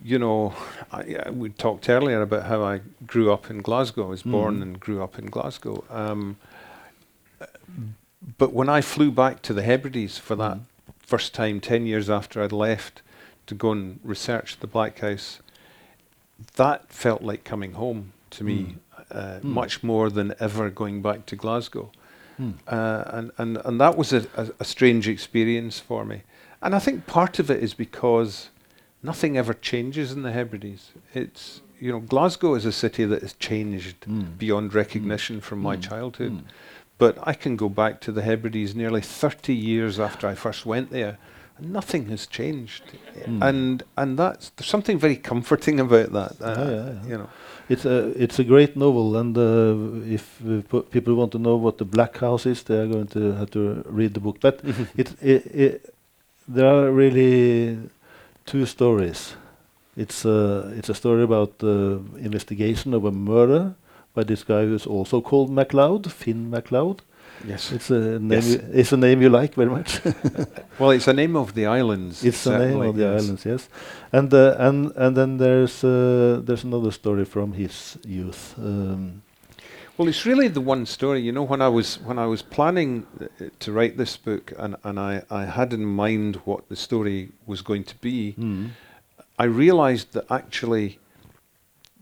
you 0.02 0.18
know, 0.18 0.54
I, 0.92 1.16
I, 1.26 1.30
we 1.30 1.50
talked 1.50 1.88
earlier 1.90 2.22
about 2.22 2.44
how 2.46 2.62
I 2.62 2.80
grew 3.06 3.32
up 3.32 3.50
in 3.50 3.60
Glasgow. 3.60 4.06
I 4.06 4.08
was 4.10 4.22
born 4.22 4.58
Mhm. 4.58 4.62
and 4.62 4.80
grew 4.80 5.02
up 5.02 5.18
in 5.18 5.26
Glasgow. 5.26 5.84
Um, 5.90 6.36
but 8.38 8.52
when 8.54 8.68
I 8.70 8.80
flew 8.80 9.10
back 9.10 9.42
to 9.42 9.52
the 9.52 9.62
Hebrides 9.62 10.16
for 10.16 10.36
that 10.36 10.56
Mhm. 10.58 10.62
First 11.06 11.34
time, 11.34 11.60
ten 11.60 11.86
years 11.86 12.08
after 12.10 12.42
I'd 12.42 12.52
left, 12.52 13.02
to 13.46 13.54
go 13.54 13.72
and 13.72 14.00
research 14.02 14.58
the 14.60 14.66
Black 14.66 14.98
House, 15.00 15.40
that 16.56 16.88
felt 16.90 17.22
like 17.22 17.44
coming 17.44 17.72
home 17.72 18.12
to 18.30 18.44
me, 18.44 18.76
uh, 19.10 19.38
Mm. 19.40 19.44
much 19.44 19.82
more 19.82 20.10
than 20.10 20.34
ever 20.40 20.70
going 20.70 21.02
back 21.02 21.26
to 21.26 21.36
Glasgow. 21.36 21.90
Mm. 22.40 22.54
Uh, 22.66 23.04
and, 23.06 23.30
and, 23.38 23.58
and 23.64 23.80
that 23.80 23.96
was 23.96 24.12
a, 24.12 24.26
a, 24.36 24.48
a 24.58 24.64
strange 24.64 25.06
experience 25.06 25.78
for 25.78 26.04
me. 26.04 26.22
And 26.60 26.74
I 26.74 26.78
think 26.80 27.06
part 27.06 27.38
of 27.38 27.50
it 27.50 27.62
is 27.62 27.74
because 27.74 28.48
nothing 29.02 29.36
ever 29.36 29.54
changes 29.54 30.10
in 30.10 30.22
the 30.22 30.32
Hebrides. 30.32 30.92
It's, 31.12 31.60
you 31.78 31.92
know, 31.92 32.00
Glasgow 32.00 32.54
is 32.54 32.64
a 32.64 32.72
city 32.72 33.04
that 33.04 33.22
has 33.22 33.34
changed 33.34 34.00
Mm. 34.08 34.38
beyond 34.38 34.74
recognition 34.74 35.40
from 35.40 35.60
my 35.60 35.76
childhood. 35.76 36.42
But 36.98 37.18
I 37.22 37.34
can 37.34 37.56
go 37.56 37.68
back 37.68 38.00
to 38.02 38.12
the 38.12 38.22
Hebrides 38.22 38.74
nearly 38.74 39.00
30 39.00 39.52
years 39.52 39.98
after 39.98 40.28
I 40.28 40.34
first 40.34 40.64
went 40.64 40.90
there, 40.90 41.18
and 41.58 41.72
nothing 41.72 42.08
has 42.08 42.26
changed. 42.26 42.84
Mm. 43.26 43.42
And 43.42 43.82
and 43.96 44.18
that's 44.18 44.50
there's 44.56 44.68
something 44.70 44.98
very 44.98 45.16
comforting 45.16 45.80
about 45.80 46.12
that. 46.12 46.32
Uh, 46.40 46.54
Yeah, 46.58 46.70
yeah, 46.70 46.86
yeah. 46.86 47.08
You 47.08 47.18
know, 47.18 47.28
It's 47.68 47.84
a 47.84 48.12
it's 48.22 48.38
a 48.38 48.44
great 48.44 48.76
novel, 48.76 49.16
and 49.16 49.36
uh, 49.36 50.12
if 50.14 50.40
uh, 50.46 50.80
people 50.90 51.14
want 51.14 51.32
to 51.32 51.38
know 51.38 51.56
what 51.56 51.78
the 51.78 51.84
Black 51.84 52.18
House 52.18 52.46
is, 52.46 52.62
they 52.62 52.78
are 52.78 52.86
going 52.86 53.08
to 53.08 53.32
have 53.32 53.50
to 53.50 53.82
read 53.86 54.14
the 54.14 54.20
book. 54.20 54.38
But 54.40 54.60
it, 54.96 55.14
it, 55.22 55.46
it 55.46 55.94
there 56.46 56.66
are 56.66 56.92
really 56.92 57.78
two 58.44 58.66
stories. 58.66 59.36
It's 59.96 60.24
a 60.24 60.72
it's 60.76 60.90
a 60.90 60.94
story 60.94 61.22
about 61.22 61.58
the 61.58 62.00
investigation 62.18 62.94
of 62.94 63.04
a 63.04 63.12
murder 63.12 63.74
by 64.14 64.24
this 64.24 64.44
guy 64.44 64.62
who's 64.64 64.86
also 64.86 65.20
called 65.20 65.50
MacLeod, 65.50 66.10
Fin 66.12 66.50
MacLeod. 66.50 67.02
yes. 67.46 67.72
It's 67.72 67.90
a 67.90 68.18
name. 68.18 68.30
Yes. 68.30 68.46
You, 68.48 68.60
it's 68.72 68.92
a 68.92 68.96
name 68.96 69.20
you 69.22 69.28
like 69.28 69.54
very 69.54 69.70
much. 69.70 70.00
Well, 70.78 70.90
it's 70.90 71.04
the 71.04 71.12
name 71.14 71.36
of 71.36 71.54
the 71.54 71.66
islands. 71.66 72.24
it's 72.24 72.44
the 72.44 72.58
name 72.58 72.80
of 72.80 72.96
the 72.96 73.02
yes. 73.04 73.22
islands, 73.22 73.44
yes. 73.44 73.68
And 74.12 74.32
uh, 74.34 74.56
and 74.58 74.92
and 74.96 75.16
then 75.16 75.38
there's 75.38 75.84
uh, 75.84 76.40
there's 76.46 76.64
another 76.64 76.90
story 76.92 77.24
from 77.24 77.52
his 77.52 77.98
youth. 78.06 78.54
Um, 78.58 79.22
Well, 79.96 80.08
it's 80.08 80.26
really 80.26 80.48
the 80.48 80.60
one 80.60 80.86
story. 80.86 81.20
You 81.20 81.32
know, 81.32 81.46
when 81.46 81.62
I 81.62 81.68
was 81.68 81.98
when 82.08 82.18
I 82.18 82.26
was 82.26 82.42
planning 82.42 83.06
uh, 83.20 83.26
to 83.60 83.72
write 83.72 83.96
this 83.96 84.16
book, 84.16 84.52
and 84.58 84.74
and 84.82 84.98
I 84.98 85.22
I 85.30 85.44
had 85.46 85.72
in 85.72 85.84
mind 85.84 86.36
what 86.44 86.68
the 86.68 86.76
story 86.76 87.28
was 87.46 87.62
going 87.62 87.84
to 87.84 87.94
be, 88.00 88.34
mm, 88.38 88.70
I 89.38 89.44
realized 89.44 90.12
that 90.12 90.24
actually 90.30 90.98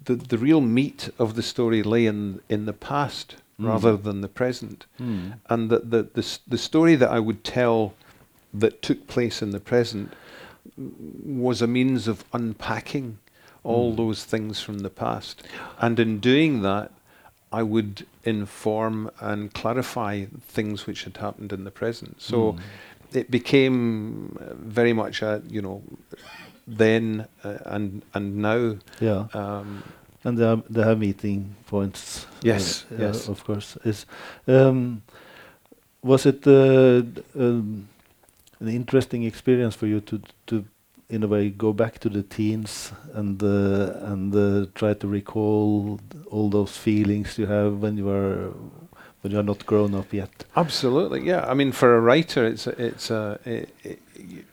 the 0.05 0.15
the 0.15 0.39
real 0.39 0.61
meat 0.61 1.11
of 1.19 1.35
the 1.35 1.43
story 1.43 1.83
lay 1.83 2.07
in 2.07 2.41
in 2.49 2.67
the 2.67 2.73
past 2.73 3.37
rather 3.59 3.97
than 3.97 4.21
the 4.23 4.29
present. 4.29 4.87
Mm. 4.99 5.35
And 5.49 5.71
the, 5.71 5.79
the, 5.81 6.03
the, 6.15 6.39
the 6.49 6.59
story 6.59 6.97
that 6.97 7.11
I 7.11 7.21
would 7.21 7.45
tell 7.45 7.95
that 8.53 8.83
took 8.83 9.07
place 9.07 9.41
in 9.41 9.51
the 9.51 9.61
present 9.61 10.13
was 10.77 11.63
a 11.63 11.67
means 11.67 12.09
of 12.09 12.25
unpacking 12.33 13.19
all 13.63 13.93
Mm. 13.93 13.97
those 13.97 14.25
things 14.25 14.61
from 14.61 14.81
the 14.81 14.91
past. 14.91 15.43
And 15.79 16.01
in 16.01 16.19
doing 16.19 16.63
that, 16.63 16.91
I 17.53 17.63
would 17.63 18.05
inform 18.25 19.11
and 19.21 19.53
clarify 19.55 20.25
things 20.57 20.87
which 20.87 21.05
had 21.05 21.19
happened 21.19 21.53
in 21.53 21.63
the 21.65 21.71
present. 21.71 22.21
So 22.21 22.37
Mm. 22.55 22.59
it 23.21 23.31
became 23.31 24.37
very 24.59 24.93
much 24.93 25.23
a, 25.23 25.43
you 25.49 25.63
know, 25.63 25.83
then 26.67 27.27
uh, 27.45 27.59
and 27.67 28.03
and 28.15 28.37
now. 28.37 28.77
Yeah. 29.01 29.27
Um, 29.35 29.83
And 30.25 30.39
they 30.39 30.47
have, 30.47 30.63
they 30.71 30.83
have 30.85 30.99
meeting 30.99 31.57
points. 31.67 32.27
Yes, 32.45 32.85
uh, 32.93 33.03
yes. 33.03 33.29
Of 33.29 33.43
course. 33.45 33.77
Is 33.85 34.07
um, 34.47 35.03
was 36.03 36.27
it 36.27 36.47
uh, 36.47 37.03
um, 37.35 37.89
an 38.61 38.69
interesting 38.69 39.25
experience 39.25 39.77
for 39.79 39.87
you 39.89 40.01
to 40.01 40.21
to 40.47 40.65
in 41.09 41.23
a 41.25 41.27
way 41.27 41.51
go 41.51 41.73
back 41.73 41.99
to 41.99 42.09
the 42.09 42.23
teens 42.23 42.93
and 43.15 43.43
uh, 43.43 44.13
and 44.13 44.33
uh, 44.35 44.67
try 44.75 44.95
to 44.95 45.09
recall 45.09 45.99
all 46.31 46.51
those 46.51 46.79
feelings 46.79 47.37
you 47.39 47.47
have 47.49 47.83
when 47.83 47.97
you 47.99 48.09
are 48.09 48.53
when 49.23 49.33
you 49.33 49.39
are 49.41 49.47
not 49.47 49.67
grown 49.67 49.95
up 49.95 50.13
yet? 50.13 50.45
Absolutely, 50.55 51.21
yeah. 51.27 51.51
I 51.51 51.55
mean, 51.55 51.73
for 51.73 51.97
a 51.97 52.01
writer, 52.01 52.47
it's 52.47 52.67
a, 52.69 52.71
it's 52.87 53.11
a, 53.11 53.39
i 53.47 53.67
i 53.85 53.97
y- 54.19 54.45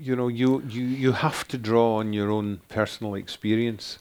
you 0.00 0.14
know 0.16 0.28
you, 0.28 0.62
you 0.68 0.84
you 0.84 1.12
have 1.12 1.46
to 1.48 1.58
draw 1.58 1.96
on 1.96 2.12
your 2.12 2.30
own 2.30 2.60
personal 2.68 3.14
experience 3.14 3.98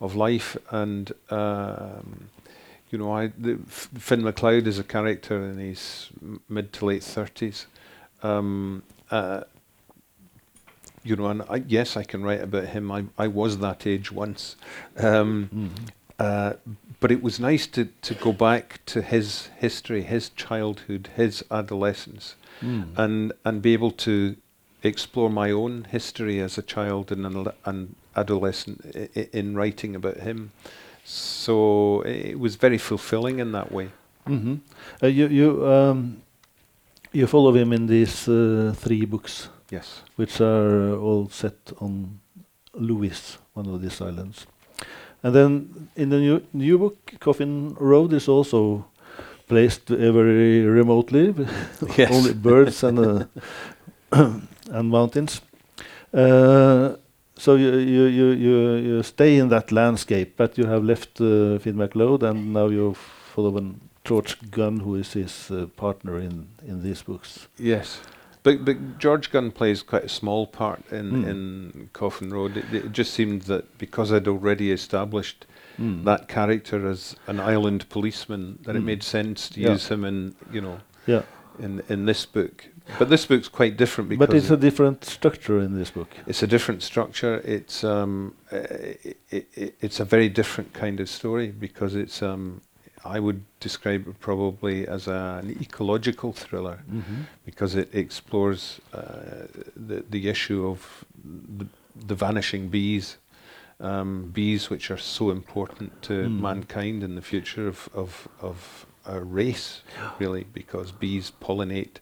of 0.00 0.14
life, 0.14 0.56
and 0.70 1.12
um, 1.30 2.28
you 2.90 2.98
know, 2.98 3.12
I 3.12 3.28
the, 3.38 3.58
Fin 3.66 4.22
McLeod 4.22 4.66
is 4.66 4.78
a 4.78 4.84
character 4.84 5.44
in 5.50 5.58
his 5.58 6.08
m- 6.22 6.40
mid 6.48 6.72
to 6.74 6.86
late 6.86 7.02
thirties. 7.02 7.66
Um, 8.22 8.82
uh, 9.10 9.42
you 11.02 11.14
know, 11.16 11.26
and 11.26 11.42
I, 11.48 11.62
yes, 11.68 11.96
I 11.96 12.02
can 12.02 12.22
write 12.24 12.40
about 12.42 12.66
him. 12.68 12.90
I 12.90 13.04
I 13.18 13.28
was 13.28 13.58
that 13.58 13.86
age 13.86 14.10
once. 14.12 14.56
Um, 14.98 15.70
uh, 16.18 16.54
but 16.98 17.12
it 17.12 17.22
was 17.22 17.38
nice 17.38 17.66
to, 17.68 17.84
to 18.02 18.14
go 18.14 18.32
back 18.32 18.80
to 18.86 19.02
his 19.02 19.48
history, 19.58 20.02
his 20.02 20.30
childhood, 20.30 21.10
his 21.16 21.44
adolescence, 21.50 22.34
Mm. 22.62 22.96
and 22.96 23.32
and 23.44 23.60
be 23.60 23.74
able 23.74 23.90
to 23.90 24.34
explore 24.86 25.30
my 25.30 25.50
own 25.52 25.86
history 25.90 26.40
as 26.40 26.58
a 26.58 26.62
child 26.62 27.12
and 27.12 27.26
an, 27.26 27.46
an 27.64 27.94
adolescent 28.14 28.80
i- 28.94 29.08
i- 29.20 29.28
in 29.32 29.54
writing 29.56 29.96
about 29.96 30.16
him. 30.20 30.50
So 31.04 32.02
it 32.02 32.38
was 32.38 32.56
very 32.56 32.78
fulfilling 32.78 33.38
in 33.40 33.52
that 33.52 33.70
way. 33.72 33.88
hmm 34.26 34.54
Uh, 35.02 35.06
you 35.08 35.28
you 35.28 35.66
um, 35.66 36.16
you 37.12 37.26
follow 37.26 37.52
him 37.56 37.72
in 37.72 37.86
these 37.86 38.28
uh, 38.32 38.74
three 38.76 39.06
books, 39.06 39.48
Yes. 39.72 40.02
which 40.16 40.40
are 40.40 40.92
uh, 40.94 40.96
all 41.06 41.28
set 41.30 41.72
on 41.80 42.18
Lewis, 42.74 43.38
one 43.56 43.74
of 43.74 43.80
these 43.80 44.04
islands. 44.04 44.46
And 45.22 45.34
then 45.34 45.88
in 45.96 46.10
the 46.10 46.18
new, 46.18 46.40
new 46.52 46.78
book, 46.78 46.96
Coffin 47.20 47.74
Road 47.80 48.12
is 48.12 48.28
also 48.28 48.84
placed 49.48 49.88
very 49.88 50.62
remotely, 50.66 51.34
Yes. 51.98 52.10
only 52.16 52.34
birds 52.34 52.84
and 52.84 52.98
uh, 52.98 53.24
and 54.70 54.90
mountains. 54.90 55.40
Uh, 56.12 56.96
so 57.38 57.54
you, 57.56 57.76
you 57.76 58.04
you 58.30 58.74
you 58.76 59.02
stay 59.02 59.36
in 59.36 59.48
that 59.48 59.70
landscape, 59.72 60.34
but 60.36 60.56
you 60.58 60.66
have 60.66 60.84
left 60.84 61.20
uh, 61.20 61.58
Fin 61.58 61.76
McLeod, 61.76 62.22
and 62.22 62.52
now 62.52 62.68
you 62.68 62.94
follow 63.34 63.56
an 63.58 63.80
George 64.04 64.38
Gunn, 64.50 64.80
who 64.80 64.94
is 64.94 65.12
his 65.12 65.50
uh, 65.50 65.66
partner 65.76 66.18
in 66.18 66.46
in 66.66 66.82
these 66.82 67.02
books. 67.02 67.48
Yes. 67.58 68.00
But 68.42 68.64
but 68.64 68.76
George 68.98 69.30
Gunn 69.32 69.50
plays 69.50 69.82
quite 69.82 70.04
a 70.04 70.08
small 70.08 70.46
part 70.46 70.80
in, 70.92 71.10
Mm. 71.10 71.28
in 71.28 71.90
Coffin 71.92 72.30
Road. 72.32 72.56
It, 72.56 72.72
it 72.72 72.92
just 72.92 73.12
seemed 73.12 73.42
that 73.42 73.64
because 73.78 74.12
I'd 74.12 74.28
already 74.28 74.70
established 74.72 75.46
Mm. 75.78 76.04
that 76.04 76.26
character 76.28 76.88
as 76.88 77.16
an 77.26 77.38
island 77.38 77.84
policeman 77.90 78.58
that 78.62 78.76
it 78.76 78.82
Mm. 78.82 78.84
made 78.86 79.02
sense 79.02 79.50
to 79.50 79.60
Yeah. 79.60 79.72
use 79.74 79.88
him 79.94 80.04
in 80.04 80.34
you 80.52 80.60
know 80.62 80.78
yeah, 81.06 81.22
in 81.58 81.82
in 81.88 82.06
this 82.06 82.24
book. 82.26 82.68
But 82.98 83.08
this 83.08 83.26
book's 83.26 83.48
quite 83.48 83.76
different 83.76 84.08
because 84.10 84.26
but 84.28 84.36
it's 84.36 84.50
a 84.50 84.56
different 84.56 85.04
structure 85.04 85.58
in 85.60 85.76
this 85.78 85.90
book. 85.90 86.08
it's 86.26 86.42
a 86.42 86.46
different 86.46 86.82
structure. 86.82 87.40
It's 87.44 87.82
um 87.84 88.34
it, 88.52 89.16
it, 89.30 89.74
it's 89.80 90.00
a 90.00 90.04
very 90.04 90.28
different 90.28 90.72
kind 90.72 91.00
of 91.00 91.08
story 91.08 91.48
because 91.50 91.94
it's 91.94 92.22
um 92.22 92.60
I 93.04 93.20
would 93.20 93.40
describe 93.60 94.08
it 94.08 94.18
probably 94.20 94.86
as 94.88 95.06
a, 95.08 95.40
an 95.42 95.50
ecological 95.60 96.32
thriller 96.32 96.78
Mm-hmm. 96.90 97.22
because 97.44 97.74
it 97.82 97.88
explores 97.94 98.80
uh, 98.92 99.46
the 99.88 100.04
the 100.10 100.28
issue 100.28 100.66
of 100.68 101.04
the, 101.58 101.66
the 102.08 102.14
vanishing 102.14 102.68
bees, 102.68 103.16
um, 103.80 104.30
bees 104.32 104.70
which 104.70 104.90
are 104.90 104.98
so 105.00 105.30
important 105.30 105.90
to 106.02 106.12
Mm. 106.12 106.40
mankind 106.40 107.02
in 107.02 107.14
the 107.14 107.22
future 107.22 107.68
of 107.68 107.88
of 107.94 108.28
of 108.40 108.86
our 109.04 109.22
race, 109.24 109.82
really, 110.18 110.44
because 110.52 110.92
bees 110.92 111.32
pollinate. 111.40 112.00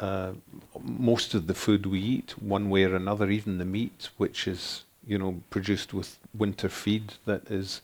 Uh, 0.00 0.32
most 0.82 1.34
of 1.34 1.46
the 1.46 1.54
food 1.54 1.84
we 1.86 2.00
eat, 2.00 2.34
one 2.42 2.70
way 2.70 2.84
or 2.84 2.96
another, 2.96 3.30
even 3.30 3.58
the 3.58 3.64
meat, 3.64 4.08
which 4.16 4.48
is 4.48 4.84
you 5.06 5.18
know 5.18 5.42
produced 5.50 5.92
with 5.92 6.18
winter 6.34 6.68
feed 6.68 7.14
that 7.26 7.50
is 7.50 7.82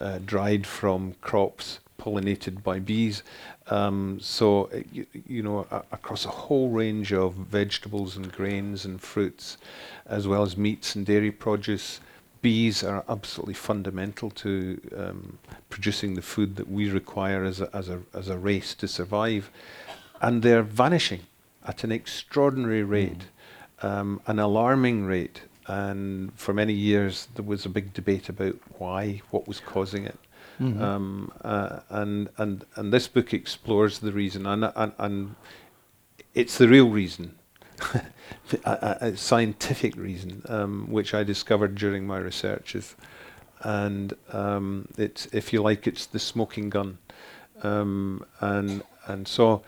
uh, 0.00 0.18
dried 0.24 0.66
from 0.66 1.14
crops 1.20 1.80
pollinated 2.00 2.62
by 2.62 2.78
bees. 2.78 3.22
Um, 3.68 4.18
so, 4.20 4.70
uh, 4.72 4.80
you, 4.92 5.06
you 5.26 5.42
know, 5.42 5.66
across 5.92 6.24
a 6.24 6.30
whole 6.30 6.70
range 6.70 7.12
of 7.12 7.34
vegetables 7.34 8.16
and 8.16 8.30
grains 8.32 8.84
and 8.84 9.00
fruits, 9.00 9.58
as 10.06 10.26
well 10.26 10.42
as 10.42 10.56
meats 10.56 10.94
and 10.94 11.04
dairy 11.04 11.32
produce, 11.32 12.00
bees 12.40 12.84
are 12.84 13.04
absolutely 13.08 13.54
fundamental 13.54 14.30
to 14.30 14.80
um, 14.96 15.38
producing 15.70 16.14
the 16.14 16.22
food 16.22 16.54
that 16.56 16.70
we 16.70 16.88
require 16.88 17.44
as 17.44 17.60
a, 17.60 17.68
as 17.76 17.88
a, 17.88 18.00
as 18.14 18.28
a 18.28 18.38
race 18.38 18.74
to 18.74 18.86
survive. 18.86 19.50
And 20.20 20.42
they're 20.42 20.62
vanishing 20.62 21.22
at 21.68 21.84
an 21.84 21.92
extraordinary 21.92 22.82
rate, 22.82 23.26
um, 23.82 24.20
an 24.26 24.38
alarming 24.38 25.04
rate. 25.04 25.42
And 25.66 26.32
for 26.34 26.54
many 26.54 26.72
years, 26.72 27.28
there 27.34 27.44
was 27.44 27.66
a 27.66 27.68
big 27.68 27.92
debate 27.92 28.30
about 28.30 28.56
why, 28.78 29.20
what 29.30 29.46
was 29.46 29.60
causing 29.60 30.04
it. 30.06 30.18
Mhm. 30.58 30.80
Um, 30.80 31.32
uh, 31.42 31.80
and 31.88 32.30
and 32.36 32.64
and 32.74 32.92
this 32.92 33.06
book 33.06 33.32
explores 33.32 34.00
the 34.00 34.10
reason, 34.10 34.44
and 34.44 34.72
and, 34.74 34.92
and 34.98 35.34
it's 36.34 36.58
the 36.58 36.66
real 36.66 36.90
reason, 36.90 37.36
a, 37.94 38.02
a, 38.64 38.96
a 39.00 39.16
scientific 39.16 39.94
reason, 39.94 40.42
um, 40.48 40.90
which 40.90 41.14
I 41.14 41.22
discovered 41.22 41.76
during 41.76 42.08
my 42.08 42.18
researches, 42.18 42.96
and 43.62 44.14
um, 44.32 44.88
it's 44.96 45.26
if 45.26 45.52
you 45.52 45.62
like, 45.62 45.86
it's 45.86 46.06
the 46.06 46.18
smoking 46.18 46.70
gun, 46.70 46.98
um, 47.62 48.24
and 48.40 48.82
and 49.06 49.28
so. 49.28 49.62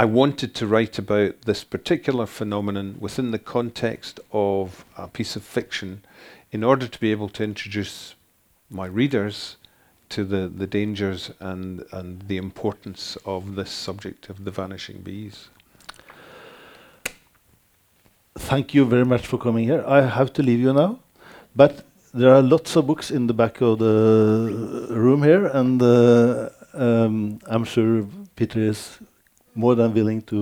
I 0.00 0.04
wanted 0.04 0.54
to 0.54 0.66
write 0.68 0.96
about 0.96 1.42
this 1.42 1.64
particular 1.64 2.24
phenomenon 2.26 2.98
within 3.00 3.32
the 3.32 3.38
context 3.40 4.20
of 4.30 4.84
a 4.96 5.08
piece 5.08 5.34
of 5.34 5.42
fiction 5.42 6.04
in 6.52 6.62
order 6.62 6.86
to 6.86 7.00
be 7.00 7.10
able 7.10 7.28
to 7.30 7.42
introduce 7.42 8.14
my 8.70 8.86
readers 8.86 9.56
to 10.10 10.22
the, 10.22 10.46
the 10.46 10.68
dangers 10.68 11.32
and, 11.40 11.84
and 11.90 12.22
the 12.28 12.36
importance 12.36 13.18
of 13.24 13.56
this 13.56 13.72
subject 13.72 14.30
of 14.30 14.44
the 14.44 14.52
vanishing 14.52 14.98
bees. 14.98 15.48
Thank 18.36 18.74
you 18.74 18.84
very 18.84 19.04
much 19.04 19.26
for 19.26 19.36
coming 19.36 19.64
here. 19.64 19.84
I 19.84 20.02
have 20.02 20.32
to 20.34 20.44
leave 20.44 20.60
you 20.60 20.72
now, 20.72 21.00
but 21.56 21.84
there 22.14 22.32
are 22.32 22.40
lots 22.40 22.76
of 22.76 22.86
books 22.86 23.10
in 23.10 23.26
the 23.26 23.34
back 23.34 23.60
of 23.60 23.80
the 23.80 24.86
room 24.90 25.24
here, 25.24 25.46
and 25.46 25.82
uh, 25.82 26.50
um, 26.72 27.40
I'm 27.48 27.64
sure 27.64 28.06
Peter 28.36 28.60
is 28.60 29.00
more 29.58 29.74
than 29.74 29.92
willing 29.98 30.22
to 30.32 30.38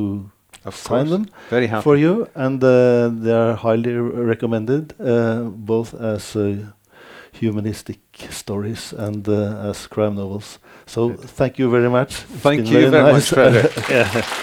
Of 0.65 0.75
course. 0.85 1.11
them 1.11 1.25
Very 1.51 1.67
happy. 1.69 1.83
for 1.83 1.97
you, 1.97 2.27
and 2.35 2.63
uh, 2.63 3.09
they 3.25 3.33
are 3.33 3.55
highly 3.67 3.95
recommended, 4.33 4.85
uh, 5.01 5.43
both 5.71 5.95
as 5.95 6.37
uh, 6.37 6.57
humanistic 7.41 8.01
stories 8.31 8.93
and 9.07 9.29
uh, 9.29 9.71
as 9.71 9.87
crime 9.87 10.15
novels. 10.17 10.59
So 10.87 11.09
Good. 11.11 11.31
thank 11.39 11.59
you 11.59 11.71
very 11.71 11.89
much. 11.91 12.15
Thank 12.43 12.69
you 12.71 12.91
very 12.91 13.03
nice. 13.05 13.13
much, 13.15 13.29
Frederick. 13.35 13.73
Yeah. 13.91 14.25